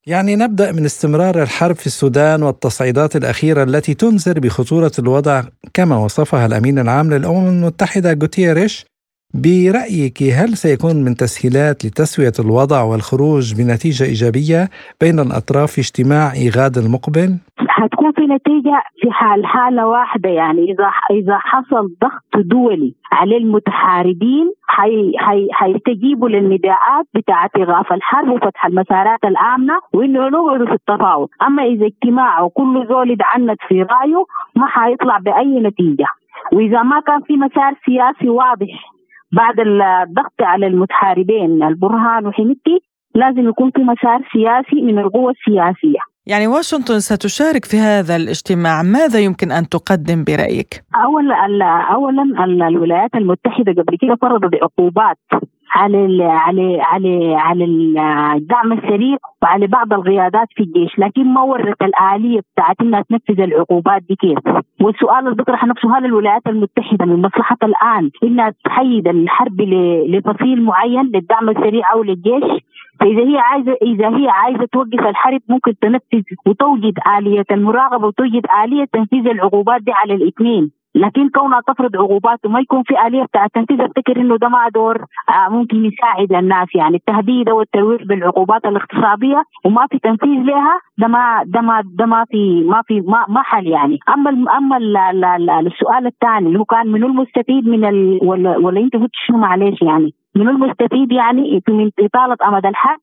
يعني 0.07 0.35
نبدأ 0.35 0.71
من 0.71 0.85
استمرار 0.85 1.41
الحرب 1.41 1.75
في 1.75 1.85
السودان 1.85 2.43
والتصعيدات 2.43 3.15
الأخيرة 3.15 3.63
التي 3.63 3.93
تنذر 3.93 4.39
بخطورة 4.39 4.91
الوضع 4.99 5.41
كما 5.73 5.97
وصفها 5.97 6.45
الأمين 6.45 6.79
العام 6.79 7.13
للأمم 7.13 7.47
المتحدة 7.47 8.17
غوتيريش 8.21 8.85
برأيك 9.43 10.17
هل 10.39 10.49
سيكون 10.57 10.95
من 11.05 11.15
تسهيلات 11.15 11.85
لتسوية 11.85 12.37
الوضع 12.39 12.83
والخروج 12.83 13.45
بنتيجة 13.57 14.03
إيجابية 14.03 14.69
بين 15.01 15.19
الأطراف 15.19 15.71
في 15.71 15.81
اجتماع 15.81 16.33
إيغاد 16.33 16.77
المقبل؟ 16.77 17.29
حتكون 17.67 18.11
في 18.11 18.21
نتيجة 18.21 18.81
في 19.01 19.11
حال 19.11 19.45
حالة 19.45 19.87
واحدة 19.87 20.29
يعني. 20.29 20.61
إذا 20.71 20.89
إذا 21.11 21.37
حصل 21.37 21.89
ضغط 22.01 22.45
دولي 22.45 22.93
على 23.11 23.37
المتحاربين 23.37 24.51
حي 24.67 25.13
حي 25.17 25.47
حيستجيبوا 25.51 26.29
للنداءات 26.29 27.05
بتاعة 27.15 27.49
إيقاف 27.57 27.93
الحرب 27.93 28.29
وفتح 28.29 28.65
المسارات 28.65 29.19
الآمنة 29.25 29.79
وإنه 29.93 30.27
نقعدوا 30.29 30.67
في 30.67 30.73
التفاوض، 30.73 31.27
أما 31.47 31.63
إذا 31.63 31.85
اجتماع 31.85 32.41
وكل 32.41 32.87
زول 32.89 33.11
يتعنت 33.11 33.59
في 33.67 33.81
رأيه 33.81 34.25
ما 34.55 34.67
حيطلع 34.67 35.17
بأي 35.17 35.59
نتيجة، 35.59 36.07
وإذا 36.53 36.83
ما 36.83 36.99
كان 36.99 37.21
في 37.21 37.33
مسار 37.37 37.73
سياسي 37.85 38.29
واضح 38.29 38.96
بعد 39.31 39.59
الضغط 39.59 40.41
على 40.41 40.67
المتحاربين 40.67 41.63
البرهان 41.63 42.27
وحميدتي 42.27 42.79
لازم 43.15 43.49
يكون 43.49 43.71
في 43.71 43.81
مسار 43.81 44.19
سياسي 44.33 44.81
من 44.81 44.99
القوى 44.99 45.33
السياسية. 45.33 45.99
يعني 46.25 46.47
واشنطن 46.47 46.99
ستشارك 46.99 47.65
في 47.65 47.77
هذا 47.77 48.15
الاجتماع. 48.15 48.83
ماذا 48.83 49.19
يمكن 49.19 49.51
أن 49.51 49.69
تقدم 49.69 50.23
برأيك؟ 50.23 50.83
اولا 51.05 51.35
اولا 51.93 52.67
الولايات 52.67 53.15
المتحدة 53.15 53.71
قبل 53.71 53.97
كده 54.01 54.15
فرضت 54.21 54.55
عقوبات 54.63 55.17
على 55.77 56.23
على 56.23 56.81
على 56.81 57.35
على 57.35 57.65
الدعم 58.35 58.73
السريع 58.73 59.17
وعلى 59.43 59.67
بعض 59.67 59.93
القيادات 59.93 60.47
في 60.55 60.63
الجيش 60.63 60.99
لكن 60.99 61.33
ما 61.33 61.41
ورت 61.41 61.81
الآلية 61.81 62.39
بتاعت 62.53 62.75
إنها 62.81 63.01
تنفذ 63.09 63.41
العقوبات 63.41 64.01
دي 64.09 64.15
كيف؟ 64.15 64.39
والسؤال 64.81 65.19
اللي 65.25 65.35
بيطرح 65.35 65.63
نفسه 65.63 65.97
هل 65.97 66.05
الولايات 66.05 66.41
المتحدة 66.47 67.05
من 67.05 67.21
مصلحة 67.21 67.57
الآن 67.63 68.09
إنها 68.23 68.53
تحيد 68.65 69.07
الحرب 69.07 69.61
لفصيل 70.07 70.63
معين 70.63 71.05
للدعم 71.13 71.49
السريع 71.49 71.93
أو 71.93 72.03
للجيش؟ 72.03 72.43
فإذا 72.99 73.23
هي 73.29 73.37
عايزه 73.37 73.75
إذا 73.81 74.17
هي 74.17 74.29
عايزة 74.29 74.67
توقف 74.73 75.07
الحرب 75.07 75.41
ممكن 75.49 75.73
تنفذ 75.81 76.23
وتوجد 76.47 76.93
آلية 77.17 77.45
المراقبة 77.51 78.07
وتوجد 78.07 78.45
آلية 78.63 78.85
تنفيذ 78.93 79.27
العقوبات 79.27 79.81
دي 79.81 79.91
على 79.91 80.13
الاثنين. 80.13 80.71
لكن 80.97 81.29
كونها 81.29 81.61
تفرض 81.67 81.95
عقوبات 81.95 82.39
وما 82.45 82.59
يكون 82.59 82.83
في 82.83 83.07
آلية 83.07 83.23
بتاع 83.23 83.45
التنفيذ 83.45 83.81
افتكر 83.81 84.17
إنه 84.21 84.37
ده 84.37 84.49
ما 84.49 84.69
دور 84.73 84.97
آه 85.29 85.49
ممكن 85.49 85.85
يساعد 85.85 86.33
الناس. 86.33 86.67
يعني 86.75 86.95
التهديد 86.95 87.49
والترويج 87.49 88.03
بالعقوبات 88.03 88.65
الاقتصادية 88.65 89.43
وما 89.65 89.87
في 89.91 89.99
تنفيذ 89.99 90.39
لها 90.43 90.79
ده 90.97 91.07
ما 91.07 91.43
ده 91.45 91.61
ما 91.61 91.81
ده 91.85 92.05
ما 92.05 92.25
في 92.31 92.63
ما 92.63 92.81
في 92.87 93.01
ما, 93.01 93.25
ما 93.29 93.41
حل 93.41 93.67
يعني. 93.67 93.99
أما 94.09 94.29
أما 94.57 94.77
ال 94.77 94.97
ال 94.97 95.25
ال 95.25 95.67
السؤال 95.67 96.07
الثاني 96.07 96.47
اللي 96.47 96.59
هو 96.59 96.65
كان 96.65 96.87
من 96.87 97.03
المستفيد 97.03 97.67
من 97.67 97.85
ال 97.85 98.19
ولا, 98.23 98.57
ولا 98.57 98.79
انت 98.79 98.95
قلت 98.95 99.11
شنو 99.13 99.37
معلش 99.37 99.81
يعني؟ 99.81 100.13
من 100.35 100.49
المستفيد 100.49 101.11
يعني 101.11 101.63
من 101.69 101.89
إطالة 101.99 102.37
أمد 102.47 102.65
الحرب 102.65 102.99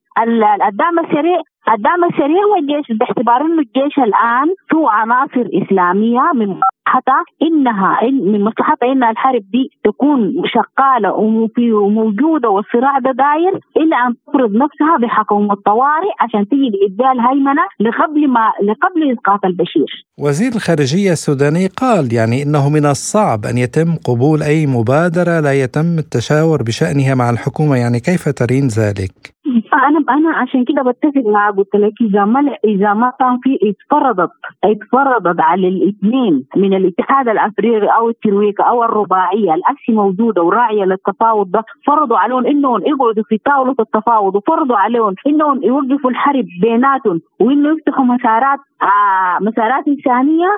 الدعم 0.69 0.99
السريع 0.99 1.41
الدعم 1.73 2.05
السريع 2.05 2.43
هو 2.49 2.57
الجيش 2.61 2.99
باعتبار 2.99 3.41
إنه 3.41 3.63
الجيش 3.63 3.99
الآن 3.99 4.49
فيه 4.71 4.89
عناصر 4.89 5.47
إسلامية 5.63 6.25
من 6.35 6.47
مصلحتها 6.49 7.25
إنها 7.43 7.99
من 8.33 8.45
مصلحتها 8.45 8.93
إن 8.93 9.05
الحرب 9.05 9.43
دي 9.53 9.71
تكون 9.85 10.33
شغالة 10.55 11.13
وموجودة 11.73 12.49
والصراع 12.49 12.99
ده 12.99 13.13
داير 13.13 13.61
الا 13.77 13.97
أن 14.07 14.15
تفرض 14.27 14.51
نفسها 14.51 14.97
بحكم 15.03 15.51
الطوارئ 15.51 16.13
عشان 16.21 16.49
تجي 16.49 16.71
بابداء 16.71 17.13
الهيمنه 17.13 17.63
لقبل 17.81 18.29
ما 18.29 18.53
لقبل 18.63 19.13
إسقاط 19.13 19.45
البشير. 19.45 20.07
وزير 20.21 20.53
الخارجية 20.57 21.13
السوداني 21.13 21.67
قال 21.67 22.13
يعني 22.13 22.43
إنه 22.43 22.69
من 22.71 22.87
الصعب 22.87 23.45
أن 23.45 23.59
يتم 23.59 23.97
قبول 24.09 24.43
أي 24.43 24.67
مبادرة 24.67 25.41
لا 25.41 25.53
يتم 25.63 25.99
التشاور 25.99 26.63
بشأنها 26.63 27.15
مع 27.15 27.31
الحكومة 27.31 27.77
يعني 27.77 28.01
كيف 28.01 28.29
ترين 28.29 28.67
ذلك؟ 28.69 29.34
أنا 29.75 30.05
أنا 30.11 30.37
عشان 30.37 30.65
كده 30.65 30.83
بتفق 30.83 31.23
معاه 31.27 31.51
قلت 31.51 31.77
لك 31.77 31.93
إذا 32.01 32.25
ما 32.25 32.41
إذا 32.65 32.95
ما 32.95 33.13
كان 33.19 33.39
في 33.43 33.59
اتفرضت 33.63 34.31
اتفرضت 34.65 35.41
على 35.41 35.69
الاثنين 35.69 36.45
من 36.57 36.75
الاتحاد 36.75 37.29
الأفريقي 37.29 37.87
أو 37.87 38.09
الترويكا 38.09 38.65
أو 38.65 38.85
الرباعية 38.85 39.55
الاسي 39.55 39.93
موجودة 39.93 40.43
وراعية 40.43 40.85
للتفاوض 40.85 41.51
ده 41.51 41.65
فرضوا 41.87 42.19
عليهم 42.19 42.47
إنهم 42.47 42.81
يقعدوا 42.87 43.25
في 43.29 43.39
طاولة 43.39 43.75
التفاوض 43.81 44.37
وفرضوا 44.37 44.77
عليهم 44.77 45.15
إنهم 45.27 45.63
يوقفوا 45.63 46.11
الحرب 46.11 46.45
بيناتهم 46.63 47.21
وإنه 47.41 47.69
يفتحوا 47.77 48.05
مسارات 48.05 48.59
آه 48.83 49.39
مسارات 49.41 49.89
إنسانية 49.89 50.49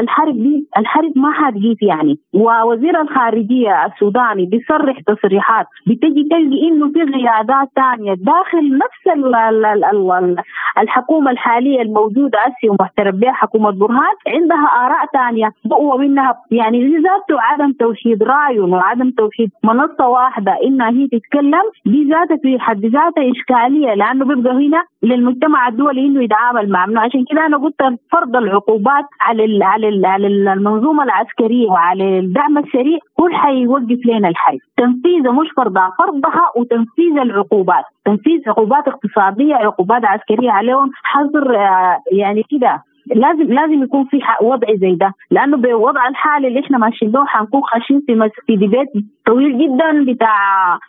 الحرب 0.00 0.34
دي 0.34 0.68
الحرب 0.78 1.12
ما 1.16 1.32
حتجيب 1.32 1.76
يعني. 1.82 2.18
ووزير 2.34 3.00
الخارجية 3.00 3.86
السوداني 3.86 4.46
بيصرح 4.46 5.00
تصريحات 5.06 5.66
بتجي 5.86 6.22
تلقي 6.30 6.68
إنه 6.68 6.88
في 6.92 7.02
قيادات 7.12 7.68
ثانية 7.76 8.14
داخل 8.32 8.78
نفس 8.84 9.02
ال 9.16 9.34
ال 9.34 9.84
ال 9.84 10.36
الحكومة 10.78 11.30
الحالية 11.30 11.82
الموجودة 11.82 12.38
أسي 12.48 12.68
ومعترف 12.70 13.14
بها 13.14 13.32
حكومة 13.32 13.70
برهان 13.70 14.14
عندها 14.34 14.66
آراء 14.84 15.06
ثانية 15.12 15.48
بقوة 15.64 15.96
منها 15.98 16.34
يعني 16.50 16.78
ذاته 16.96 17.36
عدم 17.40 17.72
توحيد 17.72 18.22
رأي 18.22 18.60
وعدم 18.60 19.10
توحيد 19.10 19.50
منصة 19.64 20.08
واحدة 20.08 20.52
إنها 20.64 20.90
هي 20.90 21.06
تتكلم 21.06 21.64
دي 21.86 22.04
ذاتها 22.04 22.36
في 22.42 22.58
حد 22.58 22.84
ذاتها 22.84 23.30
إشكالية 23.32 23.94
لأنه 23.94 24.24
بيبقى 24.24 24.52
هنا 24.52 24.82
للمجتمع 25.02 25.68
الدولي 25.68 26.06
إنه 26.06 26.22
يتعامل 26.24 26.70
مع 26.70 26.86
منه 26.86 27.00
عشان 27.00 27.24
كده 27.30 27.46
أنا 27.46 27.56
قلت 27.56 27.82
فرض 28.12 28.36
العقوبات 28.36 29.04
على 29.20 29.44
ال 29.44 29.62
على 29.62 29.88
ال 29.88 30.06
على 30.06 30.26
المنظومة 30.26 31.02
العسكرية 31.04 31.66
وعلى 31.68 32.18
الدعم 32.18 32.58
السريع. 32.58 32.98
هو 33.20 33.28
حيوقف 33.28 33.98
لنا 34.06 34.28
الحرب 34.28 34.58
تنفيذها 34.76 35.32
مش 35.32 35.48
فرضها 35.56 35.92
فرضها 35.98 36.52
وتنفيذ 36.56 37.18
العقوبات. 37.18 37.84
تنفيذ 38.04 38.48
عقوبات 38.48 38.88
اقتصادية 38.88 39.54
عقوبات 39.54 40.04
عسكرية 40.04 40.50
عليهم 40.50 40.90
حظر 41.02 41.56
آه، 41.56 42.02
يعني 42.12 42.42
كده. 42.50 42.82
لازم 43.14 43.52
لازم 43.52 43.82
يكون 43.82 44.04
في 44.04 44.20
وضع 44.42 44.68
زي 44.74 44.94
ده. 44.94 45.12
لأنه 45.30 45.56
بالوضع 45.56 46.08
الحالي 46.08 46.48
اللي 46.48 46.60
إحنا 46.60 46.78
ماشيين 46.78 47.10
به 47.10 47.24
حنكون 47.26 47.62
خاشين 47.62 48.02
في 48.06 48.30
في 48.46 48.56
ديبيت 48.56 48.88
طويل 49.26 49.58
جدا 49.58 50.12
بتاع 50.12 50.36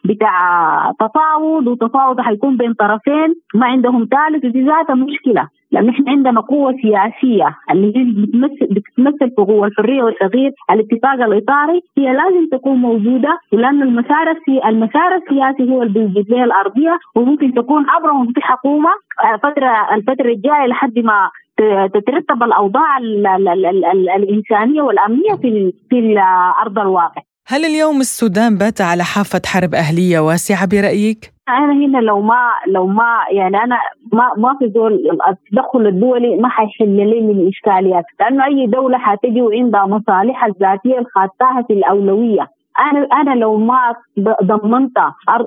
بتاع 0.06 0.92
تفاوض 1.00 1.68
وتفاوض 1.68 2.22
حيكون 2.22 2.58
بين 2.58 2.74
طرفين 2.74 3.36
ما 3.54 3.66
عندهم 3.66 4.08
ثالث 4.12 4.46
ودي 4.46 4.62
ذاتها 4.62 4.96
مشكلة. 4.96 5.48
لأن 5.72 5.90
إحنا 5.90 6.12
عندنا 6.12 6.42
قوة 6.42 6.76
سياسية 6.82 7.56
اللي 7.72 7.88
هي 7.98 8.04
بتمثل 8.04 8.68
بتتمثل 8.74 9.30
في 9.36 9.42
قوة 9.42 9.68
الحرية 9.68 10.04
والتغيير 10.04 10.52
الاتفاق 10.72 11.14
الإطاري. 11.14 11.82
هي 11.98 12.14
لازم 12.14 12.50
تكون 12.52 12.78
موجودة 12.78 13.38
لأن 13.52 13.82
المسار 13.82 14.36
المسار 14.66 15.16
السياسي 15.16 15.72
هو 15.72 15.84
اللي 15.84 16.44
الأرضية 16.44 16.98
وممكن 17.16 17.54
تكون 17.54 17.90
عبرهم 17.90 18.34
في 18.34 18.42
حكومة 18.42 18.90
الفترة 19.34 19.96
الفترة 19.96 20.30
الجاية 20.32 20.68
لحد 20.68 21.00
ما 21.00 21.30
تترتب 21.94 22.44
الأوضاع 22.44 22.98
الإنسانية 24.18 24.82
والأمنية 24.82 25.36
في 25.42 25.74
في 25.90 26.20
ارض 26.62 26.80
الواقع. 26.80 27.22
هل 27.48 27.66
اليوم 27.66 28.00
السودان 28.00 28.58
بات 28.58 28.82
على 28.82 29.04
حافة 29.04 29.42
حرب 29.46 29.76
أهلية 29.76 30.20
واسعة 30.20 30.68
برأيك؟ 30.68 31.34
أنا 31.50 31.74
هنا 31.74 31.98
لو 31.98 32.22
ما 32.22 32.52
لو 32.68 32.88
ما 32.88 33.18
يعني 33.32 33.58
أنا 33.58 33.78
ما 34.14 34.34
ما 34.38 34.56
في 34.60 34.68
دول 34.68 34.94
التدخل 35.30 35.88
الدولي 35.88 36.36
ما 36.36 36.50
حيحل 36.50 36.96
لي 37.10 37.22
من 37.22 37.40
الاشكاليات 37.40 38.06
لأنه 38.20 38.46
أي 38.46 38.68
دولة 38.68 38.98
حتجي 38.98 39.42
وعندها 39.42 39.86
مصالحها 39.86 40.48
الذاتية 40.48 41.00
الخاصه 41.00 41.66
في 41.68 41.74
الأولوية 41.74 42.48
أنا 42.80 43.08
أنا 43.22 43.36
لو 43.40 43.58
ما 43.58 43.94
ضمنت 44.44 44.98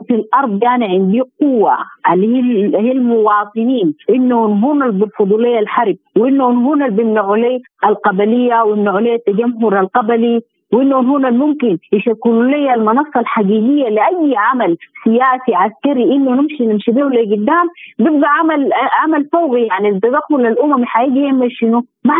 في 0.09 0.15
الأرض 0.15 0.65
أنا 0.65 0.87
عندي 0.87 1.23
قوة 1.41 1.77
اللي 2.13 2.27
هي 2.37 2.77
هي 2.77 2.93
المواطنين 2.93 3.95
إنهم 4.11 4.65
هم 4.65 4.83
اللي 4.83 4.99
بيرفضوا 4.99 5.41
لي 5.41 5.59
الحرب 5.59 5.97
وإنهم 6.17 6.67
هم 6.67 6.83
اللي 6.83 6.97
بيمنعوا 6.97 7.37
لي 7.37 7.63
القبلية 7.85 8.63
ويمنعوا 8.63 9.01
لي 9.01 9.15
التجمهر 9.15 9.81
القبلي. 9.81 10.41
وانهم 10.73 11.15
هنا 11.15 11.31
ممكن 11.31 11.79
يشكلوا 11.93 12.45
لي 12.45 12.75
المنصة 12.75 13.21
الحقيقية 13.21 13.89
لأي 13.89 14.35
عمل 14.37 14.77
سياسي 15.05 15.55
عسكري 15.55 16.03
إنه 16.03 16.31
نمشي 16.31 16.67
نمشي 16.67 16.93
به 16.93 17.03
لقدام 17.03 17.67
بيبقى 17.99 18.31
عمل 18.39 18.71
عمل 19.03 19.29
فوقي. 19.33 19.63
يعني 19.63 19.89
التدخل 19.89 20.47
الاممي 20.47 20.87
حيجي 20.87 21.21
يعمل 21.23 21.53
شنو؟ 21.53 21.85
ما 22.05 22.15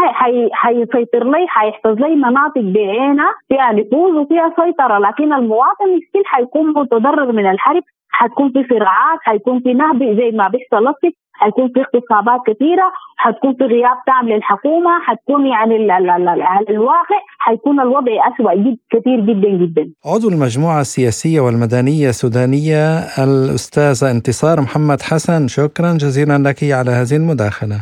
حيسيطر 0.53 1.25
لي 1.25 1.47
حيحتز 1.49 1.99
لي 1.99 2.15
مناطق 2.17 2.61
بعينها 2.61 3.31
فيها 3.49 3.73
نفوذ 3.73 4.13
وفيها 4.13 4.53
سيطرة. 4.61 4.99
لكن 4.99 5.33
المواطن 5.33 5.97
مسكين 5.97 6.23
حيكون 6.25 6.69
متضرر 6.69 7.33
من 7.33 7.51
الحرب 7.51 7.83
حتكون 8.11 8.53
في 8.53 8.65
صراعات 8.71 9.19
حيكون 9.23 9.61
في 9.61 9.75
نهب 9.75 9.99
زي 10.03 10.31
ما 10.31 10.49
بيحصل 10.49 10.85
حيكون 11.33 11.69
في 11.75 11.81
اغتصابات 11.81 12.41
كثيرة 12.47 12.93
حتكون 13.17 13.55
في 13.55 13.65
غياب 13.65 13.99
تام 14.07 14.29
للحكومة 14.29 14.91
حتكون 15.07 15.47
يعني 15.47 15.93
على 15.93 16.67
الواقع 16.71 17.21
حيكون 17.39 17.81
الوضع 17.81 18.13
اسوء 18.29 18.55
جد 18.55 18.79
كثير 18.91 19.21
جدا 19.21 19.49
جدا. 19.49 19.93
عضو 20.07 20.29
المجموعة 20.29 20.81
السياسية 20.81 21.41
والمدنية 21.41 22.09
السودانية 22.09 22.99
الاستاذه 22.99 24.11
انتصار 24.11 24.61
محمد 24.61 25.03
حسن 25.03 25.49
شكرا 25.49 25.93
جزيلا 25.93 26.39
لك 26.39 26.65
على 26.65 26.91
هذه 26.91 27.17
المداخلة. 27.17 27.81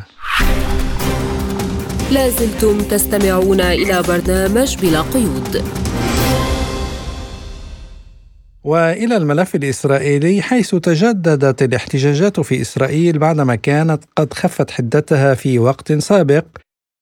لازلتم 2.13 2.79
تستمعون 2.79 3.61
إلى 3.61 4.03
برنامج 4.09 4.77
بلا 4.83 5.01
قيود. 5.15 5.53
وإلى 8.65 9.17
الملف 9.17 9.55
الإسرائيلي 9.55 10.43
حيث 10.43 10.75
تجددت 10.75 11.63
الاحتجاجات 11.63 12.41
في 12.41 12.61
إسرائيل 12.61 13.19
بعدما 13.19 13.55
كانت 13.55 14.05
قد 14.17 14.35
خفت 14.35 14.71
حدتها 14.71 15.35
في 15.35 15.59
وقت 15.59 15.93
سابق. 15.93 16.45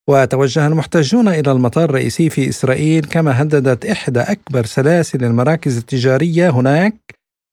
وتوجه 0.09 0.67
المحتجون 0.67 1.29
إلى 1.29 1.53
المطار 1.53 1.85
الرئيسي 1.85 2.31
في 2.31 2.49
إسرائيل 2.49 3.05
كما 3.05 3.43
هددت 3.43 3.87
إحدى 3.87 4.21
أكبر 4.21 4.65
سلاسل 4.65 5.25
المراكز 5.25 5.77
التجارية 5.77 6.51
هناك 6.51 6.95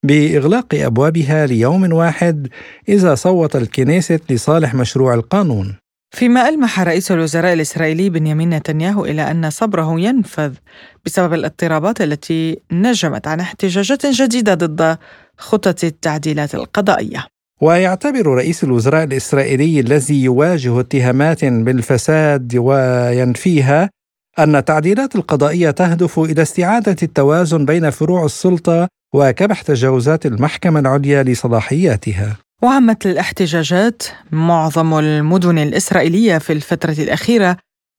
بإغلاق 0.06 0.76
أبوابها 0.76 1.46
ليوم 1.46 1.94
واحد 1.94 2.48
إذا 2.90 3.16
صوت 3.16 3.56
الكنيست 3.56 4.22
لصالح 4.30 4.76
مشروع 4.76 5.14
القانون. 5.14 5.76
فيما 6.12 6.50
ألمح 6.50 6.80
رئيس 6.80 7.12
الوزراء 7.12 7.54
الإسرائيلي 7.54 8.10
بنيامين 8.10 8.50
نتنياهو 8.50 9.06
إلى 9.06 9.32
أن 9.32 9.50
صبره 9.50 10.00
ينفذ 10.00 10.54
بسبب 11.06 11.34
الاضطرابات 11.34 12.02
التي 12.02 12.60
نجمت 12.72 13.28
عن 13.28 13.40
احتجاجات 13.40 14.06
جديدة 14.06 14.54
ضد 14.54 14.98
خطط 15.38 15.84
التعديلات 15.84 16.56
القضائية. 16.56 17.26
ويعتبر 17.62 18.28
رئيس 18.28 18.64
الوزراء 18.64 19.04
الإسرائيلي 19.04 19.80
الذي 19.80 20.24
يواجه 20.24 20.80
اتهامات 20.80 21.46
بالفساد 21.46 22.56
وينفيها 22.56 23.90
أن 24.40 24.56
التعديلات 24.56 25.16
القضائية 25.16 25.72
تهدف 25.72 26.20
إلى 26.20 26.42
استعادة 26.42 26.96
التوازن 27.04 27.66
بين 27.66 27.90
فروع 27.90 28.26
السلطة 28.26 28.88
وكبح 29.14 29.62
تجاوزات 29.62 30.26
المحكمة 30.26 30.80
العليا 30.80 31.24
لصلاحياتها. 31.24 32.38
وعمت 32.64 33.06
الاحتجاجات 33.06 34.04
معظم 34.32 35.00
المدن 35.00 35.58
الإسرائيلية 35.58 36.38
في 36.38 36.54
الفترة 36.54 36.96
الأخيرة 37.00 37.58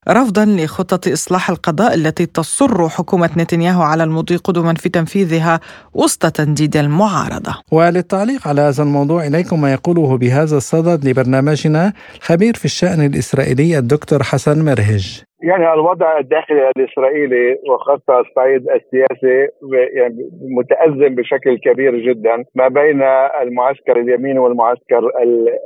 رفضا 0.09 0.45
لخطط 0.45 1.09
إصلاح 1.09 1.51
القضاء 1.51 1.95
التي 1.95 2.27
تصر 2.27 2.89
حكومة 2.89 3.31
نتنياهو 3.37 3.83
على 3.83 4.05
المضي 4.05 4.37
قدما 4.37 4.75
في 4.75 4.89
تنفيذها 4.89 5.61
وسط 5.95 6.27
تنديد 6.27 6.77
المعارضة. 6.77 7.55
وللتعليق 7.73 8.49
على 8.49 8.61
هذا 8.61 8.83
الموضوع 8.83 9.27
إليكم 9.27 9.61
ما 9.61 9.73
يقوله 9.73 10.17
بهذا 10.19 10.57
الصدد 10.57 11.09
لبرنامجنا 11.09 11.93
خبير 12.21 12.55
في 12.57 12.65
الشأن 12.65 13.07
الإسرائيلي 13.07 13.79
الدكتور 13.79 14.23
حسن 14.23 14.65
مرهج. 14.65 15.23
يعني 15.43 15.73
الوضع 15.73 16.19
الداخلي 16.19 16.71
الإسرائيلي 16.77 17.59
وخاصة 17.71 18.21
الصعيد 18.21 18.69
السياسي 18.71 19.49
يعني 19.93 20.31
متأزم 20.59 21.15
بشكل 21.15 21.59
كبير 21.59 21.99
جدا 21.99 22.45
ما 22.55 22.69
بين 22.69 23.03
المعسكر 23.43 24.01
اليميني 24.01 24.39
والمعسكر 24.39 25.11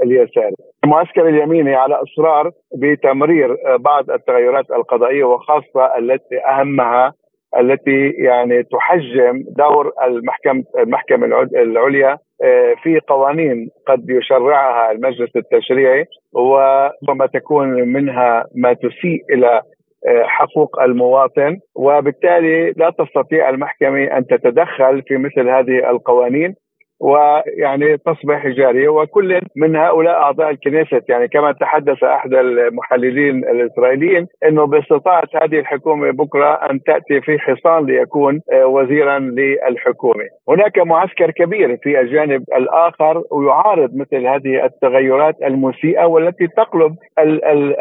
اليساري. 0.02 0.54
المعسكر 0.84 1.28
اليميني 1.28 1.74
على 1.74 1.94
إصرار 1.94 2.50
بتمرير 2.76 3.56
بعض 3.78 4.10
التغيرات 4.10 4.70
القضائية 4.70 5.24
وخاصة 5.24 5.98
التي 5.98 6.38
أهمها 6.48 7.12
التي 7.58 8.10
يعني 8.10 8.62
تحجم 8.62 9.44
دور 9.56 9.92
المحكمة 10.04 10.64
المحكمة 10.78 11.26
العليا 11.56 12.18
آه، 12.42 12.74
في 12.82 13.00
قوانين 13.08 13.68
قد 13.86 14.10
يشرعها 14.10 14.92
المجلس 14.92 15.36
التشريعي 15.36 16.04
وربما 16.32 17.26
تكون 17.34 17.68
منها 17.68 18.44
ما 18.54 18.72
تسيء 18.72 19.20
إلى 19.34 19.62
آه، 20.08 20.24
حقوق 20.26 20.82
المواطن. 20.82 21.58
وبالتالي 21.74 22.70
لا 22.70 22.90
تستطيع 22.98 23.48
المحكمة 23.48 24.04
أن 24.04 24.26
تتدخل 24.26 25.02
في 25.02 25.16
مثل 25.16 25.48
هذه 25.48 25.90
القوانين. 25.90 26.54
ويعني 27.00 27.96
تصبح 27.96 28.46
جارية 28.46 28.88
وكل 28.88 29.40
من 29.56 29.76
هؤلاء 29.76 30.14
أعضاء 30.14 30.50
الكنيست 30.50 31.04
يعني 31.08 31.28
كما 31.28 31.52
تحدث 31.52 32.04
أحد 32.04 32.34
المحللين 32.34 33.36
الإسرائيليين 33.36 34.26
إنه 34.48 34.66
باستطاعة 34.66 35.28
هذه 35.42 35.58
الحكومة 35.58 36.10
بكرة 36.10 36.54
أن 36.70 36.80
تأتي 36.82 37.20
في 37.20 37.38
حصان 37.38 37.86
ليكون 37.86 38.40
آه، 38.52 38.66
وزيرا 38.66 39.18
للحكومة. 39.18 40.24
هناك 40.48 40.78
معسكر 40.78 41.30
كبير 41.30 41.76
في 41.82 42.00
الجانب 42.00 42.42
الآخر 42.56 43.22
ويعارض 43.30 43.90
مثل 43.96 44.26
هذه 44.26 44.64
التغيرات 44.64 45.34
المسيئة 45.42 46.04
والتي 46.04 46.46
تقلب 46.46 46.94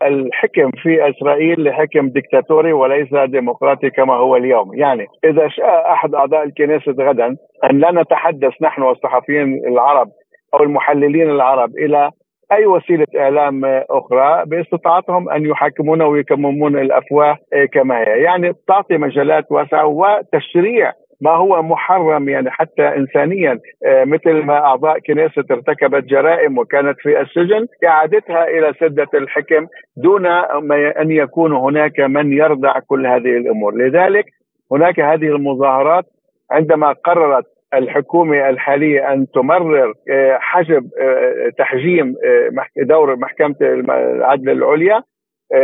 الحكم 0.04 0.72
في 0.84 1.10
إسرائيل 1.10 1.64
لحكم 1.64 2.10
ديكتاتوري 2.10 2.74
وليس 2.74 3.08
ديمقراطي 3.26 3.90
كما 3.90 4.14
هو 4.14 4.36
اليوم، 4.36 4.74
يعني 4.74 5.06
إذا 5.24 5.48
شاء 5.48 5.92
أحد 5.94 6.16
أعضاء 6.16 6.44
الكنيست 6.44 7.00
غدا 7.00 7.36
أن 7.64 7.80
لا 7.80 7.92
نتحدث 7.92 8.54
نحن 8.62 8.84
الصحفيين 8.84 9.62
العرب 9.68 10.08
أو 10.54 10.64
المحللين 10.64 11.30
العرب 11.30 11.70
إلى 11.78 12.12
أي 12.52 12.66
وسيلة 12.66 13.06
إعلام 13.18 13.66
أخرى 13.90 14.44
باستطاعتهم 14.46 15.30
أن 15.30 15.46
يحكمون 15.46 16.02
ويكممون 16.02 16.78
الأفواه 16.78 17.38
كما 17.74 18.00
هي، 18.00 18.24
يعني 18.24 18.54
تعطي 18.68 18.98
مجالات 18.98 19.52
واسعة 19.52 19.86
وتشريع 19.86 20.92
ما 21.22 21.32
هو 21.32 21.62
محرم 21.62 22.30
يعني 22.30 22.52
حتى 22.52 22.88
انسانيا. 22.88 23.60
مثل 23.86 24.34
ما 24.34 24.58
أعضاء 24.58 25.00
كنيسة 25.00 25.44
ارتكبت 25.52 26.04
جرائم 26.04 26.58
وكانت 26.58 26.96
في 27.00 27.22
السجن 27.22 27.68
إعادتها 27.86 28.48
إلى 28.48 28.74
سدة 28.80 29.08
الحكم 29.14 29.68
دون 29.98 30.26
أن 31.02 31.12
يكون 31.12 31.54
هناك 31.54 32.00
من 32.00 32.34
يرضع 32.34 32.80
كل 32.88 33.08
هذه 33.08 33.38
الأمور، 33.38 33.76
لذلك 33.76 34.26
هناك 34.72 35.00
هذه 35.00 35.26
المظاهرات 35.26 36.06
عندما 36.52 36.92
قررت 36.92 37.46
الحكومة 37.74 38.50
الحالية 38.50 39.14
أن 39.14 39.28
تمرر 39.34 39.94
آه، 40.12 40.38
حجب 40.42 40.90
آه، 41.02 41.50
تحجيم 41.58 42.16
آه، 42.26 42.84
دور 42.84 43.16
محكمة 43.16 43.56
العدل 43.62 44.50
العليا 44.50 45.04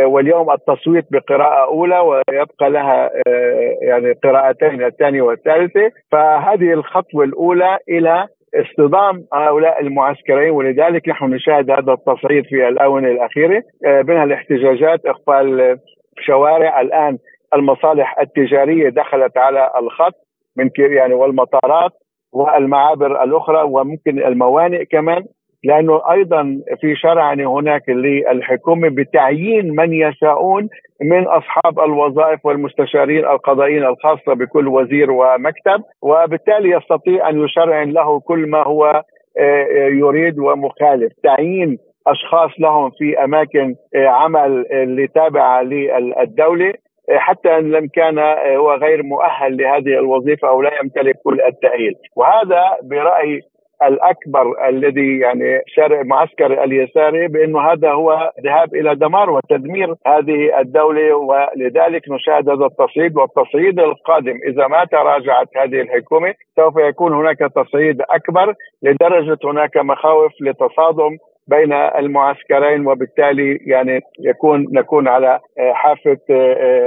واليوم 0.04 0.50
التصويت 0.50 1.04
بقراءة 1.10 1.64
أولى 1.64 1.98
ويبقى 1.98 2.70
لها 2.70 3.10
يعني 3.82 4.12
قراءتين 4.24 4.84
الثانية 4.84 5.22
والثالثة. 5.22 5.90
فهذه 6.12 6.72
الخطوة 6.72 7.24
الأولى 7.24 7.78
إلى 7.88 8.26
اصطدام 8.54 9.24
هؤلاء 9.34 9.80
المعسكرين 9.80 10.50
ولذلك 10.50 11.08
نحن 11.08 11.24
نشاهد 11.24 11.70
هذا 11.70 11.92
التصعيد 11.92 12.44
في 12.44 12.68
الآونة 12.68 13.08
الأخيرة 13.08 13.62
منها 13.84 14.24
الاحتجاجات. 14.24 15.06
إقفال 15.06 15.78
شوارع 16.20 16.80
الآن 16.80 17.18
المصالح 17.54 18.20
التجارية 18.20 18.88
دخلت 18.88 19.38
على 19.38 19.70
الخط. 19.80 20.25
من 20.56 20.70
يعني 20.78 21.14
والمطارات 21.14 21.92
والمعابر 22.32 23.24
الأخرى 23.24 23.62
وممكن 23.62 24.18
الموانئ 24.18 24.84
كمان 24.84 25.24
لأنه 25.64 26.12
أيضا 26.12 26.60
في 26.80 26.96
شرع 26.96 27.32
هناك 27.34 27.88
للحكومة 27.88 28.88
بتعيين 28.88 29.76
من 29.76 29.92
يشاءون 29.92 30.68
من 31.02 31.26
أصحاب 31.26 31.80
الوظائف 31.80 32.46
والمستشارين 32.46 33.24
القضائيين 33.24 33.84
الخاصة 33.84 34.34
بكل 34.34 34.68
وزير 34.68 35.10
ومكتب 35.10 35.82
وبالتالي 36.02 36.70
يستطيع 36.70 37.28
أن 37.28 37.44
يشرع 37.44 37.82
له 37.82 38.20
كل 38.20 38.46
ما 38.46 38.62
هو 38.62 39.02
آه، 39.38 39.62
آه، 39.62 39.88
يريد 39.88 40.38
ومخالف. 40.38 41.12
تعيين 41.22 41.78
أشخاص 42.06 42.50
لهم 42.58 42.90
في 42.98 43.24
أماكن 43.24 43.74
آه، 43.94 44.06
عمل 44.06 44.66
اللي 44.72 45.06
تابعه 45.06 45.62
للدولة 45.62 46.74
حتى 47.10 47.58
إن 47.58 47.70
لم 47.70 47.86
كان 47.86 48.18
هو 48.56 48.74
غير 48.74 49.02
مؤهل 49.02 49.56
لهذه 49.56 49.98
الوظيفة 49.98 50.48
أو 50.48 50.62
لا 50.62 50.70
يمتلك 50.82 51.14
كل 51.24 51.40
التأهيل، 51.40 51.94
وهذا 52.16 52.62
برايي 52.82 53.40
الأكبر 53.82 54.68
الذي 54.68 55.18
يعني 55.18 55.62
شارع 55.66 56.00
المعسكر 56.00 56.64
اليساري 56.64 57.28
بأنه 57.28 57.60
هذا 57.60 57.90
هو 57.92 58.32
ذهاب 58.44 58.74
إلى 58.74 58.94
دمار 58.94 59.30
وتدمير 59.30 59.94
هذه 60.06 60.60
الدولة 60.60 61.14
ولذلك 61.14 62.02
نشاهد 62.10 62.48
هذا 62.48 62.64
التصعيد 62.64 63.16
والتصعيد 63.16 63.80
القادم. 63.80 64.38
إذا 64.48 64.66
ما 64.66 64.84
تراجعت 64.84 65.48
هذه 65.56 65.80
الحكومة 65.80 66.34
سوف 66.56 66.74
يكون 66.76 67.14
هناك 67.14 67.38
تصعيد 67.38 68.02
أكبر 68.10 68.54
لدرجة 68.82 69.38
هناك 69.44 69.76
مخاوف 69.76 70.32
لتصادم 70.40 71.16
بين 71.46 71.72
المعسكرين 71.72 72.86
وبالتالي 72.86 73.58
يعني 73.66 74.00
يكون 74.20 74.66
نكون 74.72 75.08
على 75.08 75.40
حافة 75.72 76.18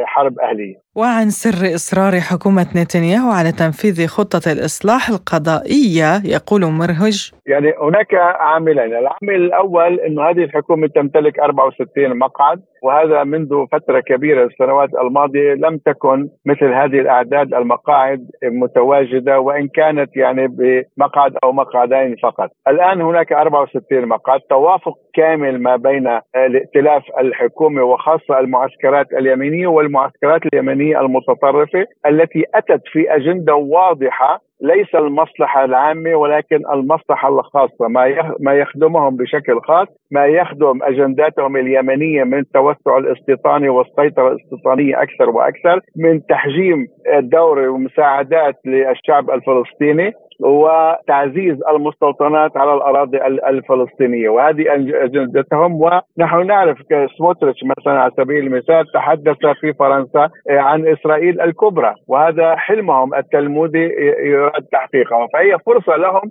حرب 0.05 0.39
أهلية. 0.39 0.75
وعن 0.95 1.29
سر 1.29 1.75
إصرار 1.75 2.19
حكومة 2.19 2.67
نتنياهو 2.75 3.31
على 3.31 3.51
تنفيذ 3.51 4.07
خطة 4.07 4.51
الإصلاح 4.51 5.09
القضائية 5.09 6.11
يقول 6.35 6.61
مرهج. 6.61 7.31
يعني 7.47 7.73
هناك 7.81 8.13
عاملين، 8.13 8.79
العامل 8.79 9.35
الأول 9.45 9.99
إنه 9.99 10.29
هذه 10.29 10.43
الحكومة 10.43 10.87
تمتلك 10.87 11.39
64 11.39 12.17
مقعد 12.17 12.61
وهذا 12.83 13.23
منذ 13.23 13.65
فترة 13.71 13.99
كبيرة 13.99 14.45
السنوات 14.45 14.89
الماضية 15.01 15.53
لم 15.53 15.77
تكن 15.77 16.29
مثل 16.45 16.65
هذه 16.65 16.99
الأعداد 16.99 17.53
المقاعد 17.53 18.27
متواجدة 18.43 19.39
وإن 19.39 19.67
كانت 19.67 20.17
يعني 20.17 20.47
بمقعد 20.47 21.33
أو 21.43 21.51
مقعدين 21.51 22.15
فقط. 22.23 22.49
الآن 22.67 23.01
هناك 23.01 23.31
64 23.31 24.05
مقعد 24.05 24.39
توافق 24.49 24.93
كامل 25.13 25.61
ما 25.61 25.75
بين 25.75 26.07
الائتلاف 26.35 27.03
الحكومي 27.19 27.81
وخاصة 27.81 28.39
المعسكرات 28.39 29.07
اليمينية 29.13 29.67
والمعسكرات 29.67 30.41
اليمنيه 30.79 31.01
المتطرفة 31.01 31.85
التي 32.05 32.43
أتت 32.55 32.81
في 32.91 33.15
أجندة 33.15 33.55
واضحة 33.55 34.41
ليس 34.61 34.95
المصلحة 34.95 35.65
العامة 35.65 36.15
ولكن 36.15 36.59
المصلحة 36.73 37.29
الخاصة 37.29 37.87
ما 37.87 38.33
ما 38.39 38.53
يخدمهم 38.53 39.17
بشكل 39.17 39.61
خاص 39.61 39.87
ما 40.11 40.25
يخدم 40.25 40.83
أجنداتهم 40.83 41.57
اليمنية 41.57 42.23
من 42.23 42.39
التوسع 42.39 42.97
الاستيطاني 42.97 43.69
والسيطرة 43.69 44.27
الاستيطانية 44.27 45.01
أكثر 45.01 45.29
وأكثر 45.29 45.81
من 45.97 46.25
تحجيم 46.25 46.87
الدور 47.17 47.59
ومساعدات 47.59 48.55
للشعب 48.65 49.29
الفلسطيني. 49.29 50.13
وتعزيز 50.39 51.57
المستوطنات 51.69 52.57
على 52.57 52.73
الأراضي 52.73 53.17
الفلسطينية 53.27 54.29
وهذه 54.29 54.65
أجندتهم 55.03 55.81
ونحن 55.81 56.47
نعرف 56.47 56.77
سموتريتش 57.17 57.63
مثلا 57.63 57.99
على 57.99 58.11
سبيل 58.17 58.47
المثال 58.47 58.85
تحدث 58.93 59.37
في 59.61 59.73
فرنسا 59.73 60.29
عن 60.49 60.87
إسرائيل 60.87 61.41
الكبرى 61.41 61.93
وهذا 62.07 62.55
حلمهم 62.55 63.15
التلمودي 63.15 63.89
يراد 64.23 64.63
تحقيقه 64.71 65.27
فهي 65.33 65.57
فرصة 65.65 65.95
لهم 65.97 66.21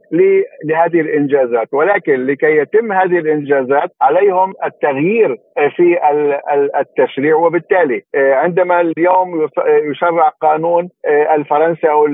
لهذه 0.64 1.00
الإنجازات 1.00 1.68
ولكن 1.72 2.26
لكي 2.26 2.56
يتم 2.56 2.92
هذه 2.92 3.18
الإنجازات 3.18 3.90
عليهم 4.02 4.54
التغيير 4.64 5.36
في 5.76 5.98
التشريع 6.80 7.36
وبالتالي 7.36 8.02
عندما 8.14 8.80
اليوم 8.80 9.48
يشرع 9.90 10.28
قانون 10.28 10.88
الفرنسي 11.34 11.90
أو 11.90 12.06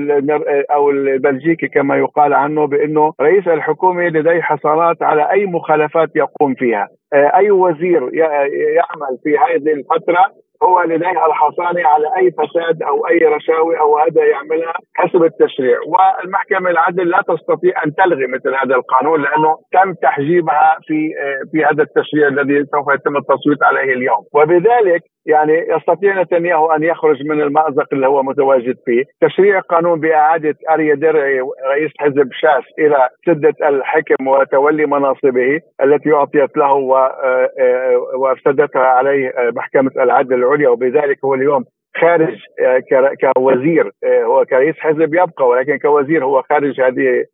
أو 0.71 0.89
البلجيكي 0.89 1.67
كما 1.67 1.84
كما 1.85 1.97
يقال 1.97 2.33
عنه 2.33 2.67
بأنه 2.67 3.13
رئيس 3.21 3.47
الحكومة 3.47 4.07
لديه 4.07 4.41
حصانات 4.41 5.03
على 5.03 5.31
أي 5.31 5.45
مخالفات 5.45 6.09
يقوم 6.15 6.53
فيها. 6.53 6.87
آه، 7.13 7.31
أي 7.35 7.51
وزير 7.51 8.09
يعمل 8.13 9.17
في 9.23 9.37
هذه 9.37 9.73
الفترة 9.73 10.25
هو 10.63 10.81
لديه 10.81 11.25
الحصانة 11.25 11.87
على 11.87 12.07
أي 12.17 12.31
فساد 12.31 12.83
أو 12.83 13.07
أي 13.07 13.17
رشاوي 13.17 13.79
أو 13.79 13.97
هذا 13.97 14.23
يعملها 14.25 14.73
حسب 14.95 15.23
التشريع. 15.23 15.77
والمحكمة 15.87 16.69
العدل 16.69 17.09
لا 17.09 17.21
تستطيع 17.27 17.83
أن 17.85 17.95
تلغي 17.95 18.27
مثل 18.27 18.55
هذا 18.55 18.75
القانون 18.75 19.21
لأنه 19.21 19.57
تم 19.73 19.93
تحجيبها 19.93 20.77
في 20.87 21.11
آه، 21.21 21.41
في 21.51 21.65
هذا 21.65 21.83
التشريع 21.83 22.27
الذي 22.27 22.65
سوف 22.65 22.93
يتم 22.93 23.17
التصويت 23.17 23.63
عليه 23.63 23.93
اليوم. 23.93 24.23
وبذلك 24.33 25.01
يعني 25.25 25.67
يستطيع 25.77 26.21
نتنياهو 26.21 26.71
أن 26.71 26.83
يخرج 26.83 27.25
من 27.25 27.41
المأزق 27.41 27.87
اللي 27.93 28.07
هو 28.07 28.23
متواجد 28.23 28.77
فيه، 28.85 29.03
تشريع 29.21 29.59
قانون 29.59 29.99
بإعادة 29.99 30.55
أريا 30.69 30.95
درعي 30.95 31.41
رئيس 31.67 31.91
حزب 31.99 32.29
شاس 32.31 32.63
إلى 32.79 33.09
سدة 33.25 33.67
الحكم 33.69 34.27
وتولي 34.27 34.85
مناصبه 34.85 35.59
التي 35.83 36.13
أعطيت 36.13 36.57
له 36.57 36.97
آه، 36.97 37.49
آه، 37.59 37.97
وافسدتها 38.17 38.81
عليه 38.81 39.29
آه، 39.29 39.51
محكمة 39.55 39.91
العدل 39.97 40.33
العليا. 40.33 40.69
وبذلك 40.69 41.17
هو 41.25 41.33
اليوم 41.33 41.63
خارج 42.01 42.37
كوزير 43.35 43.91
هو 44.05 44.45
كرئيس 44.45 44.75
حزب 44.79 45.13
يبقى 45.13 45.47
ولكن 45.47 45.77
كوزير 45.77 46.25
هو 46.25 46.41
خارج 46.41 46.81
هذه 46.81 47.25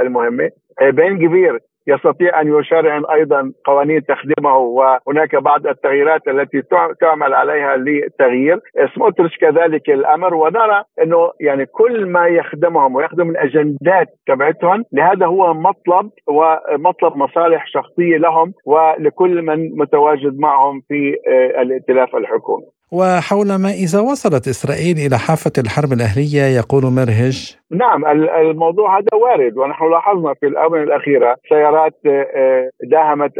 المهمة. 0.00 0.50
بين 0.82 1.18
كبير 1.18 1.58
يستطيع 1.86 2.40
أن 2.40 2.58
يشرع 2.58 3.02
أيضا 3.14 3.52
قوانين 3.64 4.02
تخدمه 4.04 4.56
وهناك 4.56 5.36
بعض 5.36 5.66
التغييرات 5.66 6.28
التي 6.28 6.62
تعمل 7.00 7.34
عليها 7.34 7.76
للتغيير. 7.76 8.60
سموتريتش 8.94 9.36
كذلك 9.36 9.90
الأمر 9.90 10.34
ونرى 10.34 10.82
إنه 11.02 11.30
يعني 11.40 11.66
كل 11.66 12.06
ما 12.06 12.26
يخدمهم 12.26 12.94
ويخدم 12.94 13.30
الأجندات 13.30 14.08
تبعتهم 14.26 14.84
لهذا 14.92 15.26
هو 15.26 15.54
مطلب 15.54 16.10
ومطلب 16.26 17.16
مصالح 17.16 17.66
شخصية 17.66 18.16
لهم 18.16 18.52
ولكل 18.66 19.42
من 19.42 19.76
متواجد 19.76 20.38
معهم 20.38 20.82
في 20.88 21.14
آه، 21.28 21.62
الائتلاف 21.62 22.16
الحكومي. 22.16 22.66
وحول 22.92 23.46
ما 23.46 23.70
إذا 23.70 24.00
وصلت 24.00 24.48
إسرائيل 24.48 24.96
إلى 25.06 25.18
حافة 25.18 25.52
الحرب 25.58 25.92
الأهلية 25.92 26.42
يقول 26.58 26.82
مرهج 26.82 27.56
نعم 27.74 28.06
الموضوع 28.40 28.98
هذا 28.98 29.14
وارد 29.14 29.58
ونحن 29.58 29.90
لاحظنا 29.90 30.34
في 30.34 30.46
الآونة 30.46 30.82
الأخيرة 30.82 31.36
سيارات 31.48 31.92
آه، 32.06 32.70
داهمت 32.82 33.38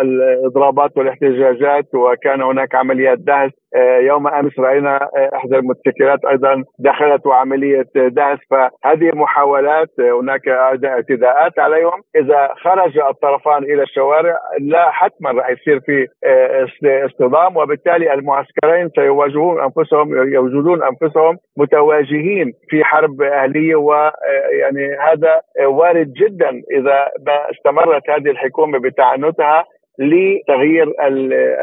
الإضرابات 0.00 0.90
والاحتجاجات 0.96 1.94
وكان 1.94 2.42
هناك 2.42 2.74
عمليات 2.74 3.18
دهس. 3.18 3.50
آه، 3.76 3.98
يوم 3.98 4.28
أمس 4.28 4.58
رأينا 4.58 4.96
آه، 4.96 5.30
إحدى 5.36 5.56
المتكلات 5.56 6.24
أيضا 6.24 6.64
دخلت 6.78 7.26
وعملية 7.26 7.86
دهس. 7.94 8.38
فهذه 8.50 9.10
محاولات 9.14 9.88
هناك 10.20 10.48
اعتداءات 10.84 11.58
عليهم. 11.58 12.00
إذا 12.16 12.54
خرج 12.64 12.98
الطرفان 12.98 13.62
إلى 13.62 13.82
الشوارع 13.82 14.36
لا 14.60 14.90
حتما 14.90 15.30
راح 15.30 15.50
يصير 15.50 15.80
في 15.80 16.06
اصطدام. 16.84 17.56
وبالتالي 17.56 18.14
المعسكرين 18.14 18.90
سيواجهون 18.96 19.60
أنفسهم 19.60 20.32
يوجدون 20.32 20.82
أنفسهم 20.82 21.36
متواجهين 21.56 22.52
في 22.68 22.84
حرب 22.84 23.22
أهلية 23.22 23.55
ويعني 23.74 24.96
هذا 25.00 25.42
وارد 25.66 26.12
جدا 26.12 26.62
إذا 26.70 27.10
استمرت 27.50 28.10
هذه 28.10 28.30
الحكومة 28.30 28.78
بتعنتها. 28.78 29.64
لتغيير 29.98 30.92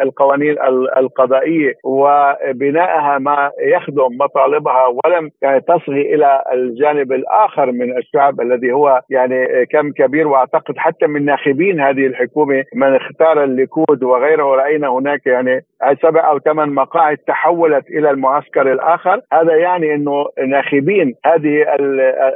القوانين 0.01 0.55
القضائية 0.97 1.73
وبنائها 1.83 3.17
ما 3.17 3.51
يخدم 3.59 4.17
مطالبها 4.19 4.87
ولم 4.87 5.29
يعني 5.41 5.61
تصغي 5.61 6.15
إلى 6.15 6.43
الجانب 6.53 7.11
الآخر 7.11 7.71
من 7.71 7.97
الشعب 7.97 8.41
الذي 8.41 8.71
هو 8.71 9.01
يعني 9.09 9.65
كم 9.65 9.91
كبير 9.91 10.27
وأعتقد 10.27 10.77
حتى 10.77 11.07
من 11.07 11.25
ناخبين 11.25 11.79
هذه 11.79 12.07
الحكومة 12.07 12.63
من 12.75 12.95
اختار 12.95 13.43
الليكود 13.43 14.03
وغيره. 14.03 14.43
رأينا 14.55 14.87
هناك 14.87 15.25
يعني 15.25 15.61
سبع 16.01 16.29
أو 16.29 16.39
ثمان 16.39 16.69
مقاعد 16.69 17.17
تحولت 17.17 17.89
إلى 17.89 18.09
المعسكر 18.09 18.71
الآخر. 18.71 19.21
هذا 19.33 19.55
يعني 19.55 19.95
إنه 19.95 20.25
ناخبين 20.47 21.15
هذه 21.25 21.65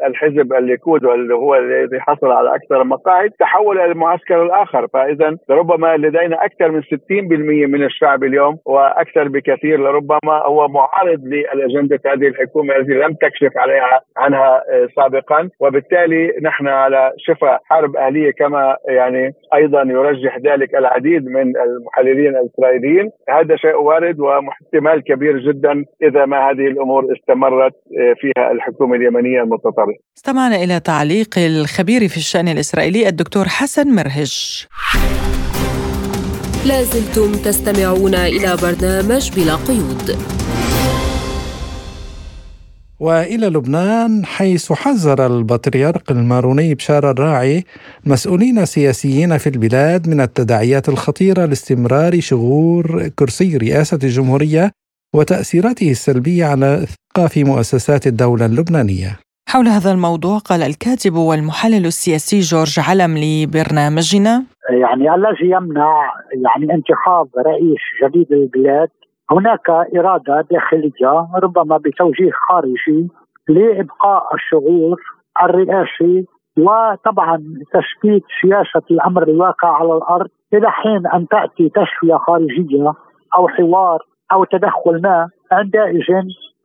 الحزب 0.08 0.54
الليكود 0.54 1.06
واللي 1.06 1.34
هو 1.36 1.56
الذي 1.56 2.00
حصل 2.00 2.32
على 2.32 2.56
أكثر 2.56 2.84
مقاعد 2.84 3.30
تحول 3.40 3.80
إلى 3.80 3.92
المعسكر 3.92 4.44
الآخر. 4.44 4.88
فاذا 4.88 5.38
ربما 5.50 5.87
لدينا 5.96 6.46
أكثر 6.46 6.72
من 6.72 6.82
60% 6.82 6.88
من 7.68 7.84
الشعب 7.84 8.24
اليوم 8.24 8.58
وأكثر 8.66 9.28
بكثير 9.28 9.80
لربما 9.80 10.36
هو 10.46 10.68
معارض 10.68 11.22
لاجنده 11.54 12.00
هذه 12.06 12.28
الحكومة 12.28 12.76
التي 12.76 12.92
لم 12.92 13.14
تكشف 13.14 13.58
عليها 13.58 14.02
عنها 14.18 14.62
آه، 14.72 14.88
سابقا 14.96 15.50
وبالتالي 15.60 16.34
نحن 16.42 16.68
على 16.68 17.12
شفا 17.18 17.60
حرب 17.66 17.96
اهليه 17.96 18.32
كما 18.32 18.76
يعني 18.90 19.32
أيضا 19.54 19.82
يرجح 19.82 20.38
ذلك 20.38 20.76
العديد 20.76 21.26
من 21.26 21.54
المحللين 21.58 22.36
الإسرائيليين 22.36 23.10
هذا 23.30 23.56
شيء 23.56 23.76
وارد 23.76 24.20
واحتمال 24.20 25.04
كبير 25.04 25.38
جدا 25.40 25.86
إذا 26.04 26.26
ما 26.26 26.50
هذه 26.50 26.68
الأمور 26.68 27.04
استمرت 27.18 27.74
آه، 27.74 28.14
فيها 28.22 28.52
الحكومة 28.52 28.96
اليمنية 28.96 29.42
المتطرفة. 29.42 29.94
استمعنا 30.18 30.56
إلى 30.56 30.80
تعليق 30.80 31.30
الخبير 31.38 32.00
في 32.00 32.18
الشأن 32.18 32.48
الإسرائيلي 32.48 33.08
الدكتور 33.08 33.46
حسن 33.46 33.96
مرهج. 33.96 34.68
لازلتم 36.66 37.32
تستمعون 37.32 38.16
إلى 38.16 38.58
برنامج 38.62 39.32
بلا 39.36 39.56
قيود 39.56 40.18
وإلى 43.00 43.48
لبنان 43.48 44.26
حيث 44.26 44.74
حذر 44.74 45.26
البطريرك 45.26 46.12
الماروني 46.12 46.74
بشار 46.74 47.12
الراعي 47.12 47.64
مسؤولين 48.06 48.66
سياسيين 48.66 49.38
في 49.38 49.50
البلاد 49.50 50.10
من 50.10 50.22
التداعيات 50.22 50.90
الخطيرة 50.90 51.46
لاستمرار 51.46 52.20
شغور 52.20 53.08
كرسي 53.08 53.58
رئاسة 53.58 54.00
الجمهورية 54.04 54.72
وتأثيراته 55.16 55.92
السلبية 55.92 56.46
على 56.46 56.76
الثقه 56.76 57.28
في 57.28 57.44
مؤسسات 57.44 58.08
الدولة 58.08 58.46
اللبنانية. 58.46 59.20
حول 59.50 59.68
هذا 59.68 59.92
الموضوع 59.92 60.38
قال 60.38 60.64
الكاتب 60.64 61.14
والمحلل 61.14 61.86
السياسي 61.86 62.40
جورج 62.40 62.80
علم 62.80 63.18
لبرنامجنا 63.18 64.44
يعني 64.70 65.16
الذي 65.16 65.50
يمنع 65.50 66.14
يعني 66.46 66.74
انتخاب 66.74 67.28
رئيس 67.38 67.82
جديد 68.04 68.28
للبلاد 68.34 68.90
هناك 69.32 69.70
إرادة 69.70 70.42
داخلية 70.52 71.28
ربما 71.44 71.78
بتوجيه 71.78 72.32
خارجي 72.32 73.08
لإبقاء 73.50 74.36
الشعور 74.36 74.98
الرئاسي 75.44 76.26
وطبعا 76.58 77.44
تثبيت 77.74 78.24
سياسة 78.42 78.86
الأمر 78.92 79.24
الواقع 79.24 79.68
على 79.68 79.94
الأرض 79.94 80.30
إلى 80.54 80.72
حين 80.72 81.08
أن 81.08 81.28
تأتي 81.28 81.70
تسويه 81.70 82.18
خارجية 82.18 82.94
أو 83.36 83.48
حوار 83.48 84.00
أو 84.32 84.44
تدخل 84.44 85.02
ما 85.02 85.30
عندئذ 85.52 86.04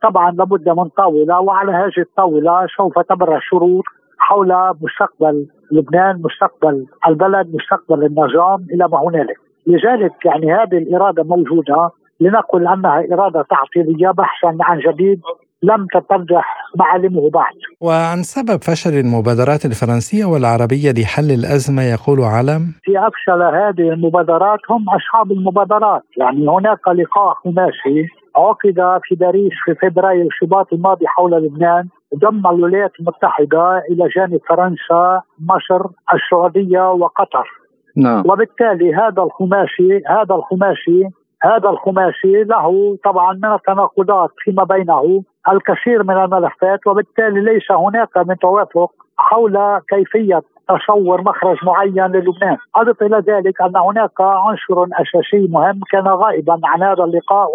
طبعا 0.03 0.31
لابد 0.31 0.69
من 0.69 0.89
طاولة 0.89 1.39
وعلى 1.39 1.71
هذه 1.71 1.99
الطاولة 1.99 2.67
سوف 2.77 2.99
تبرز 2.99 3.39
شروط 3.41 3.83
حول 4.19 4.53
مستقبل 4.81 5.47
لبنان 5.73 6.21
مستقبل 6.25 6.85
البلد 7.07 7.55
مستقبل 7.55 8.05
النظام 8.05 8.67
إلى 8.73 8.87
ما 8.87 8.99
هنالك. 9.07 9.37
لذلك 9.67 10.13
يعني 10.25 10.53
هذه 10.53 10.77
الإرادة 10.77 11.23
موجودة. 11.23 11.89
لنقل 12.19 12.67
أنها 12.67 13.05
إرادة 13.13 13.45
تعطيليه 13.49 14.11
بحثا 14.11 14.57
عن 14.61 14.79
جديد 14.79 15.21
لم 15.63 15.87
تتضح 15.93 16.57
معالمه 16.75 17.29
بعد. 17.29 17.55
وعن 17.81 18.23
سبب 18.23 18.63
فشل 18.63 18.93
المبادرات 18.93 19.65
الفرنسية 19.65 20.25
والعربية 20.25 20.91
لحل 20.91 21.31
الأزمة 21.31 21.83
يقول 21.83 22.19
علم؟ 22.21 22.61
في 22.83 22.91
أفشل 22.99 23.41
هذه 23.41 23.93
المبادرات 23.93 24.59
هم 24.69 24.85
أصحاب 24.89 25.31
المبادرات. 25.31 26.03
يعني 26.17 26.47
هناك 26.47 26.87
لقاء 26.87 27.33
خماسي 27.33 28.07
عقد 28.35 28.99
في 29.03 29.15
باريس 29.15 29.53
في 29.65 29.75
فبراير 29.75 30.25
الشباط 30.25 30.73
الماضي 30.73 31.07
حول 31.07 31.31
لبنان 31.31 31.87
ضم 32.15 32.47
الولايات 32.47 32.91
المتحدة 32.99 33.83
إلى 33.89 34.07
جانب 34.15 34.39
فرنسا 34.49 35.21
مصر 35.39 35.89
السعودية 36.13 36.91
وقطر 36.91 37.47
نعم. 37.95 38.23
وبالتالي 38.25 38.95
هذا 38.95 39.23
الخماسي 39.23 40.01
هذا 40.07 40.35
الخماسي 40.35 41.09
هذا 41.43 41.69
الخماسي 41.69 42.43
له 42.43 42.97
طبعا 43.03 43.33
من 43.33 43.53
التناقضات 43.53 44.29
فيما 44.37 44.63
بينه 44.63 45.23
الكثير 45.51 46.03
من 46.03 46.17
الملفات 46.17 46.87
وبالتالي 46.87 47.41
ليس 47.41 47.71
هناك 47.71 48.17
من 48.17 48.37
توافق 48.37 48.91
حول 49.17 49.79
كيفية 49.89 50.41
تصور 50.69 51.21
مخرج 51.21 51.57
معين 51.63 52.05
للبنان. 52.05 52.57
أضف 52.75 53.03
إلى 53.03 53.17
ذلك 53.17 53.61
أن 53.61 53.75
هناك 53.77 54.21
عنصر 54.21 54.85
أساسي 54.93 55.47
مهم 55.51 55.79
كان 55.91 56.07
غائبا 56.07 56.59
عن 56.63 56.83
هذا 56.83 57.03
اللقاء 57.03 57.47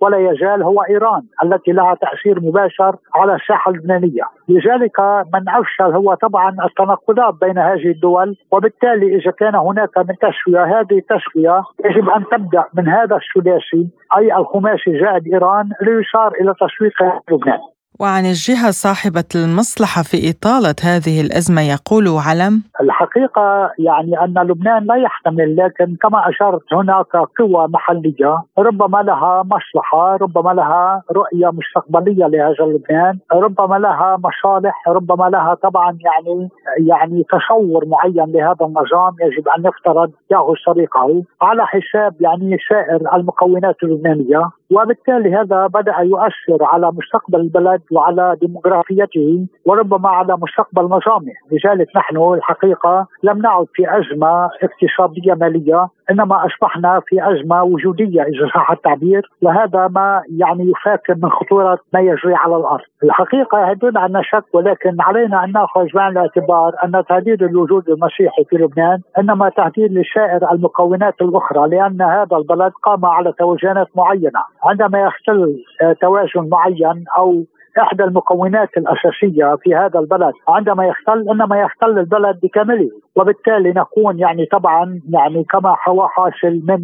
ولا 0.00 0.30
يزال 0.30 0.62
هو 0.62 0.80
إيران 0.80 1.22
التي 1.44 1.72
لها 1.72 1.94
تأثير 1.94 2.40
مباشر 2.40 2.96
على 3.14 3.34
الساحة 3.34 3.70
اللبنانية. 3.70 4.22
لذلك 4.48 5.00
من 5.34 5.48
أفشل 5.48 5.96
هو 5.96 6.14
طبعا 6.14 6.56
التناقضات 6.64 7.34
بين 7.40 7.58
هذه 7.58 7.90
الدول 7.90 8.36
وبالتالي 8.52 9.16
إذا 9.16 9.30
كان 9.30 9.54
هناك 9.54 9.98
من 9.98 10.14
تسوية 10.16 10.64
هذه 10.64 10.98
التسوية 10.98 11.62
يجب 11.84 12.08
أن 12.08 12.24
تبدأ 12.32 12.64
من 12.74 12.88
هذا 12.88 13.16
الثلاثي 13.16 13.88
أي 14.16 14.36
الخماسي 14.36 15.00
زائد 15.00 15.28
إيران 15.32 15.70
ليشار 15.82 16.32
إلى 16.40 16.54
تسويق 16.54 17.22
لبنان. 17.30 17.73
وعن 18.00 18.24
الجهة 18.24 18.70
صاحبة 18.70 19.30
المصلحة 19.34 20.02
في 20.02 20.16
إطالة 20.30 20.74
هذه 20.84 21.20
الأزمة 21.20 21.62
يقول 21.62 22.08
علم 22.28 22.62
الحقيقة 22.80 23.70
يعني 23.78 24.20
أن 24.24 24.34
لبنان 24.48 24.84
لا 24.84 24.94
يحتمل 24.94 25.56
لكن 25.56 25.96
كما 26.02 26.28
أشرت 26.28 26.74
هناك 26.74 27.16
قوى 27.38 27.68
محلية 27.68 28.42
ربما 28.58 28.98
لها 28.98 29.42
مصلحة 29.42 30.16
ربما 30.16 30.50
لها 30.50 31.02
رؤية 31.12 31.50
مستقبلية 31.50 32.26
لهذا 32.26 32.64
لبنان 32.64 33.18
ربما 33.32 33.78
لها 33.78 34.16
مصالح 34.24 34.88
ربما 34.88 35.28
لها 35.28 35.54
طبعا 35.54 35.98
يعني 36.04 36.48
يعني 36.88 37.24
تصور 37.30 37.86
معين 37.86 38.32
لهذا 38.32 38.66
النظام 38.66 39.16
يجب 39.20 39.48
أن 39.48 39.64
يفترض 39.64 40.10
يأخذ 40.30 40.54
طريقه 40.66 41.22
على 41.42 41.66
حساب 41.66 42.14
يعني 42.20 42.56
سائر 42.68 43.16
المكونات 43.16 43.76
اللبنانية 43.82 44.50
وبالتالي 44.74 45.36
هذا 45.36 45.66
بدأ 45.66 45.96
يؤثر 45.98 46.64
على 46.64 46.92
مستقبل 46.92 47.40
البلد 47.40 47.80
وعلى 47.92 48.36
ديموغرافيته 48.40 49.46
وربما 49.66 50.08
على 50.08 50.36
مستقبل 50.42 50.82
نظامه، 50.82 51.32
لذلك 51.52 51.96
نحن 51.96 52.16
الحقيقة 52.16 53.06
لم 53.22 53.38
نعد 53.38 53.66
في 53.74 53.82
أزمة 53.98 54.50
اقتصادية 54.62 55.34
مالية 55.34 55.88
إنما 56.10 56.46
أصبحنا 56.46 57.00
في 57.06 57.16
أزمة 57.30 57.62
وجودية 57.62 58.22
إذا 58.22 58.46
صح 58.54 58.70
التعبير 58.70 59.30
وهذا 59.42 59.88
ما 59.88 60.22
يعني 60.38 60.70
يفاكر 60.70 61.14
من 61.22 61.30
خطورة 61.30 61.78
ما 61.94 62.00
يجري 62.00 62.34
على 62.34 62.56
الأرض. 62.56 62.84
الحقيقة 63.04 63.72
دون 63.72 63.96
ان 63.96 64.22
شك 64.22 64.44
ولكن 64.54 64.96
علينا 65.00 65.44
أن 65.44 65.52
نأخذ 65.52 65.86
بعين 65.94 66.12
الاعتبار 66.12 66.72
أن 66.84 67.04
تهديد 67.08 67.42
الوجود 67.42 67.88
المسيحي 67.88 68.44
في 68.44 68.56
لبنان 68.56 68.98
إنما 69.18 69.48
تهديد 69.48 69.92
لسائر 69.92 70.52
المكونات 70.52 71.14
الأخرى 71.22 71.68
لأن 71.68 72.02
هذا 72.02 72.36
البلد 72.36 72.72
قام 72.82 73.04
على 73.04 73.32
توازنات 73.32 73.88
معينة، 73.96 74.42
عندما 74.64 75.00
يختل 75.00 75.64
توازن 76.00 76.48
معين 76.48 77.04
أو 77.18 77.44
إحدى 77.78 78.04
المكونات 78.04 78.68
الأساسية 78.76 79.56
في 79.62 79.74
هذا 79.74 80.00
البلد. 80.00 80.32
عندما 80.48 80.86
يختل 80.86 81.28
إنما 81.30 81.60
يختل 81.60 81.98
البلد 81.98 82.40
بكامله. 82.42 82.90
وبالتالي 83.16 83.70
نكون 83.70 84.18
يعني 84.18 84.46
طبعا 84.46 85.00
يعني 85.10 85.44
كما 85.44 85.76
هو 85.88 86.08
حاصل 86.08 86.60
من 86.64 86.78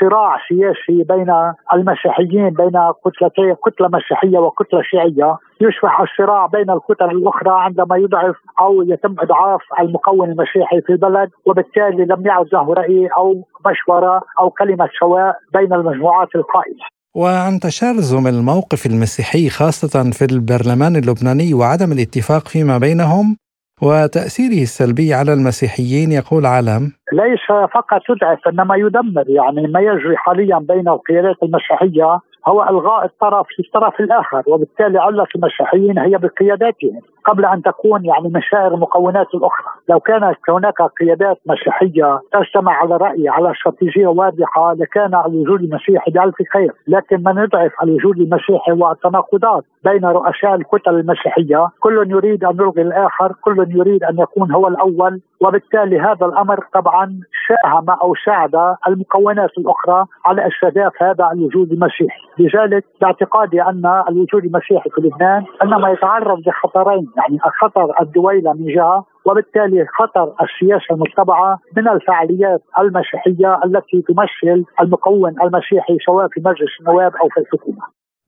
صراع 0.00 0.36
سياسي 0.48 1.04
بين 1.08 1.52
المسيحيين 1.74 2.50
بين 2.50 2.80
كتلتين 3.04 3.54
كتلة 3.66 3.88
مسيحية 3.88 4.38
وكتلة 4.38 4.82
شيعية. 4.82 5.36
يشبه 5.60 6.02
الصراع 6.02 6.46
بين 6.46 6.70
الكتل 6.70 7.10
الأخرى 7.10 7.50
عندما 7.50 7.96
يضعف 7.96 8.36
أو 8.60 8.82
يتم 8.82 9.14
إضعاف 9.20 9.60
المكون 9.80 10.30
المسيحي 10.30 10.80
في 10.80 10.92
البلد. 10.92 11.30
وبالتالي 11.46 12.04
لم 12.04 12.26
يعد 12.26 12.46
له 12.52 12.74
رأي 12.74 13.08
أو 13.16 13.34
مشورة 13.66 14.22
أو 14.40 14.50
كلمة 14.50 14.88
سواء 15.00 15.36
بين 15.54 15.72
المجموعات 15.72 16.28
القائمة. 16.36 16.95
وعن 17.22 17.60
تشرذم 17.60 18.26
الموقف 18.26 18.86
المسيحي 18.86 19.48
خاصة 19.48 20.10
في 20.10 20.24
البرلمان 20.32 20.96
اللبناني 20.96 21.54
وعدم 21.54 21.92
الاتفاق 21.92 22.48
فيما 22.48 22.78
بينهم 22.78 23.36
وتأثيره 23.82 24.62
السلبي 24.62 25.14
على 25.14 25.32
المسيحيين 25.32 26.12
يقول 26.12 26.46
علم 26.46 26.82
ليس 27.12 27.46
فقط 27.74 28.02
يضعف 28.10 28.48
إنما 28.48 28.76
يدمر 28.76 29.24
يعني 29.28 29.66
ما 29.66 29.80
يجري 29.80 30.16
حاليا 30.16 30.58
بين 30.58 30.88
القيادات 30.88 31.36
المسيحية 31.42 32.20
هو 32.48 32.62
إلغاء 32.62 33.04
الطرف 33.04 33.46
للطرف 33.58 34.00
الآخر 34.00 34.42
وبالتالي 34.46 34.98
علة 34.98 35.26
المسيحيين 35.36 35.98
هي 35.98 36.18
بقياداتهم. 36.18 37.00
قبل 37.26 37.44
أن 37.44 37.62
تكون 37.62 38.04
يعني 38.04 38.28
مشاعر 38.28 38.74
المكونات 38.74 39.34
الأخرى، 39.34 39.66
لو 39.88 40.00
كانت 40.00 40.36
هناك 40.48 40.82
قيادات 41.00 41.38
مسيحية 41.46 42.20
تجتمع 42.32 42.72
على 42.72 42.96
رأي 42.96 43.28
على 43.28 43.50
استراتيجية 43.50 44.06
واضحة 44.06 44.72
لكان 44.72 45.14
الوجود 45.14 45.60
المسيحي 45.62 46.10
بألف 46.10 46.34
خير، 46.52 46.72
لكن 46.88 47.22
من 47.26 47.38
يضعف 47.42 47.72
الوجود 47.82 48.18
المسيحي 48.18 48.72
والتناقضات 48.72 49.64
بين 49.84 50.04
رؤساء 50.04 50.54
الكتل 50.54 50.94
المسيحية، 50.94 51.68
كل 51.80 52.10
يريد 52.10 52.44
أن 52.44 52.54
يلغي 52.54 52.82
الآخر، 52.82 53.32
كل 53.44 53.66
يريد 53.68 54.04
أن 54.04 54.18
يكون 54.18 54.52
هو 54.52 54.68
الأول، 54.68 55.20
وبالتالي 55.40 56.00
هذا 56.00 56.26
الأمر 56.26 56.64
طبعا 56.74 57.20
ساهم 57.48 57.90
أو 57.90 58.14
ساعد 58.14 58.76
المكونات 58.88 59.50
الأخرى 59.58 60.04
على 60.24 60.48
استهداف 60.48 61.02
هذا 61.02 61.30
الوجود 61.32 61.72
المسيحي، 61.72 62.20
لذلك 62.38 62.84
باعتقادي 63.00 63.62
أن 63.62 64.02
الوجود 64.08 64.44
المسيحي 64.44 64.90
في 64.90 65.00
لبنان 65.00 65.44
إنما 65.62 65.90
يتعرض 65.90 66.48
لخطرين. 66.48 67.06
يعني 67.16 67.38
خطر 67.60 68.02
الدويلة 68.02 68.52
من 68.52 68.66
جهة 68.66 69.04
وبالتالي 69.26 69.86
خطر 69.98 70.34
السياسة 70.44 70.94
المتبعه 70.94 71.58
من 71.76 71.88
الفعاليات 71.88 72.62
المسيحية 72.78 73.60
التي 73.64 74.02
تمثل 74.08 74.64
المكون 74.80 75.34
المسيحي 75.42 75.96
سواء 76.06 76.28
في 76.28 76.40
مجلس 76.40 76.70
النواب 76.80 77.12
أو 77.16 77.28
في 77.28 77.40
الحكومة. 77.40 77.82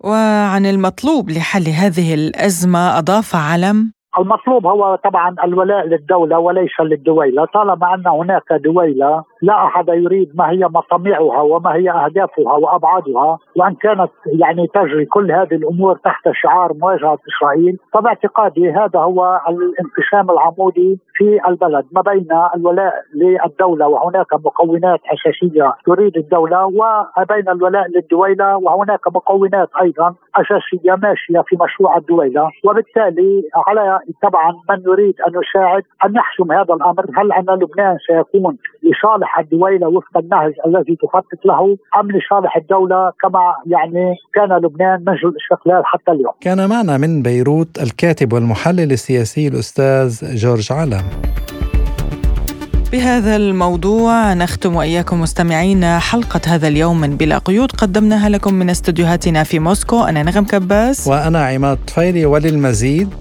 وعن 0.04 0.66
المطلوب 0.66 1.30
لحل 1.30 1.66
هذه 1.82 2.14
الأزمة 2.14 2.98
أضاف 2.98 3.36
علم 3.36 3.92
المطلوب 4.18 4.66
هو 4.66 4.98
طبعا 5.04 5.34
الولاء 5.44 5.86
للدولة 5.86 6.38
وليس 6.38 6.80
للدويلة 6.80 7.44
طالما 7.44 7.94
أن 7.94 8.06
هناك 8.06 8.52
دويلة 8.64 9.24
لا 9.42 9.66
أحد 9.66 9.88
يريد 9.88 10.32
ما 10.34 10.50
هي 10.50 10.64
مطامعها 10.64 11.40
وما 11.40 11.74
هي 11.74 11.90
أهدافها 11.90 12.52
وأبعادها 12.52 13.38
وأن 13.56 13.74
كانت 13.74 14.10
يعني 14.26 14.66
تجري 14.74 15.06
كل 15.06 15.32
هذه 15.32 15.54
الأمور 15.54 15.96
تحت 15.96 16.28
شعار 16.32 16.72
مواجهة 16.74 17.18
إسرائيل 17.28 17.78
فباعتقادي 17.94 18.70
هذا 18.70 19.00
هو 19.00 19.40
الانقسام 19.48 20.30
العمودي 20.30 20.98
في 21.14 21.40
البلد 21.48 21.84
ما 21.92 22.00
بين 22.00 22.28
الولاء 22.56 22.94
للدولة 23.14 23.86
وهناك 23.88 24.34
مكونات 24.34 25.00
أساسية 25.12 25.74
تريد 25.86 26.16
الدولة 26.16 26.64
وبين 26.64 27.48
الولاء 27.48 27.86
للدويلة 27.88 28.56
وهناك 28.56 29.08
مكونات 29.08 29.68
أيضا 29.82 30.14
أساسية 30.36 30.94
ماشية 31.02 31.40
في 31.46 31.56
مشروع 31.60 31.96
الدويلة. 31.96 32.50
وبالتالي 32.64 33.42
على 33.66 34.00
طبعا 34.22 34.52
من 34.70 34.82
يريد 34.86 35.14
أن 35.20 35.32
يساعد 35.42 35.82
أن 36.04 36.16
يحسم 36.16 36.52
هذا 36.52 36.74
الأمر 36.74 37.04
هل 37.16 37.32
أن 37.32 37.44
لبنان 37.50 37.96
سيكون 38.06 38.56
لصالح 38.90 39.38
الدويلة 39.38 39.88
وفق 39.88 40.16
النهج 40.16 40.52
الذي 40.66 40.96
تخطط 41.02 41.40
له 41.44 41.76
أم 42.00 42.10
لصالح 42.10 42.56
الدولة 42.56 43.12
كما 43.22 43.54
يعني 43.66 44.14
كان 44.34 44.56
لبنان 44.64 45.04
منذ 45.06 45.18
الاستقلال 45.24 45.82
حتى 45.86 46.10
اليوم. 46.12 46.32
كان 46.40 46.68
معنا 46.68 46.98
من 46.98 47.22
بيروت 47.22 47.82
الكاتب 47.82 48.32
والمحلل 48.32 48.92
السياسي 48.92 49.48
الأستاذ 49.48 50.36
جورج 50.36 50.72
علام 50.72 51.04
بهذا 52.92 53.36
الموضوع 53.36 54.34
نختم 54.34 54.76
وإياكم 54.76 55.20
مستمعين 55.20 55.84
حلقة 55.84 56.40
هذا 56.46 56.68
اليوم 56.68 57.00
من 57.00 57.16
بلا 57.16 57.38
قيود. 57.38 57.72
قدمناها 57.72 58.28
لكم 58.28 58.54
من 58.54 58.70
استديوهاتنا 58.70 59.44
في 59.44 59.58
موسكو. 59.58 60.04
أنا 60.04 60.22
نغم 60.22 60.44
كباس. 60.44 61.08
وأنا 61.08 61.46
عماد 61.46 61.78
طفيلي 61.86 62.26
وللمزيد 62.26 63.14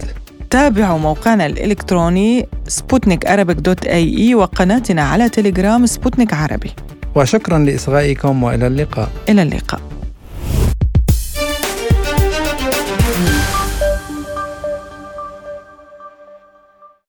تابعوا 0.49 0.99
موقعنا 0.99 1.45
الإلكتروني 1.45 2.47
سبوتنيك 2.67 3.25
دوت 3.59 3.85
إي 3.85 4.17
إي 4.17 4.35
وقناتنا 4.35 5.01
على 5.01 5.29
تليجرام 5.29 5.85
سبوتنيك 5.85 6.33
عربي. 6.33 6.71
وشكرا 7.15 7.57
لإصغائكم 7.59 8.43
وإلى 8.43 8.67
اللقاء. 8.67 9.09
إلى 9.29 9.41
اللقاء. 9.41 9.81